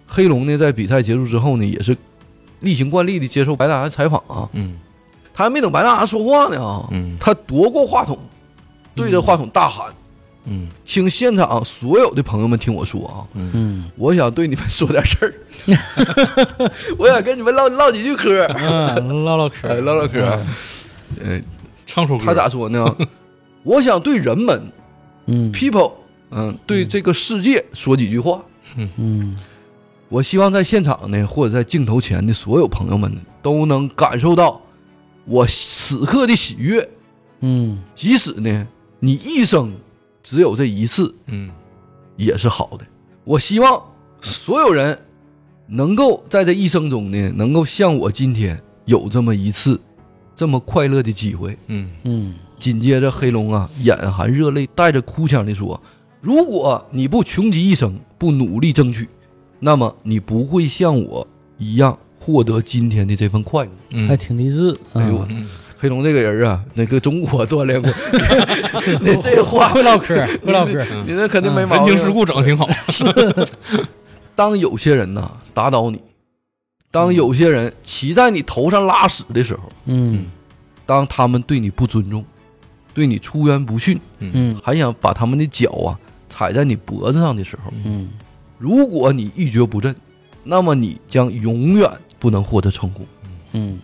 [0.07, 1.97] 黑龙呢，在比赛结束之后呢，也是
[2.61, 4.49] 例行惯例的接受白大牙采访啊。
[4.53, 4.79] 嗯
[5.35, 8.19] 他还没等白大牙说话呢啊，嗯他夺过话筒，
[8.95, 9.91] 对着话筒大喊。
[9.91, 9.95] 嗯
[10.85, 13.85] 请现场所有的朋友们听我说啊，嗯。
[13.97, 15.35] 我想对你们说点事儿，
[16.99, 19.69] 我想跟你们唠唠几句嗑，嗯，唠唠嗑。
[19.69, 20.21] 哎，唠唠嗑。
[21.23, 21.41] 呃，
[21.87, 22.95] 唱首歌，他咋说呢？
[23.63, 24.73] 我想对人们
[25.27, 25.53] 嗯。
[25.53, 25.93] people，
[26.31, 28.43] 嗯，对这个世界说几句话。
[28.77, 29.37] 嗯。
[30.09, 34.61] 我希望在现场呢，或者在镜头前的所有朋友们，都能感受到
[35.25, 36.91] 我此刻的喜悦。
[37.41, 37.79] 嗯。
[37.95, 38.67] 即使呢，
[38.99, 39.73] 你一生
[40.23, 41.51] 只有这一次，嗯
[42.17, 42.87] 也是好的。
[43.25, 43.83] 我希望
[44.21, 44.99] 所有人
[45.67, 49.81] 能够在这一生中呢，能够像我今天有这么一次
[50.35, 51.57] 这么快乐的机会。
[51.69, 55.81] 嗯嗯紧接着，黑龙啊，眼含热泪，带着哭腔地说
[56.23, 59.09] ：“如果你不穷极一生，不努力争取，
[59.59, 61.27] 那么你不会像我
[61.59, 63.71] 一样获得今天的这份快乐。
[63.91, 64.79] 嗯，还挺励志。
[64.93, 65.49] 哎呦我嗯
[65.83, 67.91] 黑龙这个人啊，那个中国锻炼过，
[69.03, 70.15] 那这话会唠嗑，
[70.45, 70.81] 会唠嗑。
[71.05, 71.89] 你那肯定没毛病。
[71.89, 72.69] 人情世故整的挺好
[74.37, 76.01] 当有些人呢打倒你，
[76.93, 80.27] 当有些人骑在你头上拉屎的时候，嗯
[80.87, 82.25] 当他们对你不尊重，
[82.95, 85.99] 对你出言不逊，嗯还想把他们的脚啊
[86.29, 88.09] 踩在你脖子上的时候，嗯
[88.57, 89.93] 如果你一蹶不振，
[90.45, 91.91] 那么你将永远
[92.21, 93.05] 不能获得成功。
[93.55, 93.81] 嗯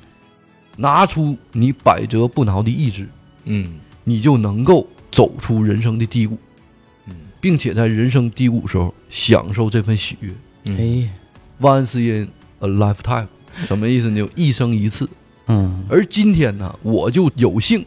[0.78, 3.06] 拿出你百折不挠的意志，
[3.44, 3.78] 嗯。
[4.04, 6.38] 你就能够走出人生的低谷，
[7.06, 7.14] 嗯。
[7.40, 10.32] 并且在人生低谷时候享受这份喜悦。
[10.70, 11.10] 哎。
[11.60, 12.28] Once in
[12.60, 13.26] a lifetime，
[13.56, 14.20] 什么意思呢？
[14.20, 15.10] 就一生一次。
[15.48, 15.84] 嗯。
[15.90, 17.84] 而今天呢，我就有幸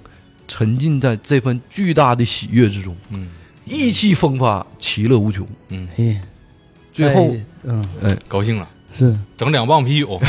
[0.47, 3.29] 沉浸在这份巨大的喜悦之中，嗯。
[3.63, 5.47] 意气风发，其乐无穷。
[5.69, 6.21] 嗯，哎，
[6.91, 8.17] 最后嗯，哎。
[8.27, 9.15] 高兴了，是。
[9.37, 10.19] 整两磅啤酒，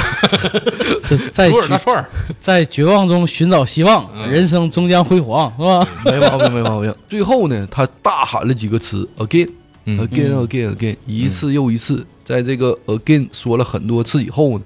[1.05, 2.09] 这在土耳大绝串儿，
[2.41, 4.31] 在绝望中寻找希望，嗯。
[4.31, 5.87] 人生终将辉煌，是吧？
[6.05, 6.95] 没毛病，没毛病。
[7.09, 9.51] 最后呢，他大喊了几个词：again。
[9.85, 9.99] 嗯。
[10.07, 10.49] again 嗯。
[10.49, 14.65] again again，一次又一次，在这个 again 说了很多次以后呢，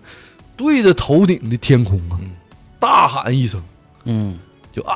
[0.56, 2.20] 对着头顶的天空啊，
[2.78, 3.60] 大喊一声，
[4.05, 4.39] 嗯，
[4.73, 4.94] 就啊，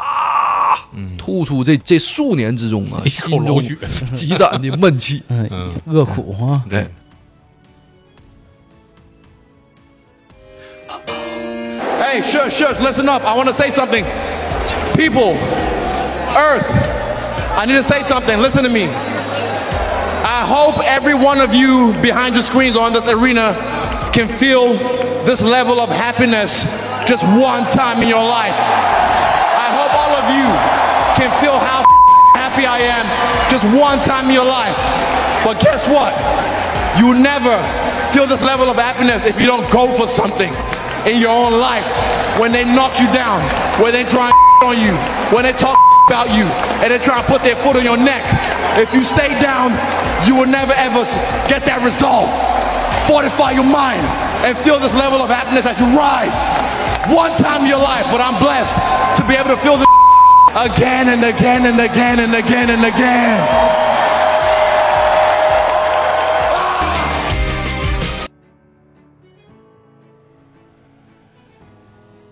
[0.95, 3.77] 嗯，吐出这这数年之中啊，一心中口老血，
[4.13, 5.23] 积攒的闷气。
[5.29, 6.87] 嗯嗯，恶苦啊，对，
[12.11, 13.23] Hey, shush, shush, listen up.
[13.23, 14.03] I want to say something.
[14.99, 15.39] People,
[16.35, 16.67] Earth,
[17.55, 18.37] I need to say something.
[18.41, 18.87] Listen to me.
[20.27, 23.55] I hope every one of you behind your screens or in this arena
[24.11, 24.75] can feel
[25.23, 26.65] this level of happiness
[27.07, 28.59] just one time in your life.
[28.59, 30.51] I hope all of you
[31.15, 31.87] can feel how
[32.35, 33.07] happy I am
[33.53, 34.75] just one time in your life.
[35.47, 36.11] But guess what?
[36.99, 37.55] You never
[38.11, 40.53] feel this level of happiness if you don't go for something
[41.07, 41.87] in your own life.
[42.39, 43.41] When they knock you down,
[43.81, 44.31] when they try
[44.65, 44.93] on you,
[45.35, 45.79] when they talk
[46.09, 46.45] about you,
[46.83, 48.25] and they try and put their foot on your neck.
[48.79, 49.73] If you stay down,
[50.27, 51.05] you will never ever
[51.49, 52.29] get that resolve.
[53.09, 54.05] Fortify your mind
[54.47, 56.37] and feel this level of happiness as you rise.
[57.11, 58.77] One time in your life, but I'm blessed
[59.19, 59.89] to be able to feel this
[60.55, 63.90] again and again and again and again and again.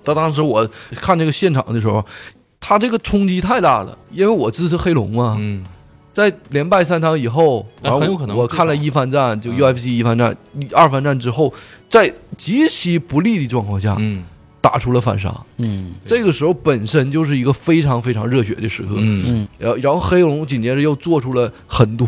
[0.09, 2.05] 到当时我看这个现场的时候，
[2.59, 5.63] 他这个冲击太大了，因为我支持黑龙嘛，嗯，
[6.13, 9.57] 在连败三场以后，完了那很有可能我看了一番战，就嗯。
[9.57, 10.37] UFC 一番战、
[10.73, 11.53] 二番战之后，
[11.91, 14.25] 在极其不利的状况下，嗯
[14.61, 15.35] 打出了反杀。
[15.59, 15.93] 嗯。
[16.05, 18.91] 这个时候本身就是一个非常非常热血的时刻。
[18.97, 19.49] 嗯，嗯。
[19.59, 22.07] 然后然后黑龙紧接着又做出了很多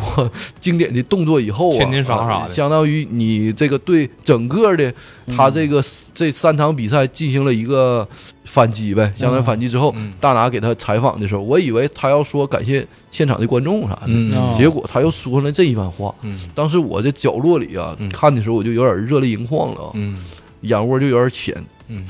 [0.59, 2.35] 经典的动作，以后啊，千年杀啥的。
[2.35, 4.93] 啊相当于你这个对整个的
[5.37, 5.83] 他这个
[6.13, 8.07] 这三场比赛进行了一个
[8.45, 10.13] 反击呗，相当于反击之后，嗯。
[10.21, 14.35] 大拿给他采访的时候，我以为他要说感谢现场的观众啥的，嗯。
[14.35, 14.55] 哦。
[14.57, 16.15] 结果他又说了这一番话。
[16.23, 16.39] 嗯。
[16.55, 18.09] 当时我在角落里啊，嗯。
[18.11, 20.17] 看的时候我就有点热泪盈眶了啊，嗯。
[20.63, 21.55] 眼窝就有点浅。
[21.93, 22.05] 嗯，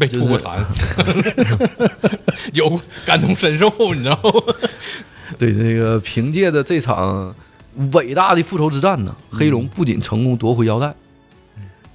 [0.00, 0.64] 被吐过痰，
[2.54, 4.54] 有感同身受，你知道吗？
[5.38, 7.34] 对这个凭借着这场
[7.92, 10.92] 伟大的复仇之战呢，黑龙不仅成功夺回腰带，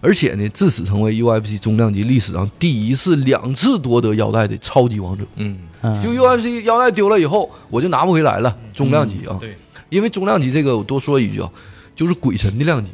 [0.02, 5.26] 而且呢，自此成为 UFC 重量级历史上第一次两次夺得腰带的超级王者。
[5.36, 8.56] 嗯，嗯就 UFC 腰带丢了以后，我就拿不回来了。
[8.74, 9.58] 重量级啊，对，
[9.90, 11.50] 因为重量级这个我多说一句啊，
[11.96, 12.92] 就是鬼神的量级。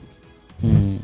[0.63, 0.99] 嗯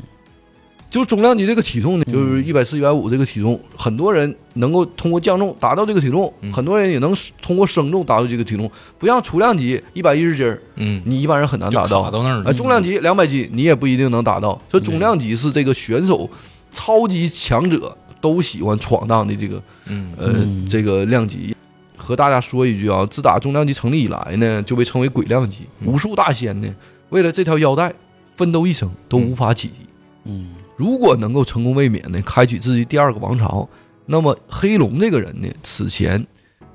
[0.90, 6.50] 就是重量级这个体重呢，就是一百四、一百五这个体重，很多人能够通过降重达到这个体重，嗯。
[6.52, 8.70] 很多人也能通过升重达到这个体重。
[8.98, 12.02] 不像粗量级一百一十斤儿，嗯，你一般人很难达到。
[12.04, 14.60] 卡到那儿重量级两百斤你也不一定能达到。
[14.70, 16.28] 所以重量级是这个选手
[16.72, 20.12] 超级强者都喜欢闯荡的这个嗯。
[20.16, 20.66] 呃嗯。
[20.66, 21.54] 这个量级。
[21.96, 26.74] 和大家说一句啊，自打重量级成立以来呢，就被称为鬼量级，无数大仙呢
[27.10, 27.92] 为了这条腰带
[28.34, 29.80] 奋斗一生都无法企及。
[30.24, 30.48] 嗯
[30.78, 33.68] 如果能够成功卫冕呢，开启自己第二个王朝，
[34.06, 36.24] 那么黑龙这个人呢，此前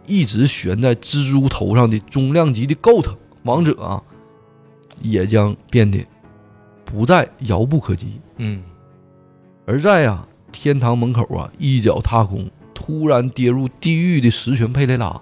[0.06, 4.04] 一直悬在蜘蛛头上的中量级的 GOAT 王者啊，
[5.02, 6.06] 也将变得
[6.84, 8.20] 不再遥不可及。
[8.36, 8.62] 嗯
[9.66, 15.22] 而在啊天堂门口啊，一脚踏空，突然跌入地狱的十拳佩雷拉，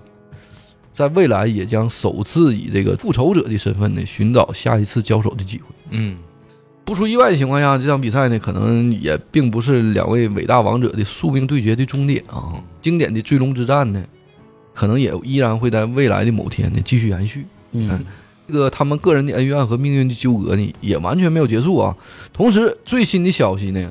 [0.92, 5.66] 在未来也将首次以这个复仇者的身份呢，寻找下一次交手的机会。
[5.92, 6.18] 嗯
[6.84, 12.62] 不出意外的情况下，这场比赛呢，可能也并不是两位伟大王者的宿命对决的终点啊。
[12.82, 14.04] 经典的追龙之战呢，
[14.74, 17.46] 可能也依然会在未来的某天呢继续延续。
[17.72, 18.04] 嗯
[18.48, 21.96] 这个他们个人的恩怨和命运的纠葛呢，也完全没有结束啊。
[22.34, 23.90] 同时，最新的消息呢，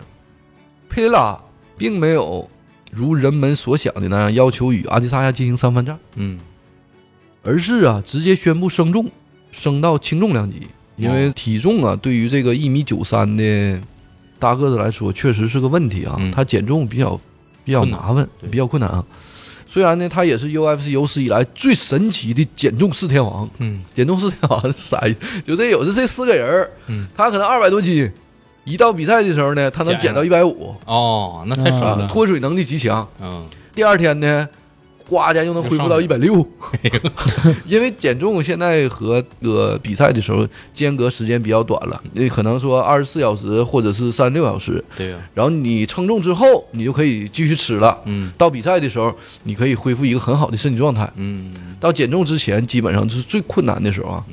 [0.90, 1.38] 佩雷拉
[1.78, 2.50] 并没有
[2.90, 6.38] 如人们所想的那样要求与阿迪萨亚进行三番战，嗯
[7.42, 9.10] 而是啊直接宣布升重，
[9.50, 10.66] 升到轻重量级。
[11.00, 13.80] 因为体重啊，对于这个一米九三的
[14.38, 16.16] 大个子来说，确实是个问题啊。
[16.18, 17.18] 嗯他减重比较
[17.64, 19.04] 比较麻烦，比较困难啊。
[19.68, 25.40] 虽然呢，他也是 UFC 有史以来最神奇的减重四天王，嗯减重四天王是啥意思？
[25.46, 28.10] 就这有这这四个人儿嗯，他可能二百多斤，
[28.64, 33.06] 一到比赛的时候呢，他能减到一百五哦，那太深啊了，，脱水能力极强。
[33.20, 34.48] 嗯第二天呢，
[35.10, 36.46] 呱家又能恢复到一百六，
[37.66, 47.98] 因为减重现在和呃比赛的时候间隔时间比较短了，你可能说二十四小时或者是三十六小时，对呀，然后你称重之后，你就可以继续吃了。
[48.04, 49.12] 嗯到比赛的时候，
[49.42, 51.10] 你可以恢复一个很好的身体状态。
[51.16, 54.24] 嗯到减重之前，基本上就是最困难的时候啊。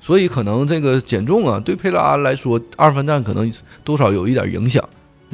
[0.00, 3.52] 所以可能这个减重啊，对佩拉来说，二番战可能
[3.84, 4.82] 多少有一点影响。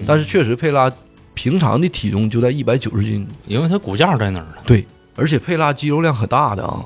[0.04, 0.92] 但是确实，佩拉
[1.36, 4.84] 平常的体重就在一百九十斤，因为他骨架在那儿呢，对，
[5.14, 6.82] 而且佩拉肌肉量很大的啊，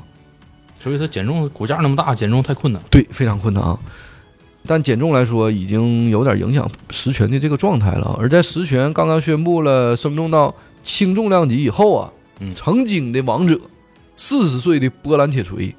[0.76, 2.82] 所以他减重骨架那么大，减重太困难。
[2.90, 3.78] 对，非常困难啊。
[4.66, 8.14] 但减重来说，已经有点影响实权的这个状态了。
[8.18, 10.52] 而在实权刚刚宣布了升重到
[10.82, 13.58] 轻重量级以后啊，嗯曾经的王者，
[14.16, 15.72] 四十岁的波兰铁锤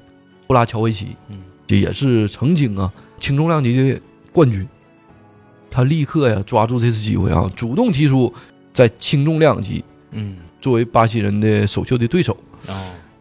[0.46, 2.90] 布拉乔维奇，嗯，这也是曾经啊
[3.20, 4.00] 轻重量级的
[4.32, 4.66] 冠军。
[5.70, 8.34] 他立刻呀抓住这次机会啊，主动提出
[8.72, 12.36] 在轻重量级嗯，作为巴西人的首秀的对手。
[12.68, 12.74] 哦，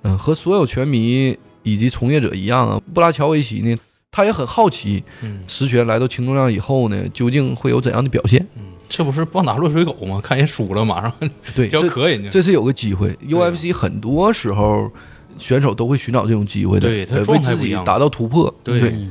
[0.03, 3.76] 嗯，和所有拳迷以及从业者一样啊，布拉乔维奇呢，
[4.11, 8.45] 他也很好奇，嗯实权来到轻重量以后呢，究竟会有怎样的表现？
[8.56, 10.19] 嗯，这不是棒打落水狗吗？
[10.22, 11.14] 看人输了，马上
[11.56, 12.30] 对， 这可人家。
[12.30, 13.10] 这是有个机会。
[13.28, 14.91] UFC 很多时候
[15.38, 18.53] 选手都会寻找这种机会的，对他呃为自己达到突破。
[18.64, 19.07] 对对，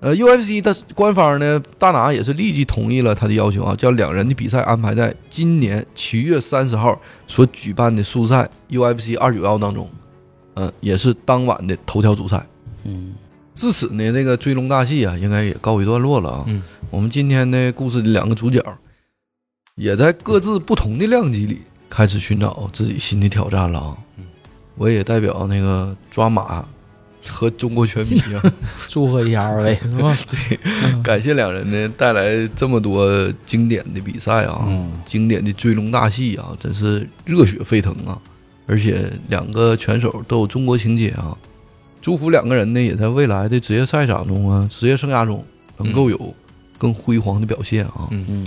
[0.00, 9.90] 呃，UFC 的官方呢，大拿也是立即同意了他的要求啊，将两人的比赛安排在今年七月三十号所举办的速赛 UFC 二九幺当中，
[10.54, 12.46] 嗯、也是当晚的头条主赛。
[12.84, 13.14] 嗯，
[13.56, 16.44] 至此呢，这个追龙大戏啊，应该也告一段落了啊。
[16.46, 18.64] 嗯，我们今天的故事的两个主角，
[19.74, 23.98] 也在各自不同的量级里开始寻找自己新的挑战了啊。
[24.16, 24.24] 嗯，
[24.76, 26.64] 我也代表那个抓马
[27.26, 28.42] 和中国拳迷啊，
[28.88, 30.16] 祝贺一下二位 是吧？
[31.02, 38.18] 感谢两人呢带来这么多经典的比赛啊，嗯经典的追龙大戏啊，真是热血沸腾啊！
[38.66, 41.36] 而且两个拳手都有中国情节啊，
[42.02, 45.44] 祝福两个人呢也在未来的职业赛场中啊，职业生涯中
[45.78, 46.34] 能够有
[46.76, 48.08] 更辉煌的表现啊。
[48.10, 48.46] 嗯嗯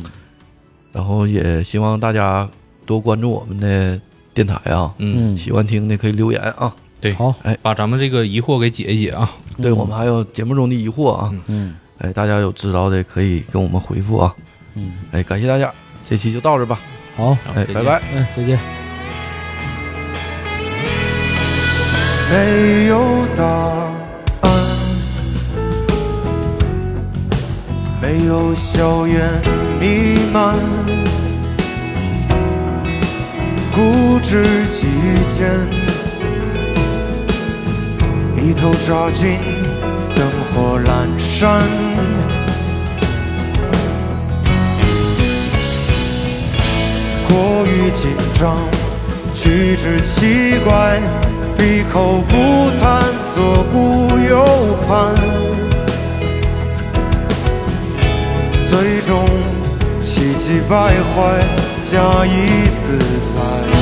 [0.94, 2.48] 然后也希望大家
[2.86, 4.00] 多关注我们的
[4.34, 6.74] 电台啊，嗯，嗯，喜欢听的可以留言啊。
[7.02, 7.58] 对，好，哎。
[7.62, 9.30] 把咱们这个疑惑给解一解啊。
[9.62, 11.76] 对我们还有节目中的疑惑啊，嗯。
[11.98, 14.34] 哎，大家有知道的可以跟我们回复啊。
[14.76, 15.72] 嗯，哎，感谢大家，
[16.04, 16.80] 这期就到这吧，
[17.18, 18.02] 好，哎，拜拜。
[18.14, 18.58] 嗯，再见。
[22.32, 24.52] 没有答案，
[28.02, 29.20] 没有硝烟
[29.82, 30.56] 弥漫，
[33.74, 34.88] 固执己
[35.28, 35.81] 见，
[38.44, 39.38] 一头扎进
[40.16, 41.62] 灯火阑珊。
[47.30, 48.10] 过于紧
[48.40, 48.58] 张，
[49.36, 51.00] 举止奇怪，
[51.56, 53.04] 闭口不谈，
[53.34, 54.44] 左顾右
[54.88, 55.16] 盼，
[58.68, 59.24] 最终
[60.00, 60.76] 气急败
[61.14, 61.40] 坏，
[61.84, 63.81] 假意自在。